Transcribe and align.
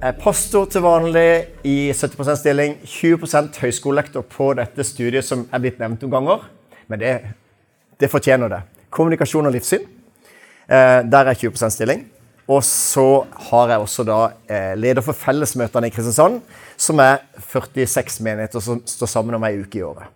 Er 0.00 0.14
pastor 0.16 0.64
til 0.64 0.80
vanlig 0.80 1.50
i 1.68 1.90
70% 1.92 2.38
stilling. 2.40 2.78
20% 2.88 3.58
høyskolelektor 3.60 4.22
på 4.32 4.46
dette 4.56 4.84
studiet 4.88 5.26
som 5.26 5.42
er 5.52 5.60
blitt 5.60 5.76
nevnt 5.82 6.00
noen 6.00 6.14
ganger. 6.14 6.46
Men 6.88 7.02
det, 7.02 7.10
det 8.00 8.08
fortjener 8.08 8.48
det. 8.48 8.60
Kommunikasjon 8.88 9.50
og 9.50 9.52
livssyn. 9.52 9.84
Eh, 10.64 11.02
der 11.04 11.28
er 11.28 11.36
20 11.36 11.68
stilling. 11.74 12.06
Og 12.48 12.64
så 12.64 13.04
har 13.50 13.74
jeg 13.74 13.84
også 13.84 14.06
da 14.08 14.22
eh, 14.48 14.72
leder 14.80 15.04
for 15.04 15.12
fellesmøtene 15.12 15.90
i 15.90 15.92
Kristiansand, 15.92 16.40
som 16.80 17.04
er 17.04 17.20
46 17.52 18.22
menigheter 18.24 18.64
som 18.64 18.80
står 18.80 19.12
sammen 19.18 19.36
om 19.36 19.44
ei 19.50 19.58
uke 19.60 19.82
i 19.82 19.84
året. 19.84 20.08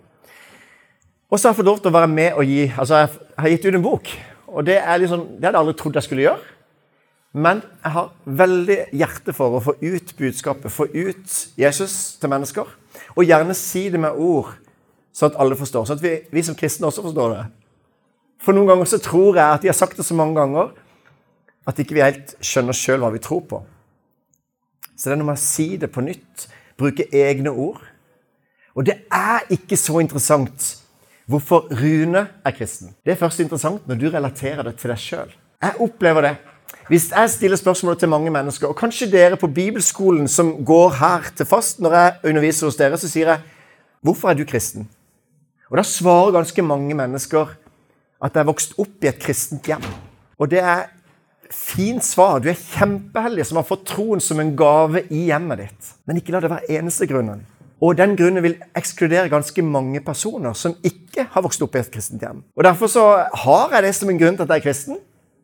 Og 1.29 1.37
så 1.37 1.51
har 1.51 1.53
jeg 1.53 1.61
fått 1.61 1.73
lov 1.75 1.85
til 1.85 1.93
å 1.93 1.99
være 1.99 2.09
med 2.09 2.41
og 2.41 2.49
gi 2.49 2.71
Altså, 2.73 3.05
jeg 3.05 3.37
har 3.37 3.53
gitt 3.53 3.69
ut 3.69 3.77
en 3.83 3.89
bok. 3.91 4.17
Og 4.49 4.65
det, 4.65 4.81
er 4.81 5.05
liksom, 5.05 5.29
det 5.37 5.45
hadde 5.45 5.59
jeg 5.59 5.67
aldri 5.67 5.77
trodd 5.77 6.01
jeg 6.01 6.09
skulle 6.09 6.29
gjøre. 6.31 6.54
Men 7.35 7.65
jeg 7.83 7.91
har 7.97 8.13
veldig 8.25 8.77
hjerte 8.95 9.35
for 9.35 9.57
å 9.57 9.63
få 9.63 9.75
ut 9.83 10.13
budskapet, 10.19 10.71
få 10.71 10.87
ut 10.87 11.33
Jesus 11.59 12.15
til 12.23 12.31
mennesker. 12.31 12.69
Og 13.19 13.27
gjerne 13.27 13.57
si 13.59 13.89
det 13.91 13.99
med 13.99 14.15
ord, 14.15 14.53
sånn 15.15 15.33
at 15.33 15.41
alle 15.43 15.59
forstår. 15.59 15.89
Sånn 15.89 15.99
at 15.99 16.05
vi, 16.05 16.15
vi 16.31 16.45
som 16.47 16.55
kristne 16.59 16.87
også 16.87 17.03
forstår 17.09 17.35
det. 17.35 17.43
For 18.45 18.55
noen 18.55 18.71
ganger 18.71 18.91
så 18.91 19.01
tror 19.03 19.41
jeg 19.41 19.47
at 19.49 19.65
de 19.65 19.71
har 19.73 19.79
sagt 19.79 19.99
det 19.99 20.07
så 20.07 20.15
mange 20.19 20.39
ganger 20.39 20.71
at 21.67 21.81
ikke 21.81 21.97
vi 21.97 22.05
helt 22.05 22.37
skjønner 22.45 22.77
sjøl 22.77 23.03
hva 23.03 23.11
vi 23.15 23.23
tror 23.25 23.43
på. 23.51 23.61
Så 24.95 25.09
det 25.09 25.17
er 25.17 25.21
noe 25.23 25.33
med 25.33 25.41
å 25.41 25.45
si 25.45 25.69
det 25.81 25.91
på 25.91 26.05
nytt, 26.05 26.47
bruke 26.79 27.09
egne 27.11 27.51
ord. 27.51 27.83
Og 28.79 28.87
det 28.87 29.01
er 29.11 29.47
ikke 29.55 29.79
så 29.81 29.99
interessant 30.03 30.71
hvorfor 31.31 31.71
Rune 31.81 32.27
er 32.45 32.55
kristen. 32.55 32.93
Det 33.03 33.15
er 33.15 33.19
først 33.19 33.43
interessant 33.43 33.87
når 33.89 33.99
du 33.99 34.11
relaterer 34.13 34.67
det 34.67 34.77
til 34.79 34.93
deg 34.93 35.03
sjøl. 35.03 35.33
Jeg 35.65 35.81
opplever 35.83 36.29
det 36.29 36.35
hvis 36.89 37.11
jeg 37.11 37.31
stiller 37.31 37.57
spørsmålet 37.57 37.99
til 37.99 38.09
mange 38.09 38.31
mennesker, 38.31 38.69
og 38.69 38.77
kanskje 38.77 39.11
dere 39.11 39.37
på 39.41 39.49
bibelskolen 39.49 40.29
som 40.29 40.53
går 40.65 40.91
her 41.01 41.31
til 41.37 41.47
fast 41.49 41.81
når 41.81 41.95
jeg 41.97 42.15
underviser 42.25 42.67
hos 42.67 42.77
dere, 42.77 42.99
så 42.99 43.09
sier 43.09 43.29
jeg 43.29 43.41
'Hvorfor 44.05 44.31
er 44.31 44.35
du 44.35 44.45
kristen?' 44.45 44.89
Og 45.71 45.77
Da 45.77 45.83
svarer 45.83 46.33
ganske 46.33 46.63
mange 46.63 46.95
mennesker 46.95 47.47
at 48.23 48.35
jeg 48.35 48.41
er 48.41 48.45
vokst 48.45 48.75
opp 48.79 49.05
i 49.05 49.07
et 49.07 49.19
kristent 49.19 49.67
hjem. 49.67 49.83
Og 50.39 50.51
det 50.51 50.59
er 50.59 50.87
fint 51.51 52.05
svar. 52.05 52.39
Du 52.39 52.49
er 52.49 52.55
kjempeheldig 52.77 53.47
som 53.47 53.57
har 53.61 53.67
fått 53.69 53.87
troen 53.87 54.21
som 54.21 54.41
en 54.41 54.57
gave 54.57 55.05
i 55.11 55.27
hjemmet 55.31 55.59
ditt. 55.59 55.91
Men 56.07 56.17
ikke 56.17 56.33
la 56.33 56.41
det 56.41 56.51
være 56.51 56.71
eneste 56.79 57.07
grunnen. 57.11 57.45
Og 57.85 57.97
den 57.99 58.15
grunnen 58.17 58.43
vil 58.45 58.57
ekskludere 58.77 59.29
ganske 59.33 59.63
mange 59.63 60.01
personer 60.01 60.55
som 60.57 60.77
ikke 60.87 61.27
har 61.35 61.45
vokst 61.45 61.63
opp 61.63 61.75
i 61.75 61.83
et 61.83 61.91
kristent 61.93 62.23
hjem. 62.23 62.45
Og 62.57 62.65
Derfor 62.65 62.87
så 62.87 63.05
har 63.45 63.75
jeg 63.75 63.83
det 63.83 63.95
som 63.95 64.11
en 64.11 64.21
grunn 64.21 64.39
til 64.39 64.47
at 64.47 64.55
jeg 64.55 64.63
er 64.63 64.69
kristen. 64.69 65.01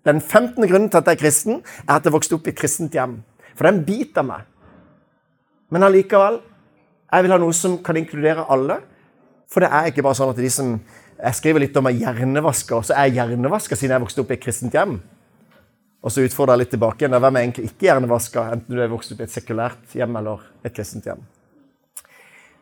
Den 0.06 0.20
15. 0.20 0.65
grunnen 0.65 0.89
til 0.89 1.01
at 1.01 1.09
jeg 1.11 1.19
er 1.19 1.20
kristen, 1.20 1.61
er 1.87 1.98
at 1.98 2.06
jeg 2.06 2.15
vokste 2.15 2.39
opp 2.39 2.47
i 2.48 2.55
et 2.55 2.59
kristent 2.59 2.95
hjem. 2.97 3.19
For 3.55 3.67
den 3.67 3.75
er 3.75 3.79
en 3.79 3.84
bit 3.84 4.17
av 4.20 4.27
meg. 4.31 4.47
Men 5.70 5.84
allikevel, 5.87 6.41
jeg 7.11 7.27
vil 7.27 7.34
ha 7.34 7.39
noe 7.42 7.55
som 7.57 7.77
kan 7.84 7.98
inkludere 8.01 8.47
alle. 8.51 8.81
For 9.51 9.62
det 9.62 9.70
er 9.75 9.91
ikke 9.91 10.05
bare 10.07 10.19
sånn 10.19 10.33
at 10.33 10.41
de 10.41 10.51
som 10.53 10.81
Jeg 11.20 11.37
skriver 11.37 11.61
litt 11.61 11.75
om 11.77 11.84
jeg 11.91 11.98
hjernevasker, 12.01 12.81
så 12.81 12.95
er 12.97 13.11
jeg 13.11 13.19
hjernevasker 13.19 13.77
siden 13.77 13.92
jeg 13.92 14.01
vokste 14.01 14.23
opp 14.23 14.30
i 14.30 14.39
et 14.39 14.41
kristent 14.41 14.73
hjem. 14.73 14.95
Og 16.01 16.14
så 16.14 16.23
utfordrer 16.24 16.57
jeg 16.57 16.63
litt 16.63 16.70
tilbake 16.73 17.05
igjen. 17.05 17.17
Hvem 17.20 17.36
er 17.36 17.45
egentlig 17.45 17.64
ikke 17.69 17.91
hjernevaska, 17.91 18.45
enten 18.55 18.73
du 18.73 18.80
er 18.80 18.89
vokst 18.89 19.13
opp 19.13 19.20
i 19.20 19.27
et 19.27 19.35
sekulært 19.35 19.98
hjem 19.98 20.17
eller 20.17 20.47
et 20.64 20.73
kristent 20.73 21.05
hjem? 21.05 21.20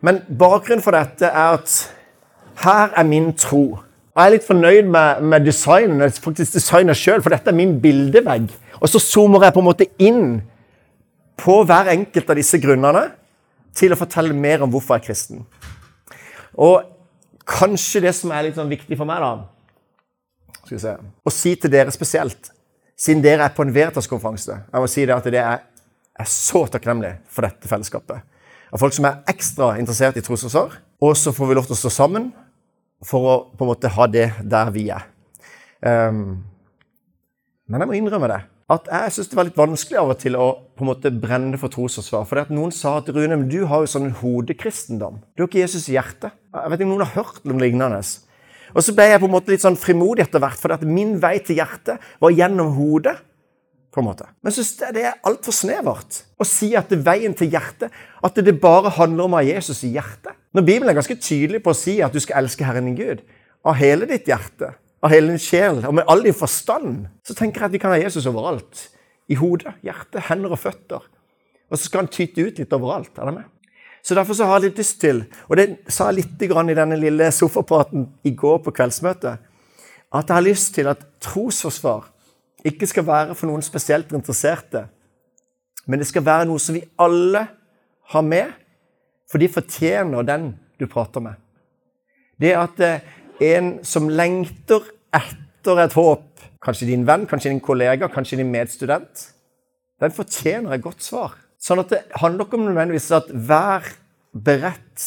Men 0.03 0.25
bakgrunnen 0.27 0.83
for 0.83 0.99
dette 0.99 1.31
er 1.31 1.61
at 1.61 1.77
her 2.65 2.99
er 2.99 3.07
min 3.07 3.31
tro. 3.39 3.79
Og 4.15 4.23
jeg 4.23 4.31
er 4.31 4.35
litt 4.35 4.47
fornøyd 4.47 4.89
med, 4.91 5.23
med 5.31 5.47
designen, 5.47 6.03
faktisk 6.11 6.57
designer 6.57 6.97
sjøl, 6.97 7.23
for 7.23 7.35
dette 7.35 7.53
er 7.53 7.57
min 7.57 7.77
bildevegg. 7.83 8.49
Og 8.81 8.91
så 8.91 9.01
zoomer 9.03 9.47
jeg 9.47 9.55
på 9.55 9.63
en 9.63 9.69
måte 9.69 9.89
inn 10.03 10.25
på 11.39 11.61
hver 11.69 11.93
enkelt 11.93 12.31
av 12.33 12.39
disse 12.39 12.59
grunnene 12.63 13.05
til 13.79 13.95
å 13.95 13.99
fortelle 14.01 14.35
mer 14.35 14.65
om 14.65 14.73
hvorfor 14.73 14.97
jeg 14.97 15.05
er 15.05 15.07
kristen. 15.07 15.45
Og 16.59 16.83
kanskje 17.49 18.03
det 18.09 18.15
som 18.19 18.33
er 18.35 18.49
litt 18.49 18.59
sånn 18.59 18.71
viktig 18.71 18.99
for 18.99 19.09
meg, 19.09 19.23
da 19.23 20.59
skal 20.69 20.75
vi 20.75 20.83
se, 20.83 20.97
Å 20.99 21.33
si 21.33 21.55
til 21.57 21.73
dere 21.73 21.95
spesielt, 21.95 22.51
siden 22.99 23.23
dere 23.25 23.47
er 23.47 23.55
på 23.55 23.63
en 23.65 23.71
Veritas-konferanse 23.73 24.57
Jeg 24.67 24.83
må 24.83 24.89
si 24.91 25.05
det 25.07 25.15
at 25.15 25.29
det 25.31 25.41
er, 25.41 25.63
er 26.19 26.29
så 26.29 26.67
takknemlig 26.67 27.15
for 27.31 27.47
dette 27.47 27.71
fellesskapet. 27.71 28.27
Av 28.69 28.83
folk 28.83 28.93
som 28.93 29.07
er 29.09 29.23
ekstra 29.31 29.77
interessert 29.81 30.19
i 30.19 30.25
trosforsvar. 30.25 30.75
Og 31.01 31.15
så 31.17 31.33
får 31.33 31.49
vi 31.49 31.57
lov 31.57 31.69
til 31.69 31.77
å 31.77 31.79
stå 31.79 31.93
sammen 31.95 32.33
for 33.07 33.31
å 33.31 33.35
på 33.55 33.65
en 33.65 33.71
måte 33.73 33.91
ha 33.95 34.07
det 34.11 34.29
der 34.43 34.71
vi 34.75 34.89
er. 34.95 35.05
Um, 35.81 36.41
men 37.69 37.85
jeg 37.85 37.91
må 37.91 37.99
innrømme 37.99 38.31
det. 38.31 38.41
At 38.69 38.89
jeg 38.93 39.13
syns 39.15 39.31
det 39.31 39.37
var 39.39 39.47
litt 39.49 39.57
vanskelig 39.57 39.97
av 40.01 40.11
og 40.13 40.19
til 40.21 40.37
å 40.37 40.47
på 40.77 40.85
en 40.85 40.91
måte 40.91 41.13
brenne 41.15 41.57
for 41.61 41.73
trosansvar. 41.73 42.27
For 42.29 42.51
noen 42.53 42.73
sa 42.75 42.99
at 43.01 43.09
Rune, 43.09 43.37
men 43.37 43.49
du 43.49 43.63
har 43.71 43.85
jo 43.85 43.89
sånn 43.89 44.11
en 44.11 44.19
hodekristendom. 44.19 45.23
Du 45.33 45.45
har 45.45 45.49
ikke 45.49 45.63
Jesus 45.63 45.89
i 45.89 45.97
hjertet. 45.97 46.37
Jeg 46.53 46.73
vet 46.73 46.81
ikke 46.81 46.89
om 46.89 46.93
noen 46.97 47.07
har 47.07 47.17
hørt 47.17 47.47
noe 47.49 47.63
lignende. 47.63 48.03
Og 48.75 48.85
så 48.85 48.93
ble 48.97 49.07
jeg 49.09 49.23
på 49.23 49.29
en 49.31 49.33
måte 49.33 49.55
litt 49.55 49.65
sånn 49.65 49.79
frimodig 49.81 50.27
etter 50.27 50.43
hvert, 50.43 50.61
for 50.61 50.85
min 50.85 51.17
vei 51.23 51.39
til 51.41 51.63
hjertet 51.63 52.05
var 52.21 52.35
gjennom 52.37 52.75
hodet 52.77 53.17
på 53.93 54.03
en 54.03 54.09
måte. 54.09 54.27
Men 54.45 54.55
syns 54.55 54.75
jeg 54.81 54.95
det 54.97 55.05
er 55.09 55.21
altfor 55.27 55.55
snevert 55.57 56.23
å 56.39 56.47
si 56.47 56.71
at 56.79 56.91
det 56.91 56.99
er 56.99 57.07
veien 57.07 57.35
til 57.37 57.51
hjertet 57.53 57.95
At 58.25 58.37
det 58.37 58.55
bare 58.61 58.91
handler 58.97 59.25
om 59.25 59.37
å 59.37 59.41
ha 59.41 59.47
Jesus 59.47 59.85
i 59.87 59.95
hjertet. 59.95 60.35
Når 60.53 60.65
Bibelen 60.67 60.91
er 60.91 60.99
ganske 60.99 61.17
tydelig 61.23 61.63
på 61.65 61.73
å 61.73 61.79
si 61.79 61.99
at 62.05 62.15
du 62.15 62.21
skal 62.21 62.43
elske 62.43 62.67
Herren 62.67 62.89
din 62.91 62.99
Gud 62.99 63.23
av 63.67 63.77
hele 63.79 64.07
ditt 64.09 64.29
hjerte, 64.31 64.73
av 65.03 65.13
hele 65.13 65.33
din 65.33 65.43
sjel 65.43 65.83
og 65.87 65.95
med 65.99 66.07
all 66.11 66.23
din 66.25 66.37
forstand, 66.37 67.09
så 67.27 67.35
tenker 67.37 67.63
jeg 67.63 67.71
at 67.71 67.75
vi 67.75 67.81
kan 67.83 67.93
ha 67.93 67.99
Jesus 68.01 68.27
overalt. 68.31 68.89
I 69.29 69.37
hodet, 69.37 69.75
hjertet, 69.85 70.23
hender 70.31 70.55
og 70.55 70.61
føtter. 70.63 71.05
Og 71.69 71.77
så 71.77 71.85
skal 71.85 72.05
han 72.05 72.13
tyte 72.13 72.47
ut 72.47 72.61
litt 72.63 72.73
overalt. 72.73 73.13
Er 73.19 73.29
det 73.29 73.35
med? 73.41 73.51
Så 74.03 74.17
Derfor 74.17 74.39
så 74.39 74.47
har 74.49 74.59
jeg 74.59 74.71
litt 74.71 74.79
lyst 74.81 75.01
til, 75.03 75.25
og 75.51 75.59
det 75.59 75.67
sa 75.93 76.09
jeg 76.09 76.23
litt 76.23 76.43
i 76.47 76.77
denne 76.79 76.97
lille 76.97 77.29
sofapraten 77.35 78.07
i 78.25 78.31
går 78.31 78.63
på 78.65 78.73
kveldsmøtet, 78.73 79.43
at 80.09 80.31
jeg 80.31 80.35
har 80.35 80.47
lyst 80.47 80.75
til 80.75 80.89
at 80.89 81.03
trosforsvar 81.21 82.07
ikke 82.67 82.89
skal 82.91 83.07
være 83.07 83.37
for 83.39 83.51
noen 83.51 83.63
spesielt 83.63 84.13
interesserte, 84.17 84.87
men 85.87 86.01
det 86.01 86.09
skal 86.09 86.25
være 86.27 86.49
noe 86.49 86.61
som 86.61 86.77
vi 86.77 86.85
alle 87.01 87.45
har 88.13 88.25
med, 88.25 88.51
for 89.29 89.41
de 89.41 89.49
fortjener 89.53 90.27
den 90.27 90.51
du 90.81 90.87
prater 90.91 91.23
med. 91.25 91.37
Det 92.41 92.55
at 92.57 92.81
eh, 92.85 93.05
en 93.55 93.79
som 93.87 94.09
lengter 94.11 94.85
etter 95.15 95.83
et 95.85 95.97
håp, 95.97 96.27
kanskje 96.65 96.89
din 96.91 97.07
venn, 97.07 97.27
kanskje 97.29 97.53
din 97.53 97.63
kollega, 97.63 98.09
kanskje 98.11 98.41
din 98.41 98.51
medstudent, 98.53 99.29
den 99.99 100.15
fortjener 100.15 100.75
et 100.75 100.85
godt 100.85 101.03
svar. 101.03 101.37
Sånn 101.59 101.83
at 101.83 101.91
det 101.91 102.05
handler 102.21 102.47
ikke 102.47 102.59
om 102.59 102.69
nødvendigvis 102.69 103.11
at 103.17 103.31
vær 103.33 103.87
beredt 104.33 105.07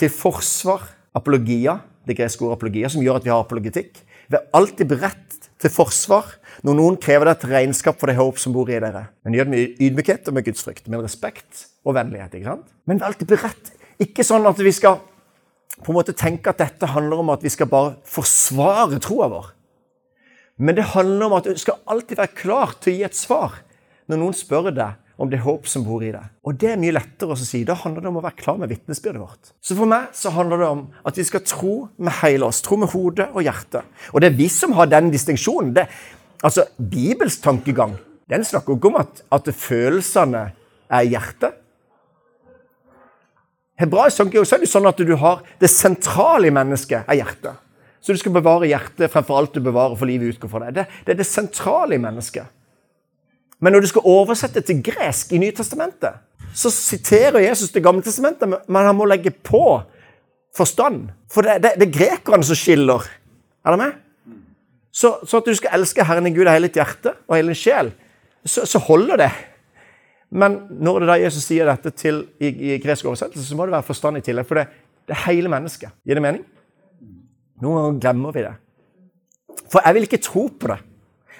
til 0.00 0.12
forsvar, 0.12 0.86
apologia, 1.16 1.76
det 2.08 2.16
greske 2.16 2.46
ordet 2.46 2.56
apologia, 2.56 2.88
som 2.88 3.02
gjør 3.04 3.20
at 3.20 3.26
vi 3.26 3.32
har 3.32 3.42
apologetikk. 3.44 4.00
Vær 4.32 4.46
alltid 4.56 4.88
beredt 4.88 5.50
til 5.60 5.72
forsvar 5.74 6.32
når 6.66 6.76
noen 6.76 6.96
krever 7.00 7.28
deg 7.28 7.38
et 7.38 7.50
regnskap 7.54 8.00
for 8.00 8.10
det 8.10 8.18
håp 8.18 8.40
som 8.40 8.54
bor 8.54 8.68
i 8.68 8.80
dere. 8.82 9.06
Men 9.24 9.36
gjør 9.36 9.48
det 9.48 9.54
med 9.54 9.84
ydmykhet 9.86 10.28
og 10.28 10.36
med 10.36 10.46
gudsfrykt, 10.48 10.90
med 10.92 11.04
respekt 11.04 11.66
og 11.84 11.96
vennlighet. 11.96 12.34
ikke 12.36 12.50
sant? 12.50 12.74
Men 12.86 13.00
vær 13.00 13.12
alltid 13.12 13.30
beredt. 13.30 13.72
Ikke 14.00 14.26
sånn 14.26 14.48
at 14.48 14.60
vi 14.60 14.72
skal 14.76 15.00
på 15.80 15.92
en 15.92 15.96
måte 15.96 16.16
tenke 16.16 16.52
at 16.52 16.60
dette 16.60 16.92
handler 16.92 17.22
om 17.22 17.32
at 17.32 17.44
vi 17.44 17.52
skal 17.52 17.70
bare 17.70 17.96
forsvare 18.08 19.00
troa 19.00 19.30
vår. 19.32 19.52
Men 20.60 20.76
det 20.76 20.90
handler 20.92 21.30
om 21.30 21.38
at 21.38 21.48
du 21.48 21.56
skal 21.60 21.80
alltid 21.88 22.20
være 22.20 22.36
klar 22.36 22.74
til 22.80 22.92
å 22.92 22.96
gi 22.98 23.06
et 23.08 23.16
svar 23.16 23.62
når 24.10 24.20
noen 24.20 24.36
spør 24.36 24.68
deg 24.74 24.98
om 25.20 25.28
det 25.28 25.42
håp 25.44 25.66
som 25.68 25.84
bor 25.84 26.02
i 26.04 26.12
deg. 26.12 26.28
Og 26.48 26.56
det 26.60 26.70
er 26.72 26.78
mye 26.80 26.94
lettere 26.96 27.34
å 27.34 27.38
si. 27.38 27.60
Da 27.68 27.76
handler 27.76 28.04
det 28.04 28.08
om 28.08 28.18
å 28.20 28.22
være 28.24 28.40
klar 28.40 28.56
med 28.60 28.70
vitnesbyrdet 28.72 29.20
vårt. 29.20 29.50
Så 29.60 29.76
for 29.76 29.88
meg 29.88 30.08
så 30.16 30.32
handler 30.32 30.62
det 30.62 30.68
om 30.72 30.86
at 31.08 31.20
vi 31.20 31.26
skal 31.28 31.44
tro 31.44 31.74
med 32.00 32.16
hele 32.22 32.48
oss. 32.48 32.62
Tro 32.64 32.78
med 32.80 32.92
hodet 32.92 33.28
og 33.34 33.44
hjertet. 33.44 33.84
Og 34.14 34.24
det 34.24 34.30
er 34.30 34.38
vi 34.38 34.48
som 34.52 34.72
har 34.78 34.88
den 34.88 35.12
distinksjonen. 35.12 35.74
Det, 35.76 35.84
altså, 36.42 36.66
Bibels 36.78 37.40
tankegang 37.40 37.98
den 38.30 38.44
snakker 38.46 38.76
ikke 38.76 38.92
om 38.92 39.00
at, 39.00 39.24
at 39.34 39.48
følelsene 39.54 40.44
er 40.90 41.08
hjertet. 41.08 41.56
Hebraisk 43.80 44.20
tankegang 44.20 44.46
så 44.46 44.58
er 44.58 44.62
det 44.62 44.70
sånn 44.70 44.86
at 44.90 45.02
du 45.02 45.16
har 45.18 45.42
det 45.58 45.70
sentrale 45.72 46.50
i 46.50 46.54
mennesket 46.54 47.08
er 47.10 47.18
hjertet. 47.22 47.58
Så 48.00 48.14
du 48.14 48.20
skal 48.20 48.36
bevare 48.36 48.68
hjertet 48.70 49.12
fremfor 49.12 49.40
alt 49.40 49.56
du 49.56 49.60
bevarer 49.64 49.96
for 49.98 50.08
livet 50.08 50.36
utgår 50.36 50.52
fra 50.52 50.62
deg. 50.66 50.78
Det, 50.78 50.86
det 51.06 51.14
er 51.14 51.20
det 51.20 51.28
sentrale 51.28 51.96
i 51.96 52.02
mennesket. 52.02 52.48
Men 53.60 53.74
når 53.74 53.84
du 53.84 53.90
skal 53.90 54.06
oversette 54.08 54.62
til 54.64 54.80
gresk 54.84 55.34
i 55.36 55.40
Nytestamentet, 55.42 56.22
så 56.56 56.70
siterer 56.72 57.42
Jesus 57.44 57.70
Det 57.70 57.82
gamle 57.84 58.02
testamentet, 58.02 58.48
men 58.48 58.86
han 58.86 58.96
må 58.96 59.06
legge 59.06 59.30
på 59.30 59.82
forstand. 60.56 61.10
For 61.30 61.46
det, 61.46 61.60
det, 61.62 61.74
det 61.78 61.88
er 61.88 61.98
grekerne 61.98 62.46
som 62.46 62.58
skiller. 62.58 63.04
Er 63.64 63.74
det 63.74 63.82
med? 63.82 63.98
Så, 65.00 65.14
så, 65.24 65.40
at 65.40 65.48
du 65.48 65.56
skal 65.56 65.78
elske 65.78 66.04
Herren 66.04 66.26
din 66.28 66.34
Gud 66.36 66.48
av 66.48 66.58
hele 66.58 66.68
ditt 66.68 66.76
hjerte 66.76 67.14
og 67.24 67.36
hele 67.38 67.54
din 67.54 67.58
sjel, 67.58 67.92
så, 68.44 68.66
så, 68.68 68.80
holder 68.84 69.22
det. 69.22 69.30
Men 70.30 70.58
når 70.76 71.00
det 71.00 71.08
da 71.08 71.16
Jesus 71.22 71.46
sier 71.48 71.68
dette 71.68 71.92
til, 71.96 72.22
i, 72.40 72.50
i 72.50 72.78
gresk 72.82 73.08
oversettelse, 73.08 73.46
så 73.48 73.56
må 73.56 73.66
det 73.66 73.78
være 73.78 73.88
forstand 73.88 74.20
i 74.20 74.24
tillegg. 74.24 74.48
For 74.48 74.60
det, 74.60 74.66
det 75.08 75.16
er 75.16 75.24
hele 75.30 75.52
mennesket. 75.52 75.94
Gir 76.04 76.20
det 76.20 76.24
mening? 76.24 76.44
Noen 77.64 77.78
ganger 77.80 78.02
glemmer 78.04 78.36
vi 78.36 78.44
det. 78.44 78.54
For 79.72 79.84
jeg 79.84 79.96
vil 79.96 80.08
ikke 80.08 80.22
tro 80.24 80.44
på 80.60 80.72
det. 80.72 80.78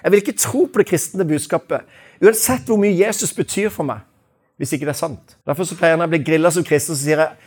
Jeg 0.01 0.13
vil 0.13 0.23
ikke 0.23 0.37
tro 0.41 0.63
på 0.65 0.81
det 0.81 0.87
kristne 0.89 1.27
budskapet, 1.29 1.85
uansett 2.21 2.65
hvor 2.65 2.79
mye 2.81 2.95
Jesus 2.97 3.35
betyr 3.37 3.69
for 3.69 3.85
meg, 3.85 4.01
hvis 4.57 4.73
ikke 4.73 4.87
det 4.89 4.95
er 4.95 5.01
sant. 5.03 5.35
Derfor 5.45 5.67
så 5.69 5.77
pleier 5.77 5.93
jeg 5.93 6.01
når 6.01 6.09
jeg 6.09 6.13
blir 6.15 6.25
grilla 6.31 6.51
som 6.53 6.65
kristen, 6.65 6.97
så 6.97 7.05
sier 7.05 7.21
jeg 7.21 7.37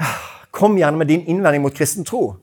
«Ah, 0.00 0.18
Kom 0.50 0.74
gjerne 0.76 0.98
med 0.98 1.06
din 1.06 1.22
innvending 1.30 1.62
mot 1.62 1.74
kristen 1.74 2.04
tro. 2.04 2.34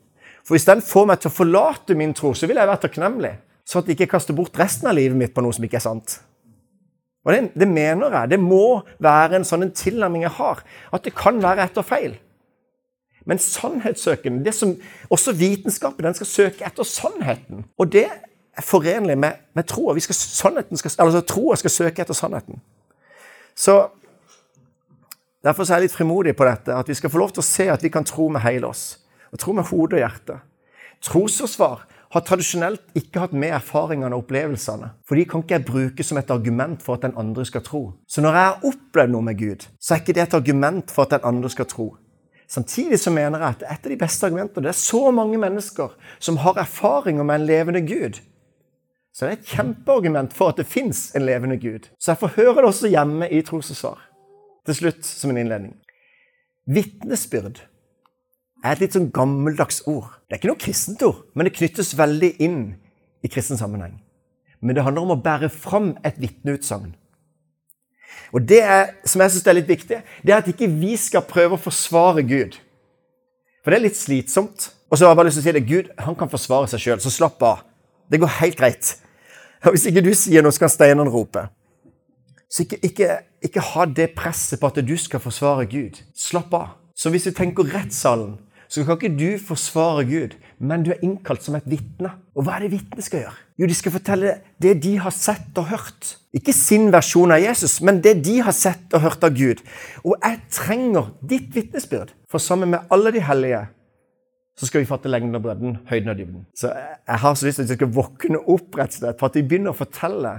For 0.48 0.56
hvis 0.56 0.68
den 0.70 0.80
får 0.80 1.10
meg 1.10 1.20
til 1.20 1.28
å 1.28 1.36
forlate 1.36 1.96
min 2.00 2.14
tro, 2.16 2.32
så 2.32 2.48
vil 2.48 2.56
jeg 2.56 2.70
være 2.70 2.80
takknemlig. 2.86 3.34
Så 3.68 3.82
at 3.82 3.90
jeg 3.90 3.98
ikke 3.98 4.14
kaster 4.14 4.36
bort 4.36 4.56
resten 4.56 4.88
av 4.88 4.96
livet 4.96 5.20
mitt 5.20 5.34
på 5.36 5.44
noe 5.44 5.52
som 5.52 5.66
ikke 5.68 5.76
er 5.82 5.84
sant. 5.84 6.22
Og 7.28 7.34
det, 7.36 7.42
det 7.60 7.68
mener 7.68 8.14
jeg. 8.16 8.30
Det 8.32 8.38
må 8.40 8.80
være 9.04 9.42
en 9.42 9.46
sånn 9.48 9.66
en 9.66 9.74
tilnærming 9.76 10.24
jeg 10.24 10.32
har. 10.38 10.62
At 10.96 11.04
det 11.04 11.12
kan 11.18 11.42
være 11.44 11.66
etter 11.68 11.84
feil. 11.84 12.14
Men 13.28 13.42
sannhetssøken, 13.44 14.38
det 14.46 14.54
som 14.56 14.72
også 15.12 15.34
vitenskapen, 15.36 16.08
den 16.08 16.16
skal 16.16 16.30
søke 16.30 16.64
etter 16.64 16.88
sannheten. 16.88 17.66
Og 17.76 17.92
det 17.92 18.06
er 18.08 18.64
forenlig 18.64 19.18
med, 19.20 19.42
med 19.52 19.68
troa. 19.68 19.98
Altså, 19.98 21.24
troa 21.28 21.58
skal 21.60 21.74
søke 21.74 22.06
etter 22.06 22.16
sannheten. 22.16 22.64
Så 23.52 23.82
Derfor 25.46 25.64
er 25.64 25.78
jeg 25.78 25.86
litt 25.86 25.94
frimodig 25.94 26.34
på 26.36 26.44
dette, 26.48 26.74
at 26.76 26.88
vi 26.90 26.96
skal 26.98 27.12
få 27.14 27.20
lov 27.22 27.30
til 27.32 27.40
å 27.44 27.46
se 27.46 27.68
at 27.72 27.84
vi 27.86 27.92
kan 27.94 28.04
tro 28.04 28.26
med 28.34 28.42
hele 28.44 28.68
oss 28.68 28.98
og 29.32 29.40
tro 29.40 29.56
med 29.58 29.70
hodet 29.70 30.00
og 30.00 30.04
hjertet. 30.04 30.44
Trosforsvar 31.06 31.86
har 32.14 32.24
tradisjonelt 32.24 32.96
ikke 32.98 33.22
hatt 33.22 33.36
med 33.36 33.52
erfaringene 33.58 34.16
og 34.16 34.26
opplevelsene. 34.26 34.94
For 35.08 35.20
de 35.20 35.26
kan 35.28 35.44
ikke 35.44 35.58
jeg 35.58 35.68
bruke 35.68 36.06
som 36.08 36.20
et 36.20 36.32
argument 36.32 36.84
for 36.84 36.96
at 36.96 37.04
den 37.04 37.18
andre 37.20 37.46
skal 37.46 37.66
tro. 37.66 37.82
Så 38.08 38.24
når 38.24 38.38
jeg 38.38 38.48
har 38.48 38.68
opplevd 38.72 39.14
noe 39.14 39.28
med 39.28 39.40
Gud, 39.40 39.68
så 39.80 39.94
er 39.94 40.04
ikke 40.04 40.16
det 40.16 40.24
et 40.24 40.38
argument 40.40 40.94
for 40.94 41.06
at 41.06 41.18
den 41.18 41.28
andre 41.28 41.52
skal 41.52 41.68
tro. 41.70 41.90
Samtidig 42.48 43.00
så 43.00 43.12
mener 43.12 43.44
jeg 43.44 43.58
at 43.58 43.66
et 43.68 43.86
av 43.86 43.92
de 43.92 44.00
beste 44.00 44.24
argumentene 44.24 44.64
Det 44.64 44.72
er 44.72 44.80
så 44.80 45.12
mange 45.12 45.38
mennesker 45.38 45.96
som 46.20 46.38
har 46.40 46.60
erfaringer 46.62 47.28
med 47.28 47.42
en 47.42 47.48
levende 47.50 47.82
Gud. 47.84 48.22
Så 49.12 49.26
det 49.26 49.34
er 49.34 49.40
et 49.40 49.52
kjempeargument 49.52 50.34
for 50.34 50.54
at 50.54 50.60
det 50.62 50.70
fins 50.70 51.10
en 51.16 51.26
levende 51.26 51.58
Gud. 51.58 51.90
Så 52.00 52.12
jeg 52.14 52.22
får 52.22 52.36
høre 52.38 52.62
det 52.62 52.70
også 52.70 52.92
hjemme 52.94 53.28
i 53.34 53.42
trosforsvar. 53.42 54.00
Til 54.68 54.76
slutt, 54.76 55.06
som 55.06 55.32
en 55.32 55.40
innledning. 55.42 55.74
Vitnesbyrd 56.68 57.64
er 58.64 58.74
et 58.74 58.84
litt 58.84 58.96
sånn 58.98 59.12
gammeldags 59.14 59.84
ord. 59.90 60.10
Det 60.28 60.36
er 60.36 60.42
ikke 60.42 60.52
noe 60.52 60.62
kristent 60.62 61.04
ord, 61.06 61.24
men 61.34 61.48
det 61.48 61.56
knyttes 61.58 61.94
veldig 61.98 62.32
inn 62.44 62.62
i 63.24 63.32
kristen 63.32 63.60
sammenheng. 63.60 63.98
Men 64.62 64.76
det 64.76 64.86
handler 64.86 65.06
om 65.06 65.14
å 65.18 65.22
bære 65.22 65.50
fram 65.54 65.94
et 66.08 66.18
vitneutsagn. 66.22 66.96
Og 68.36 68.44
det 68.44 68.60
er, 68.64 68.90
som 69.08 69.22
jeg 69.24 69.34
synes 69.34 69.48
er 69.48 69.58
litt 69.60 69.70
viktig, 69.70 70.00
det 70.26 70.34
er 70.34 70.42
at 70.42 70.50
ikke 70.50 70.70
vi 70.72 70.96
skal 71.00 71.26
prøve 71.28 71.56
å 71.56 71.62
forsvare 71.62 72.26
Gud. 72.28 72.58
For 73.64 73.72
det 73.72 73.80
er 73.80 73.86
litt 73.88 74.00
slitsomt. 74.00 74.72
Og 74.88 74.98
så 74.98 75.06
har 75.06 75.12
jeg 75.12 75.20
bare 75.20 75.28
lyst 75.28 75.40
til 75.40 75.44
å 75.44 75.48
si 75.48 75.56
det, 75.58 75.68
Gud 75.68 75.92
han 76.00 76.16
kan 76.16 76.32
forsvare 76.32 76.70
seg 76.72 76.80
sjøl, 76.80 77.02
så 77.04 77.12
slapp 77.12 77.44
av. 77.44 77.64
Det 78.08 78.20
går 78.22 78.38
helt 78.40 78.60
greit. 78.60 78.94
Og 79.66 79.76
Hvis 79.76 79.88
ikke 79.90 80.04
du 80.06 80.14
sier 80.16 80.44
noe, 80.44 80.56
så 80.56 80.64
kan 80.64 80.72
steinene 80.72 81.12
rope. 81.12 81.44
Så 82.48 82.64
ikke, 82.64 82.80
ikke, 82.88 83.18
ikke 83.44 83.64
ha 83.74 83.86
det 83.92 84.14
presset 84.16 84.62
på 84.62 84.70
at 84.70 84.80
du 84.80 84.94
skal 85.00 85.20
forsvare 85.24 85.68
Gud. 85.68 86.00
Slapp 86.16 86.54
av. 86.56 86.78
Så 86.96 87.12
hvis 87.12 87.28
vi 87.28 87.36
tenker 87.36 87.68
rettssalen, 87.74 88.38
så 88.68 88.84
kan 88.84 88.98
ikke 88.98 89.16
du 89.16 89.38
forsvare 89.40 90.04
Gud, 90.08 90.36
men 90.60 90.84
du 90.84 90.92
er 90.92 91.04
innkalt 91.06 91.46
som 91.46 91.56
et 91.58 91.68
vitne. 91.70 92.12
Og 92.36 92.46
hva 92.46 92.58
er 92.58 92.66
det 92.66 92.74
vitnet 92.76 93.06
skal 93.06 93.24
gjøre? 93.24 93.38
Jo, 93.58 93.70
de 93.70 93.78
skal 93.78 93.96
fortelle 93.96 94.34
det 94.62 94.74
de 94.84 94.98
har 95.02 95.16
sett 95.16 95.58
og 95.58 95.70
hørt. 95.72 96.12
Ikke 96.36 96.54
sin 96.54 96.92
versjon 96.94 97.34
av 97.34 97.42
Jesus, 97.42 97.80
men 97.82 98.02
det 98.04 98.18
de 98.28 98.38
har 98.46 98.56
sett 98.56 98.94
og 98.94 99.06
hørt 99.08 99.24
av 99.26 99.34
Gud. 99.38 99.64
Og 100.04 100.18
jeg 100.20 100.42
trenger 100.54 101.14
ditt 101.26 101.50
vitnesbyrd, 101.56 102.14
for 102.30 102.44
sammen 102.44 102.76
med 102.76 102.94
alle 102.94 103.16
de 103.16 103.24
hellige 103.24 103.66
så 104.58 104.66
skal 104.66 104.82
vi 104.82 104.90
fatte 104.90 105.10
lengden 105.10 105.38
og 105.38 105.44
bredden, 105.46 105.76
høyden 105.86 106.10
og 106.10 106.18
dybden. 106.18 106.46
Så 106.58 106.72
jeg 106.74 107.20
har 107.22 107.36
så 107.38 107.46
lyst 107.46 107.60
til 107.60 107.68
at 107.68 107.72
vi 107.72 107.78
skal 107.78 107.92
våkne 107.94 108.40
opp 108.42 108.78
rett 108.80 108.96
og 108.96 109.02
slett, 109.04 109.20
for 109.20 109.30
at 109.30 109.38
vi 109.38 109.44
begynner 109.46 109.76
å 109.76 109.78
fortelle 109.78 110.32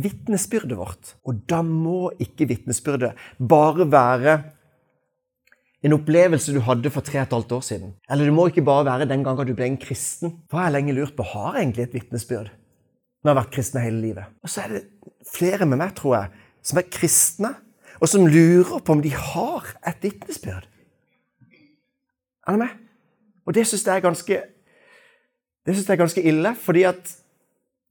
vitnesbyrdet 0.00 0.78
vårt. 0.78 1.12
Og 1.28 1.42
da 1.50 1.60
må 1.66 2.08
ikke 2.22 2.48
vitnesbyrdet 2.48 3.12
bare 3.36 3.84
være 3.92 4.38
en 5.80 5.96
opplevelse 5.96 6.52
du 6.52 6.60
hadde 6.64 6.92
for 6.92 7.04
tre 7.04 7.22
og 7.22 7.26
et 7.26 7.34
halvt 7.36 7.52
år 7.56 7.64
siden. 7.64 7.92
Eller 8.10 8.28
det 8.28 8.34
må 8.36 8.46
ikke 8.50 8.64
bare 8.66 8.84
være 8.88 9.08
den 9.08 9.24
gangen 9.24 9.48
du 9.48 9.54
ble 9.56 9.68
en 9.70 9.80
kristen. 9.80 10.34
Jeg 10.50 10.58
har 10.58 10.74
lenge 10.74 10.96
lurt 10.96 11.16
på 11.16 11.24
har 11.32 11.56
jeg 11.56 11.64
egentlig 11.64 11.86
et 11.88 11.96
vitnesbyrd 12.00 12.50
når 13.20 13.28
jeg 13.28 13.36
har 13.36 13.42
vært 13.42 13.52
kristen 13.52 13.82
hele 13.84 14.00
livet. 14.00 14.28
Og 14.40 14.48
så 14.48 14.62
er 14.64 14.70
det 14.72 14.78
flere 15.28 15.66
med 15.68 15.76
meg, 15.76 15.90
tror 15.92 16.14
jeg, 16.16 16.44
som 16.64 16.78
er 16.80 16.86
kristne, 16.88 17.50
og 18.00 18.08
som 18.08 18.24
lurer 18.24 18.80
på 18.80 18.94
om 18.96 19.02
de 19.04 19.10
har 19.12 19.66
et 19.90 20.00
vitnesbyrd. 20.00 20.64
Er 22.48 22.56
du 22.56 22.62
med? 22.62 22.72
Og 23.44 23.52
det 23.56 23.66
syns 23.68 23.84
jeg 23.84 24.00
er 24.00 24.06
ganske 24.06 24.38
det 25.66 25.74
synes 25.74 25.88
jeg 25.88 25.94
er 25.94 26.00
ganske 26.00 26.22
ille, 26.24 26.54
fordi 26.56 26.82
at 26.88 27.10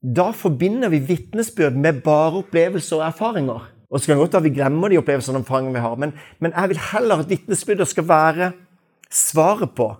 da 0.02 0.30
forbinder 0.34 0.90
vi 0.90 0.98
vitnesbyrd 1.06 1.76
med 1.78 2.02
bare 2.02 2.40
opplevelser 2.42 2.98
og 2.98 3.06
erfaringer. 3.06 3.68
Og 3.90 4.00
så 4.00 4.06
kan 4.06 4.16
det 4.16 4.22
godt 4.22 4.36
være 4.38 4.46
vi 4.48 4.54
glemmer 4.54 4.88
de 4.88 5.00
opplevelsene 5.00 5.40
og 5.40 5.44
erfaringene 5.44 5.74
vi 5.74 5.82
har, 5.82 5.96
men, 5.98 6.12
men 6.38 6.54
jeg 6.54 6.70
vil 6.72 6.84
heller 6.92 7.24
at 7.24 7.30
vitnesbyrdet 7.30 7.88
skal 7.90 8.06
være 8.08 8.52
svaret 9.10 9.74
på 9.74 9.90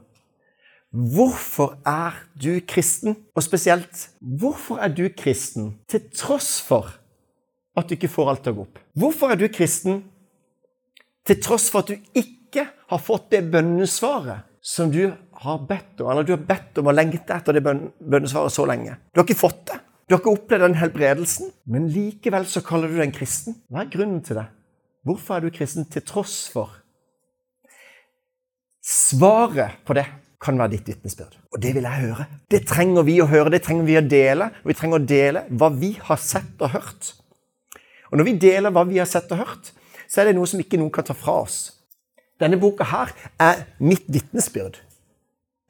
hvorfor 0.90 1.76
er 1.86 2.16
du 2.34 2.60
kristen? 2.66 3.16
Og 3.34 3.42
spesielt 3.42 4.08
hvorfor 4.20 4.80
er 4.82 4.90
du 4.94 5.08
kristen 5.16 5.74
til 5.90 6.08
tross 6.14 6.60
for 6.62 6.90
at 7.78 7.88
du 7.88 7.94
ikke 7.94 8.10
får 8.10 8.30
alt 8.30 8.42
til 8.44 8.54
å 8.54 8.58
gå 8.58 8.66
opp? 8.66 8.80
Hvorfor 8.98 9.30
er 9.30 9.38
du 9.38 9.46
kristen 9.52 10.02
til 11.26 11.42
tross 11.42 11.68
for 11.70 11.84
at 11.84 11.92
du 11.92 12.18
ikke 12.18 12.66
har 12.90 13.02
fått 13.02 13.30
det 13.30 13.44
bønnesvaret 13.52 14.48
som 14.60 14.90
du 14.92 15.04
har 15.40 15.60
bedt 15.68 16.02
om, 16.02 16.10
eller 16.10 16.26
du 16.26 16.34
har 16.34 16.42
bedt 16.44 16.80
om 16.82 16.90
å 16.90 16.94
lengte 16.94 17.36
etter 17.36 17.56
det 17.56 17.62
bønnesvaret 17.64 18.52
så 18.52 18.66
lenge? 18.68 18.98
Du 19.14 19.22
har 19.22 19.28
ikke 19.28 19.38
fått 19.46 19.62
det. 19.70 19.78
Du 20.10 20.16
opplevde 20.18 20.66
den 20.66 20.74
helbredelsen, 20.74 21.52
men 21.70 21.86
likevel 21.94 22.46
så 22.50 22.64
kaller 22.66 22.90
du 22.90 22.96
deg 22.98 23.04
en 23.06 23.14
kristen. 23.14 23.54
Hva 23.70 23.84
er 23.84 23.92
grunnen 23.92 24.24
til 24.26 24.40
det? 24.40 24.48
Hvorfor 25.06 25.36
er 25.36 25.44
du 25.44 25.54
kristen 25.54 25.86
til 25.86 26.02
tross 26.02 26.48
for? 26.50 26.72
Svaret 28.82 29.78
på 29.86 29.94
det 29.94 30.08
kan 30.42 30.58
være 30.58 30.74
ditt 30.74 30.88
vitnesbyrd. 30.88 31.36
Og 31.54 31.62
det 31.62 31.76
vil 31.76 31.86
jeg 31.86 32.08
høre. 32.08 32.26
Det 32.50 32.64
trenger 32.66 33.06
vi 33.06 33.20
å 33.22 33.28
høre, 33.30 33.52
det 33.54 33.62
trenger 33.62 33.86
vi 33.86 33.98
å 34.00 34.02
dele. 34.02 34.50
Og 34.64 34.72
vi 34.72 34.78
trenger 34.80 34.98
å 34.98 35.08
dele 35.12 35.44
hva 35.60 35.70
vi 35.76 35.92
har 36.02 36.20
sett 36.20 36.64
og 36.64 36.74
hørt. 36.74 37.12
Og 38.10 38.18
når 38.18 38.26
vi 38.32 38.38
deler 38.48 38.74
hva 38.74 38.82
vi 38.88 38.98
har 38.98 39.06
sett 39.06 39.30
og 39.30 39.44
hørt, 39.44 39.70
så 40.10 40.22
er 40.22 40.30
det 40.30 40.38
noe 40.40 40.50
som 40.50 40.58
ikke 40.58 40.80
noen 40.80 40.90
kan 40.94 41.06
ta 41.06 41.14
fra 41.14 41.38
oss. 41.44 41.58
Denne 42.40 42.58
boka 42.58 42.88
her 42.88 43.12
er 43.38 43.66
mitt 43.78 44.08
vitnesbyrd. 44.10 44.80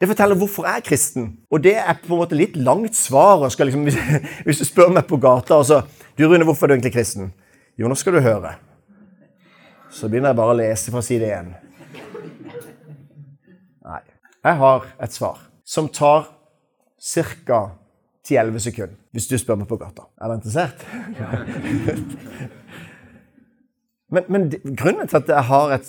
Det 0.00 0.08
forteller 0.08 0.38
hvorfor 0.40 0.64
jeg 0.64 0.80
er 0.80 0.84
kristen. 0.84 1.24
Og 1.52 1.60
det 1.60 1.74
er 1.76 1.98
på 2.00 2.14
en 2.14 2.22
måte 2.22 2.38
litt 2.38 2.54
langt 2.56 2.96
svar. 2.96 3.42
Liksom, 3.44 3.84
hvis 4.46 4.62
du 4.62 4.64
spør 4.64 4.94
meg 4.96 5.04
på 5.08 5.18
gata 5.20 5.58
altså, 5.60 5.82
du 6.16 6.24
Rune, 6.24 6.46
hvorfor 6.48 6.66
er 6.66 6.72
du 6.72 6.78
egentlig 6.78 6.94
kristen? 6.94 7.34
Jo, 7.76 7.88
nå 7.88 7.96
skal 7.98 8.16
du 8.16 8.22
høre. 8.24 8.54
Så 9.92 10.08
begynner 10.08 10.32
jeg 10.32 10.40
bare 10.40 10.54
å 10.54 10.56
lese 10.56 10.94
fra 10.94 11.02
side 11.04 11.28
én. 11.36 11.52
Nei. 13.84 14.00
Jeg 14.40 14.56
har 14.62 14.88
et 15.04 15.12
svar 15.12 15.44
som 15.68 15.90
tar 15.92 16.30
ca. 17.00 17.60
10-11 18.30 18.62
sekunder, 18.62 18.96
hvis 19.16 19.26
du 19.26 19.34
spør 19.40 19.56
meg 19.58 19.68
på 19.68 19.78
gata. 19.80 20.02
Er 20.20 20.28
du 20.28 20.34
interessert? 20.36 20.84
men, 24.14 24.22
men 24.28 24.42
grunnen 24.76 25.08
til 25.08 25.18
at 25.18 25.28
jeg 25.32 25.44
har 25.48 25.72
et, 25.76 25.86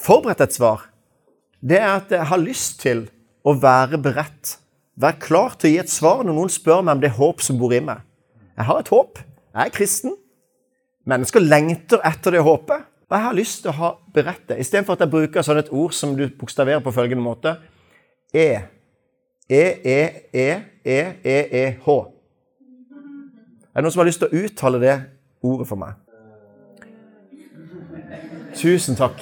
forberedt 0.00 0.40
et 0.46 0.54
svar, 0.54 0.78
det 1.60 1.80
er 1.82 1.92
at 1.98 2.14
jeg 2.14 2.26
har 2.30 2.40
lyst 2.42 2.80
til 2.80 3.10
å 3.42 3.54
være 3.58 3.98
beredt. 4.02 4.56
Vær 4.98 5.16
klar 5.20 5.56
til 5.56 5.70
å 5.70 5.72
gi 5.72 5.80
et 5.82 5.90
svar 5.90 6.22
når 6.24 6.36
noen 6.36 6.52
spør 6.52 6.82
meg 6.84 6.96
om 6.96 7.02
det 7.02 7.14
håp 7.16 7.42
som 7.42 7.58
bor 7.60 7.72
i 7.74 7.80
meg. 7.82 8.02
Jeg 8.58 8.68
har 8.68 8.80
et 8.82 8.92
håp. 8.92 9.18
Jeg 9.52 9.62
er 9.64 9.74
kristen. 9.74 10.16
Mennesker 11.08 11.42
lengter 11.42 12.02
etter 12.06 12.36
det 12.36 12.44
håpet. 12.44 12.88
Og 13.08 13.16
jeg 13.16 13.26
har 13.26 13.36
lyst 13.36 13.62
til 13.64 13.72
å 13.72 13.78
ha 13.80 13.90
beredt 14.14 14.46
det. 14.48 14.60
Istedenfor 14.62 14.96
at 14.96 15.02
jeg 15.04 15.12
bruker 15.12 15.44
sånn 15.44 15.60
et 15.60 15.72
ord 15.72 15.92
som 15.96 16.14
du 16.16 16.24
bokstaverer 16.28 16.80
på 16.84 16.94
følgende 16.94 17.24
måte 17.24 17.56
E. 18.32 18.62
E-e-e-e-e-h. 19.52 20.62
Er 23.72 23.80
det 23.80 23.84
noen 23.84 23.92
som 23.92 24.00
har 24.00 24.08
lyst 24.08 24.22
til 24.22 24.28
å 24.28 24.36
uttale 24.46 24.78
det 24.80 24.96
ordet 25.44 25.66
for 25.68 25.80
meg? 25.80 25.92
Tusen 28.56 28.96
takk. 28.96 29.20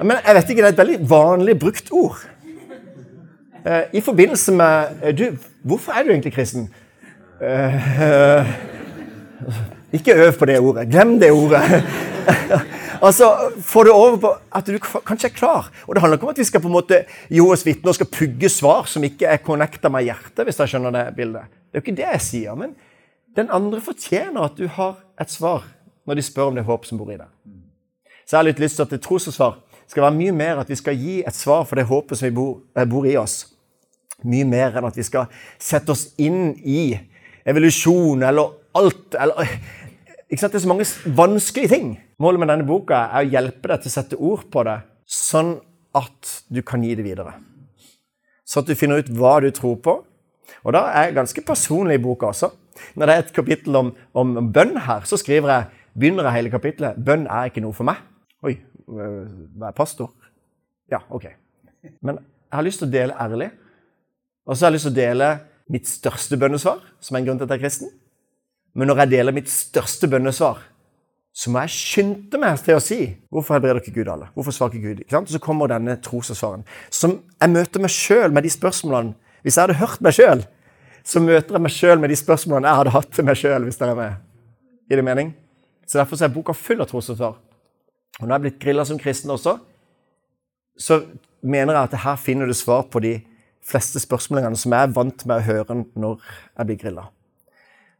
Men 0.00 0.16
jeg 0.20 0.34
vet 0.36 0.50
ikke, 0.50 0.62
Det 0.62 0.68
er 0.68 0.72
et 0.72 0.82
veldig 0.82 1.10
vanlig 1.10 1.58
brukt 1.60 1.92
ord. 1.92 2.20
Eh, 3.64 3.82
I 3.92 4.00
forbindelse 4.00 4.52
med 4.52 4.86
eh, 5.02 5.18
du, 5.18 5.36
Hvorfor 5.62 5.92
er 5.92 6.02
du 6.04 6.10
egentlig 6.10 6.32
kristen? 6.32 6.68
Uh, 7.40 8.46
ikke 9.96 10.14
øv 10.14 10.32
på 10.38 10.44
det 10.44 10.58
ordet. 10.60 10.88
Glem 10.90 11.18
det 11.20 11.32
ordet. 11.32 11.62
Altså, 13.04 13.50
Få 13.60 13.82
det 13.84 13.92
over 13.92 14.16
på 14.16 14.30
at 14.52 14.66
du 14.66 14.78
kanskje 14.78 15.28
er 15.28 15.32
klar. 15.34 15.70
Og 15.86 15.94
Det 15.94 16.00
handler 16.00 16.16
ikke 16.16 16.26
om 16.26 16.30
at 16.30 16.38
vi 16.38 16.44
skal 16.44 16.60
på 16.60 16.68
en 16.68 16.72
måte 16.72 17.04
Joas 17.30 17.66
vitne 17.66 17.90
og 17.90 17.94
skal 17.94 18.06
pugge 18.06 18.48
svar 18.48 18.86
som 18.88 19.04
ikke 19.04 19.26
er 19.26 19.42
connecta 19.44 19.88
med 19.88 20.04
hjertet. 20.04 20.44
hvis 20.44 20.60
jeg 20.60 20.68
skjønner 20.68 20.90
Det 20.90 21.16
bildet. 21.16 21.42
Det 21.42 21.78
er 21.78 21.80
jo 21.80 21.82
ikke 21.82 21.96
det 21.96 22.06
jeg 22.12 22.20
sier. 22.20 22.54
Men 22.54 22.74
den 23.36 23.50
andre 23.50 23.80
fortjener 23.80 24.44
at 24.44 24.56
du 24.56 24.68
har 24.68 25.04
et 25.20 25.30
svar 25.30 25.64
når 26.06 26.14
de 26.14 26.22
spør 26.22 26.42
om 26.42 26.54
det 26.54 26.62
er 26.62 26.70
håp 26.70 26.86
som 26.86 26.98
bor 26.98 27.10
i 27.12 27.16
deg. 27.16 27.28
Så 28.26 28.36
jeg 28.36 28.38
har 28.38 28.44
litt 28.44 28.60
lyst 28.60 28.76
til 28.76 28.82
at 28.82 28.90
det 28.90 29.02
trosforsvar 29.02 29.58
skal 29.86 30.02
være 30.02 30.16
mye 30.16 30.32
mer 30.32 30.60
at 30.62 30.68
vi 30.68 30.74
skal 30.74 30.96
gi 30.96 31.22
et 31.26 31.34
svar 31.36 31.64
for 31.64 31.76
det 31.76 31.84
håpet 31.84 32.18
som 32.18 32.34
bor, 32.34 32.60
eh, 32.76 32.86
bor 32.88 33.04
i 33.06 33.16
oss. 33.16 33.53
Mye 34.24 34.46
mer 34.48 34.78
enn 34.78 34.88
at 34.88 34.98
vi 34.98 35.04
skal 35.06 35.28
sette 35.60 35.92
oss 35.92 36.08
inn 36.22 36.54
i 36.64 36.94
evolusjon 37.44 38.24
eller 38.24 38.54
alt 38.74 39.16
eller, 39.20 39.50
ikke 40.30 40.40
sant? 40.40 40.54
Det 40.54 40.60
er 40.62 40.64
så 40.64 40.72
mange 40.72 40.88
vanskelige 41.18 41.72
ting. 41.74 41.92
Målet 42.22 42.42
med 42.42 42.50
denne 42.52 42.66
boka 42.68 43.04
er 43.06 43.24
å 43.24 43.32
hjelpe 43.36 43.70
deg 43.70 43.84
til 43.84 43.92
å 43.92 43.94
sette 43.94 44.18
ord 44.18 44.46
på 44.50 44.64
det, 44.66 44.78
sånn 45.04 45.56
at 45.94 46.34
du 46.48 46.62
kan 46.66 46.82
gi 46.82 46.96
det 46.96 47.06
videre. 47.06 47.36
Så 48.44 48.62
at 48.62 48.68
du 48.68 48.76
finner 48.78 49.00
ut 49.00 49.12
hva 49.14 49.38
du 49.44 49.50
tror 49.54 49.78
på. 49.84 50.00
Og 50.64 50.74
da 50.76 50.86
er 50.92 51.08
jeg 51.08 51.18
ganske 51.18 51.44
personlig 51.46 51.98
i 51.98 52.02
boka 52.02 52.32
også. 52.32 52.50
Når 52.98 53.06
det 53.06 53.14
er 53.14 53.22
et 53.22 53.32
kapittel 53.36 53.78
om, 53.78 53.92
om 54.16 54.34
bønn 54.52 54.76
her, 54.86 55.06
så 55.08 55.18
skriver 55.20 55.52
jeg 55.52 55.82
begynner 55.94 56.26
jeg 56.26 56.40
hele 56.40 56.52
kapittelet 56.52 56.98
bønn 57.06 57.28
er 57.30 57.50
ikke 57.50 57.62
noe 57.64 57.76
for 57.76 57.86
meg. 57.86 58.00
Oi, 58.44 58.56
hva 58.86 59.70
er 59.70 59.76
pastor? 59.76 60.10
Ja, 60.90 61.00
OK. 61.14 61.28
Men 62.04 62.18
jeg 62.18 62.58
har 62.58 62.66
lyst 62.66 62.82
til 62.82 62.90
å 62.90 62.94
dele 62.94 63.18
ærlig. 63.20 63.50
Og 64.44 64.56
så 64.56 64.64
har 64.64 64.72
jeg 64.72 64.78
lyst 64.78 64.88
til 64.88 64.94
å 64.94 65.00
dele 65.00 65.28
mitt 65.72 65.88
største 65.88 66.38
bønnesvar, 66.40 66.80
som 67.00 67.16
er 67.16 67.22
en 67.22 67.28
grunn 67.28 67.40
til 67.40 67.46
at 67.46 67.54
jeg 67.54 67.60
er 67.60 67.64
kristen. 67.64 67.92
Men 68.74 68.90
når 68.90 69.04
jeg 69.04 69.12
deler 69.14 69.36
mitt 69.36 69.50
største 69.50 70.10
bønnesvar, 70.10 70.60
så 71.34 71.50
må 71.50 71.64
jeg 71.64 71.74
skynde 71.74 72.38
meg 72.38 72.60
til 72.62 72.76
å 72.78 72.82
si 72.82 72.98
hvorfor 73.32 73.56
helbreder 73.56 73.80
ikke 73.80 73.96
Gud 73.96 74.10
alle? 74.12 74.28
Hvorfor 74.36 74.54
svarer 74.54 74.76
ikke 74.76 74.90
Gud? 74.92 75.00
Ikke 75.02 75.16
sant? 75.16 75.32
så 75.32 75.40
kommer 75.42 75.70
denne 75.70 75.96
trosansvaren, 76.02 76.62
som 76.94 77.16
jeg 77.40 77.54
møter 77.54 77.82
meg 77.82 77.90
sjøl 77.90 78.34
med 78.34 78.46
de 78.46 78.52
spørsmålene. 78.54 79.16
Hvis 79.42 79.58
jeg 79.58 79.66
hadde 79.66 79.80
hørt 79.80 80.04
meg 80.04 80.14
sjøl, 80.14 80.44
så 81.04 81.20
møter 81.20 81.56
jeg 81.56 81.64
meg 81.64 81.74
sjøl 81.74 82.00
med 82.00 82.12
de 82.12 82.20
spørsmålene 82.20 82.70
jeg 82.70 82.80
hadde 82.80 82.94
hatt 82.94 83.10
til 83.16 83.26
meg 83.26 83.40
sjøl. 83.40 83.66
Hvis 83.66 83.80
dere 83.80 83.96
er 83.96 83.98
med. 83.98 84.22
Gir 84.88 85.00
det 85.00 85.06
mening? 85.08 85.34
Så 85.84 85.98
Derfor 85.98 86.22
er 86.22 86.32
boka 86.32 86.54
full 86.56 86.80
av 86.80 86.88
trosansvar. 86.88 87.34
Og 88.20 88.24
når 88.24 88.30
jeg 88.30 88.38
er 88.38 88.44
blitt 88.46 88.62
grilla 88.62 88.86
som 88.86 89.00
kristen 89.00 89.34
også, 89.34 89.58
så 90.78 91.00
mener 91.42 91.74
jeg 91.74 91.90
at 91.90 91.98
her 92.06 92.16
finner 92.20 92.48
du 92.48 92.54
svar 92.56 92.86
på 92.90 93.02
de 93.02 93.18
fleste 93.64 94.00
spørsmålene 94.02 94.58
som 94.60 94.74
jeg 94.74 94.86
er 94.86 94.94
vant 94.94 95.26
med 95.28 95.40
å 95.40 95.46
høre 95.46 95.76
når 95.94 96.18
jeg 96.20 96.68
blir 96.68 96.80
grilla. 96.80 97.06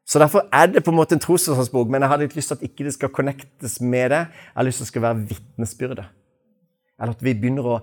Så 0.05 0.21
Derfor 0.21 0.45
er 0.53 0.67
det 0.69 0.85
på 0.85 0.93
en 0.93 0.99
måte 0.99 1.17
en 1.17 1.23
trosbok, 1.23 1.89
men 1.89 2.05
jeg 2.05 2.11
har 2.13 2.21
litt 2.21 2.35
lyst 2.37 2.53
til 2.53 2.59
at 2.59 2.67
ikke 2.67 2.85
det 2.85 2.93
skal 2.93 3.09
connectes 3.09 3.79
med 3.81 4.13
det. 4.13 4.27
Jeg 4.29 4.59
har 4.59 4.67
lyst 4.67 4.79
til 4.79 4.85
at 4.85 4.87
det 4.87 4.93
skal 4.93 5.05
være 5.07 5.23
vitnesbyrde. 5.31 6.05
Eller 7.01 7.15
at 7.17 7.25
vi 7.25 7.33
begynner 7.33 7.69
å 7.69 7.79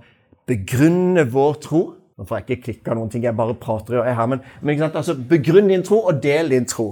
begrunne 0.50 1.26
vår 1.34 1.58
tro. 1.66 1.82
Nå 2.18 2.28
får 2.30 2.38
jeg 2.38 2.46
ikke 2.46 2.66
klikka 2.68 2.94
noen 2.98 3.10
ting, 3.10 3.24
jeg 3.26 3.34
bare 3.34 3.58
prater 3.58 3.98
jeg 3.98 4.14
her, 4.16 4.30
men, 4.30 4.44
men 4.62 4.84
altså, 4.86 5.16
begrunn 5.16 5.72
din 5.72 5.82
tro, 5.86 6.04
og 6.12 6.22
del 6.22 6.54
din 6.54 6.68
tro. 6.70 6.92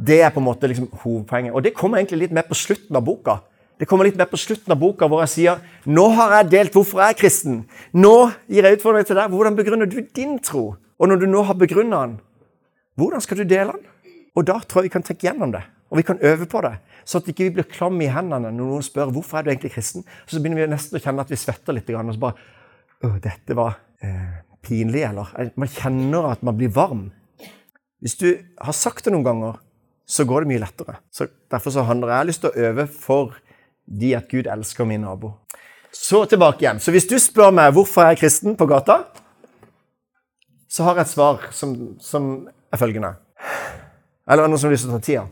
Det 0.00 0.22
er 0.24 0.32
på 0.32 0.40
en 0.40 0.46
måte 0.46 0.70
liksom 0.70 0.88
hovedpoenget. 1.02 1.52
Og 1.52 1.64
det 1.66 1.76
kommer 1.76 2.00
egentlig 2.00 2.22
litt 2.22 2.32
med 2.32 2.48
på 2.48 2.56
slutten 2.56 2.96
av 2.96 3.04
boka. 3.04 3.36
Det 3.80 3.88
kommer 3.88 4.04
litt 4.04 4.18
mer 4.20 4.28
på 4.28 4.36
slutten 4.36 4.74
av 4.74 4.78
boka 4.80 5.08
hvor 5.08 5.22
jeg 5.24 5.32
sier 5.32 5.60
nå 5.88 6.02
har 6.18 6.34
jeg 6.36 6.50
delt 6.52 6.74
hvorfor 6.76 7.00
jeg 7.00 7.14
er 7.14 7.16
kristen. 7.16 7.62
Nå 7.96 8.14
gir 8.44 8.66
jeg 8.66 8.76
utfordring 8.76 9.06
til 9.08 9.16
deg. 9.16 9.32
Hvordan 9.32 9.56
begrunner 9.56 9.88
du 9.88 10.02
din 10.04 10.36
tro? 10.44 10.74
Og 11.00 11.08
når 11.08 11.22
du 11.22 11.30
nå 11.30 11.46
har 11.48 11.56
begrunna 11.56 12.02
den, 12.04 12.18
hvordan 13.00 13.24
skal 13.24 13.40
du 13.40 13.48
dele 13.48 13.72
den? 13.72 13.86
Og 14.36 14.44
da 14.46 14.58
tror 14.60 14.84
jeg 14.84 14.90
vi 14.90 14.94
kan 14.98 15.06
tenke 15.06 15.24
gjennom 15.24 15.54
det. 15.54 15.62
Og 15.90 15.98
vi 15.98 16.04
kan 16.06 16.20
øve 16.22 16.46
på 16.46 16.60
det. 16.66 16.74
Så 17.08 17.18
at 17.18 17.30
ikke 17.32 17.48
vi 17.48 17.54
blir 17.56 17.70
klamme 17.72 18.04
i 18.04 18.12
hendene 18.12 18.52
når 18.52 18.58
noen 18.58 18.84
spør 18.84 19.14
hvorfor 19.14 19.40
er 19.40 19.46
du 19.46 19.50
egentlig 19.54 19.72
kristen. 19.74 20.04
Så 20.28 20.38
begynner 20.38 20.60
vi 20.60 20.68
nesten 20.74 21.00
å 21.00 21.02
kjenne 21.02 21.24
at 21.24 21.32
vi 21.32 21.40
svetter 21.40 21.74
litt. 21.74 21.88
Og 21.88 22.14
så 22.14 22.24
bare 22.28 22.48
Å, 23.00 23.14
dette 23.16 23.56
var 23.56 23.78
eh, 24.04 24.42
pinlig, 24.60 25.06
eller? 25.08 25.32
Man 25.56 25.70
kjenner 25.72 26.34
at 26.34 26.42
man 26.44 26.58
blir 26.58 26.68
varm. 26.68 27.06
Hvis 28.04 28.18
du 28.20 28.26
har 28.60 28.76
sagt 28.76 29.06
det 29.06 29.14
noen 29.14 29.24
ganger, 29.24 29.56
så 30.04 30.26
går 30.28 30.44
det 30.44 30.50
mye 30.50 30.62
lettere. 30.66 30.98
Så 31.08 31.30
Derfor 31.50 31.72
så 31.72 31.86
handler 31.88 32.12
jeg 32.12 32.28
lyst 32.28 32.44
til 32.44 32.52
å 32.52 32.68
øve 32.68 32.84
for 32.92 33.38
de 33.90 34.14
at 34.16 34.28
Gud 34.30 34.46
elsker 34.46 34.86
min 34.86 35.02
nabo. 35.02 35.32
Så 35.92 36.22
tilbake 36.30 36.62
igjen. 36.64 36.78
Så 36.80 36.94
hvis 36.94 37.08
du 37.10 37.16
spør 37.18 37.50
meg 37.54 37.72
hvorfor 37.74 38.06
jeg 38.06 38.16
er 38.16 38.20
kristen 38.20 38.56
på 38.56 38.66
gata, 38.70 39.00
så 40.70 40.86
har 40.86 41.00
jeg 41.00 41.08
et 41.08 41.12
svar 41.12 41.48
som, 41.50 41.74
som 41.98 42.30
er 42.70 42.78
følgende. 42.78 43.16
Eller 44.30 44.44
er 44.44 44.46
det 44.46 44.52
noen 44.52 44.62
som 44.62 44.70
har 44.70 44.76
lyst 44.76 44.86
til 44.86 44.94
å 44.94 45.00
ta 45.00 45.06
tida? 45.06 45.26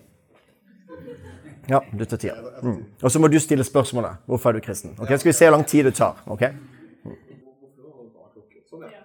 Ja, 1.68 1.82
du 1.92 2.04
tar 2.08 2.18
tida. 2.18 2.34
Mm. 2.64 2.80
Og 3.04 3.12
så 3.12 3.20
må 3.22 3.28
du 3.30 3.38
stille 3.38 3.64
spørsmålet. 3.64 4.24
Hvorfor 4.26 4.50
er 4.50 4.58
du 4.58 4.64
kristen? 4.64 4.96
Ok, 4.98 5.12
Skal 5.20 5.30
vi 5.30 5.36
se 5.36 5.46
hvor 5.46 5.54
lang 5.58 5.66
tid 5.68 5.84
det 5.86 5.94
tar. 5.94 6.18
ok? 6.26 6.42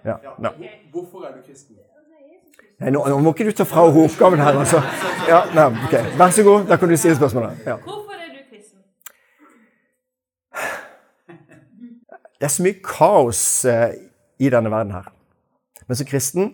Ja, 0.03 0.17
ja. 0.43 0.49
Hvorfor 0.91 1.27
er 1.27 1.35
du 1.37 1.41
kristen? 1.45 1.75
Nei, 2.81 2.89
nå, 2.91 3.03
nå, 3.07 3.19
må 3.23 3.31
ikke 3.31 3.45
du 3.47 3.51
ta 3.55 3.63
fra 3.67 3.85
oppgaven 3.87 4.41
her, 4.43 4.57
altså. 4.59 4.81
Ja, 5.29 5.43
nei, 5.55 5.69
ok. 5.85 5.93
Vær 6.19 6.33
så 6.35 6.43
god, 6.43 6.65
da 6.67 6.75
kan 6.81 6.89
du 6.91 6.97
stille 6.97 7.15
spørsmålet. 7.15 7.61
Ja. 7.67 7.77
Hvorfor 7.85 8.17
er 8.17 8.33
du 8.33 8.41
kristen? 8.49 8.79
Det 12.43 12.49
er 12.49 12.51
så 12.51 12.63
mye 12.65 12.75
kaos 12.83 13.41
eh, 13.71 13.93
i 14.43 14.49
denne 14.51 14.67
verden 14.67 14.89
her. 14.91 15.05
Men 15.87 15.95
som 15.95 16.07
kristen 16.09 16.49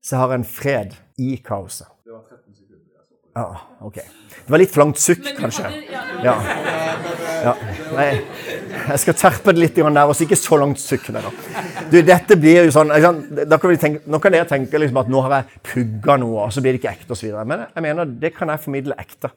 så 0.00 0.16
har 0.16 0.30
jeg 0.32 0.40
en 0.40 0.46
fred 0.48 0.94
i 1.20 1.34
kaoset. 1.44 1.90
Ja, 3.36 3.44
ok. 3.84 3.98
Det 3.98 4.54
var 4.54 4.62
litt 4.62 4.72
for 4.72 4.80
langt 4.86 5.00
sukk, 5.00 5.28
kanskje. 5.36 5.68
Ja. 6.24 6.32
ja. 7.44 7.52
Nei, 7.92 8.06
jeg 8.88 9.02
skal 9.04 9.18
terpe 9.20 9.52
det 9.52 9.60
litt 9.60 9.76
der, 9.76 10.00
og 10.00 10.16
så 10.16 10.24
ikke 10.24 10.40
så 10.40 10.56
langt 10.64 10.80
sukk. 10.80 11.12
Du, 11.92 12.00
dette 12.00 12.40
blir 12.40 12.70
jo 12.70 12.72
sånn, 12.72 12.96
da 12.96 13.60
kan 13.60 13.76
tenke, 13.84 14.00
Nå 14.08 14.16
kan 14.24 14.32
dere 14.32 14.48
tenke 14.48 14.80
liksom 14.80 15.02
at 15.04 15.12
nå 15.12 15.26
har 15.28 15.36
jeg 15.42 15.62
pugga 15.74 16.16
noe, 16.24 16.48
og 16.48 16.56
så 16.56 16.64
blir 16.64 16.72
det 16.72 16.80
ikke 16.80 16.96
ekte 16.96 17.12
osv. 17.12 17.36
Men 17.44 17.66
jeg 17.68 17.84
mener, 17.84 18.16
det 18.24 18.32
kan 18.40 18.48
jeg 18.48 18.64
formidle 18.64 18.96
ekte. 18.96 19.28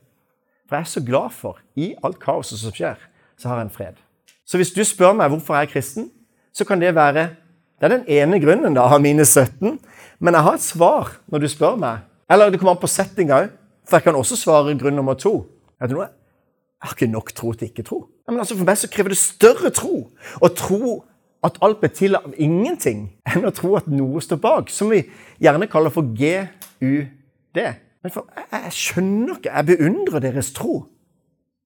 For 0.72 0.80
jeg 0.80 0.88
er 0.88 0.96
så 0.96 1.04
glad 1.12 1.36
for, 1.36 1.60
i 1.76 1.92
alt 2.00 2.24
kaoset 2.24 2.64
som 2.64 2.72
skjer, 2.72 3.10
så 3.36 3.52
har 3.52 3.60
jeg 3.60 3.74
en 3.74 3.76
fred. 3.76 4.05
Så 4.46 4.60
hvis 4.62 4.74
du 4.74 4.84
spør 4.86 5.16
meg 5.18 5.32
hvorfor 5.34 5.58
jeg 5.58 5.68
er 5.68 5.74
kristen, 5.74 6.10
så 6.54 6.66
kan 6.66 6.82
det 6.82 6.96
være 6.96 7.30
Det 7.76 7.92
er 7.92 7.98
den 7.98 8.06
ene 8.08 8.40
grunnen 8.40 8.76
da, 8.78 8.86
av 8.88 9.02
mine 9.04 9.26
17. 9.26 9.80
Men 10.20 10.34
jeg 10.34 10.44
har 10.44 10.54
et 10.56 10.64
svar 10.64 11.10
når 11.28 11.40
du 11.44 11.48
spør 11.52 11.76
meg. 11.76 12.06
Eller 12.32 12.50
det 12.50 12.60
kommer 12.62 12.78
an 12.78 12.80
på 12.80 12.88
settinga 12.88 13.42
òg. 13.44 13.50
For 13.86 13.98
jeg 13.98 14.06
kan 14.06 14.16
også 14.16 14.38
svare 14.40 14.78
grunn 14.80 14.96
nummer 14.96 15.18
to. 15.20 15.34
Vet 15.82 15.92
du 15.92 15.98
noe? 15.98 16.08
Jeg 16.08 16.88
har 16.88 16.96
ikke 16.96 17.12
nok 17.12 17.34
tro 17.36 17.52
til 17.52 17.68
ikke 17.68 17.84
tro. 17.84 18.00
Men 18.30 18.40
altså 18.40 18.56
For 18.56 18.66
meg 18.66 18.80
så 18.80 18.90
krever 18.92 19.12
det 19.12 19.20
større 19.20 19.74
tro. 19.76 20.06
Å 20.40 20.50
tro 20.56 21.02
at 21.46 21.60
alt 21.62 21.82
blir 21.84 21.92
til 21.94 22.16
av 22.18 22.32
ingenting, 22.42 23.10
enn 23.30 23.46
å 23.46 23.54
tro 23.54 23.76
at 23.78 23.92
noe 23.92 24.24
står 24.24 24.40
bak. 24.42 24.72
Som 24.74 24.94
vi 24.96 25.04
gjerne 25.44 25.68
kaller 25.70 25.94
for 25.94 26.08
GUD. 26.16 27.60
Men 27.60 28.14
for, 28.14 28.32
jeg, 28.38 28.48
jeg 28.54 28.74
skjønner 28.80 29.38
ikke 29.38 29.52
Jeg 29.52 29.68
beundrer 29.70 30.24
deres 30.24 30.52
tro, 30.56 30.86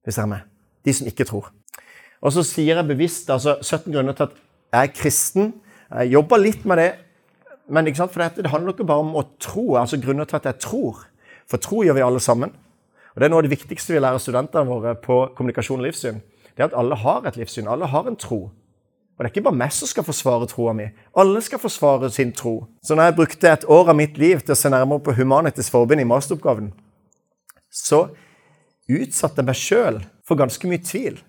hvis 0.04 0.18
jeg 0.18 0.26
er 0.26 0.34
med. 0.34 0.46
De 0.86 0.94
som 0.96 1.08
ikke 1.10 1.28
tror. 1.30 1.54
Og 2.20 2.34
så 2.36 2.44
sier 2.44 2.76
jeg 2.80 2.88
bevisst 2.90 3.30
altså 3.32 3.58
17 3.62 3.94
grunner 3.94 4.16
til 4.18 4.28
at 4.28 4.40
jeg 4.74 4.90
er 4.90 4.96
kristen. 4.96 5.54
Jeg 5.90 6.14
jobber 6.14 6.42
litt 6.42 6.66
med 6.68 6.82
det. 6.82 6.90
Men 7.70 7.88
ikke 7.88 8.02
sant? 8.02 8.14
For 8.14 8.24
det, 8.24 8.44
det 8.44 8.52
handler 8.52 8.76
ikke 8.76 8.88
bare 8.90 9.06
om 9.06 9.16
å 9.18 9.26
tro. 9.42 9.78
altså 9.80 10.00
Grunner 10.02 10.28
til 10.28 10.40
at 10.40 10.50
jeg 10.50 10.60
tror. 10.66 11.06
For 11.50 11.62
tro 11.62 11.84
gjør 11.86 11.98
vi 11.98 12.06
alle 12.06 12.22
sammen. 12.22 12.54
Og 13.14 13.22
Det 13.22 13.28
er 13.28 13.34
noe 13.34 13.42
av 13.42 13.48
det 13.48 13.56
viktigste 13.56 13.96
vi 13.96 14.02
lærer 14.04 14.22
studentene 14.22 14.68
våre 14.68 14.96
på 15.00 15.22
kommunikasjon 15.38 15.80
og 15.80 15.88
livssyn. 15.88 16.22
Det 16.54 16.66
er 16.66 16.70
at 16.70 16.78
alle 16.78 16.98
har 17.00 17.26
et 17.26 17.40
livssyn. 17.40 17.70
Alle 17.72 17.88
har 17.90 18.08
en 18.08 18.20
tro. 18.20 18.50
Og 18.50 19.24
det 19.26 19.28
er 19.28 19.34
ikke 19.34 19.50
bare 19.50 19.60
meg 19.60 19.74
som 19.76 19.90
skal 19.90 20.06
forsvare 20.08 20.48
troa 20.48 20.74
mi. 20.76 20.86
Alle 21.20 21.42
skal 21.44 21.60
forsvare 21.60 22.08
sin 22.14 22.32
tro. 22.32 22.70
Så 22.84 22.96
når 22.96 23.10
jeg 23.10 23.16
brukte 23.18 23.50
et 23.52 23.66
år 23.68 23.92
av 23.92 23.98
mitt 24.00 24.18
liv 24.18 24.40
til 24.40 24.56
å 24.56 24.60
se 24.60 24.72
nærmere 24.72 25.04
på 25.04 25.16
Humanities 25.18 25.68
Forbund 25.74 26.00
i 26.00 26.08
masteroppgaven, 26.08 26.70
så 27.68 28.06
utsatte 28.88 29.42
jeg 29.42 29.50
meg 29.50 29.60
sjøl 29.60 30.00
for 30.24 30.40
ganske 30.40 30.72
mye 30.72 30.84
tvil. 30.88 31.20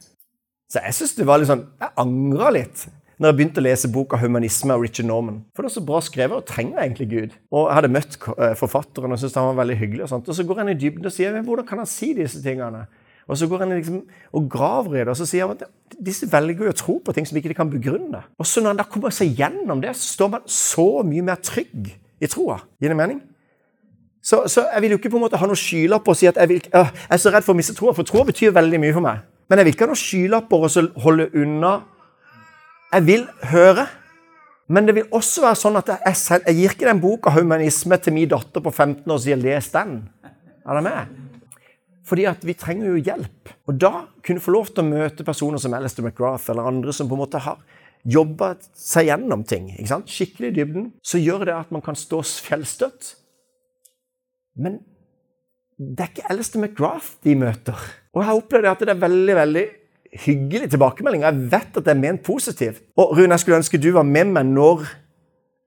Så 0.71 0.83
jeg 0.85 0.95
synes 0.95 1.17
det 1.19 1.27
var 1.27 1.41
litt 1.43 1.51
sånn, 1.51 1.67
jeg 1.83 1.95
angra 1.99 2.53
litt 2.55 2.87
når 3.21 3.29
jeg 3.29 3.37
begynte 3.37 3.61
å 3.61 3.65
lese 3.67 3.89
boka 3.93 4.17
'Humanisme' 4.17 4.73
av 4.73 4.81
Richard 4.81 5.07
Norman. 5.07 5.43
For 5.53 5.63
det 5.63 5.69
er 5.69 5.75
så 5.75 5.85
bra 5.85 5.99
skrevet, 6.01 6.39
og 6.39 6.47
trenger 6.49 6.81
egentlig 6.81 7.09
Gud. 7.11 7.35
Og 7.53 7.67
jeg 7.69 7.77
hadde 7.77 7.91
møtt 7.93 8.17
eh, 8.17 8.55
forfatteren 8.57 9.13
og 9.13 9.19
syntes 9.21 9.37
han 9.37 9.51
var 9.51 9.59
veldig 9.61 9.77
hyggelig. 9.77 10.03
Og 10.07 10.09
sånt. 10.09 10.29
Og 10.29 10.35
så 10.35 10.47
går 10.49 10.63
han 10.63 10.73
i 10.73 10.79
dybden 10.81 11.05
og 11.05 11.13
sier 11.13 11.37
hvordan 11.45 11.67
kan 11.69 11.83
han 11.83 11.91
si 11.91 12.15
disse 12.17 12.41
tingene? 12.41 12.87
Og 13.29 13.37
så 13.37 13.47
går 13.47 13.59
han 13.63 13.75
liksom 13.77 13.99
og 14.33 14.47
graver 14.51 14.95
i 14.95 15.03
det, 15.05 15.13
og 15.13 15.19
så 15.21 15.27
sier 15.29 15.47
han 15.47 15.59
at 15.59 15.69
disse 16.01 16.27
velger 16.33 16.65
jo 16.65 16.73
å 16.73 16.79
tro 16.81 16.97
på 17.05 17.13
ting 17.15 17.27
som 17.29 17.37
ikke 17.37 17.53
de 17.53 17.59
kan 17.59 17.71
begrunne. 17.71 18.23
Og 18.41 18.49
så 18.49 18.63
når 18.63 18.73
han 18.73 18.81
da 18.81 18.87
kommer 18.89 19.13
seg 19.15 19.37
gjennom 19.39 19.83
det, 19.85 19.93
så 19.99 20.17
står 20.17 20.33
man 20.33 20.49
så 20.51 20.89
mye 21.07 21.27
mer 21.29 21.39
trygg 21.45 21.93
i 22.21 22.31
troa. 22.31 22.59
Gir 22.81 22.95
det 22.95 22.99
mening? 22.99 23.21
Så, 24.23 24.43
så, 24.49 24.67
jeg 24.75 24.83
vil 24.83 24.97
jo 24.97 24.99
ikke 24.99 25.13
på 25.13 25.21
en 25.21 25.25
måte 25.29 25.39
ha 25.41 25.47
noen 25.49 25.61
skylapper 25.61 26.13
og 26.13 26.19
si 26.19 26.29
at 26.29 26.41
jeg, 26.41 26.49
vil, 26.51 26.65
øh, 26.75 26.89
jeg 26.89 27.15
er 27.17 27.23
så 27.23 27.33
redd 27.33 27.47
for 27.47 27.55
å 27.55 27.61
miste 27.61 27.77
troa, 27.77 27.95
for 27.97 28.09
troa 28.09 28.27
betyr 28.29 28.57
veldig 28.57 28.81
mye 28.83 28.97
for 28.97 29.05
meg. 29.05 29.23
Men 29.51 29.59
jeg 29.59 29.67
vil 29.67 29.75
ikke 29.75 29.89
ha 29.89 29.91
noen 29.91 29.99
skylapper 29.99 30.67
og 30.67 31.01
holde 31.03 31.27
unna 31.35 31.81
jeg 32.91 33.07
vil 33.07 33.25
høre. 33.51 33.87
Men 34.71 34.87
det 34.87 34.95
vil 34.95 35.11
også 35.15 35.43
være 35.45 35.59
sånn 35.59 35.79
at 35.81 35.91
jeg, 35.93 36.19
selv, 36.19 36.47
jeg 36.47 36.59
gir 36.59 36.75
ikke 36.75 36.87
den 36.87 37.03
boka 37.03 37.31
'Humanisme' 37.35 37.99
til 38.03 38.15
min 38.15 38.31
datter 38.31 38.63
på 38.63 38.71
15 38.71 39.11
år 39.11 39.15
og 39.15 39.23
sier 39.23 39.37
'les 39.37 39.71
den'. 39.75 40.03
Er 40.67 40.75
det 40.75 40.83
med? 40.83 41.07
Fordi 42.07 42.25
at 42.25 42.47
vi 42.47 42.55
trenger 42.55 42.87
jo 42.87 43.03
hjelp. 43.03 43.49
Og 43.67 43.81
da 43.81 44.07
kunne 44.23 44.41
få 44.41 44.51
lov 44.51 44.67
til 44.67 44.85
å 44.85 44.91
møte 44.91 45.25
personer 45.25 45.59
som 45.59 45.75
Alistair 45.75 46.07
McGrath 46.07 46.51
eller 46.51 46.67
andre 46.67 46.93
som 46.93 47.09
på 47.09 47.15
en 47.15 47.23
måte 47.23 47.39
har 47.39 47.59
jobba 48.05 48.55
seg 48.75 49.07
gjennom 49.07 49.45
ting, 49.45 49.71
ikke 49.77 49.89
sant? 49.89 50.09
skikkelig 50.09 50.49
i 50.49 50.55
dybden, 50.57 50.93
så 51.05 51.19
gjør 51.21 51.45
det 51.45 51.55
at 51.55 51.73
man 51.73 51.83
kan 51.83 51.95
stå 51.95 52.23
fjellstøtt. 52.23 53.15
Men 54.57 54.81
det 55.79 56.01
er 56.01 56.09
ikke 56.09 56.31
Alistair 56.31 56.63
McGrath 56.63 57.21
de 57.25 57.35
møter. 57.35 57.77
Og 58.15 58.23
jeg 58.23 58.29
har 58.29 58.41
opplevd 58.41 58.71
at 58.71 58.83
det 58.83 58.95
er 58.95 59.03
veldig 59.05 59.37
veldig 59.39 59.67
hyggelig 60.25 60.71
tilbakemelding. 60.73 61.23
Jeg 61.23 61.51
vet 61.53 61.77
at 61.79 61.85
det 61.87 61.93
er 61.93 62.01
ment 62.01 62.23
positivt. 62.27 62.83
Og 62.99 63.15
Rune, 63.17 63.31
jeg 63.31 63.43
skulle 63.45 63.61
ønske 63.61 63.79
du 63.79 63.93
var 63.95 64.07
med 64.07 64.33
meg 64.35 64.49
når 64.51 64.87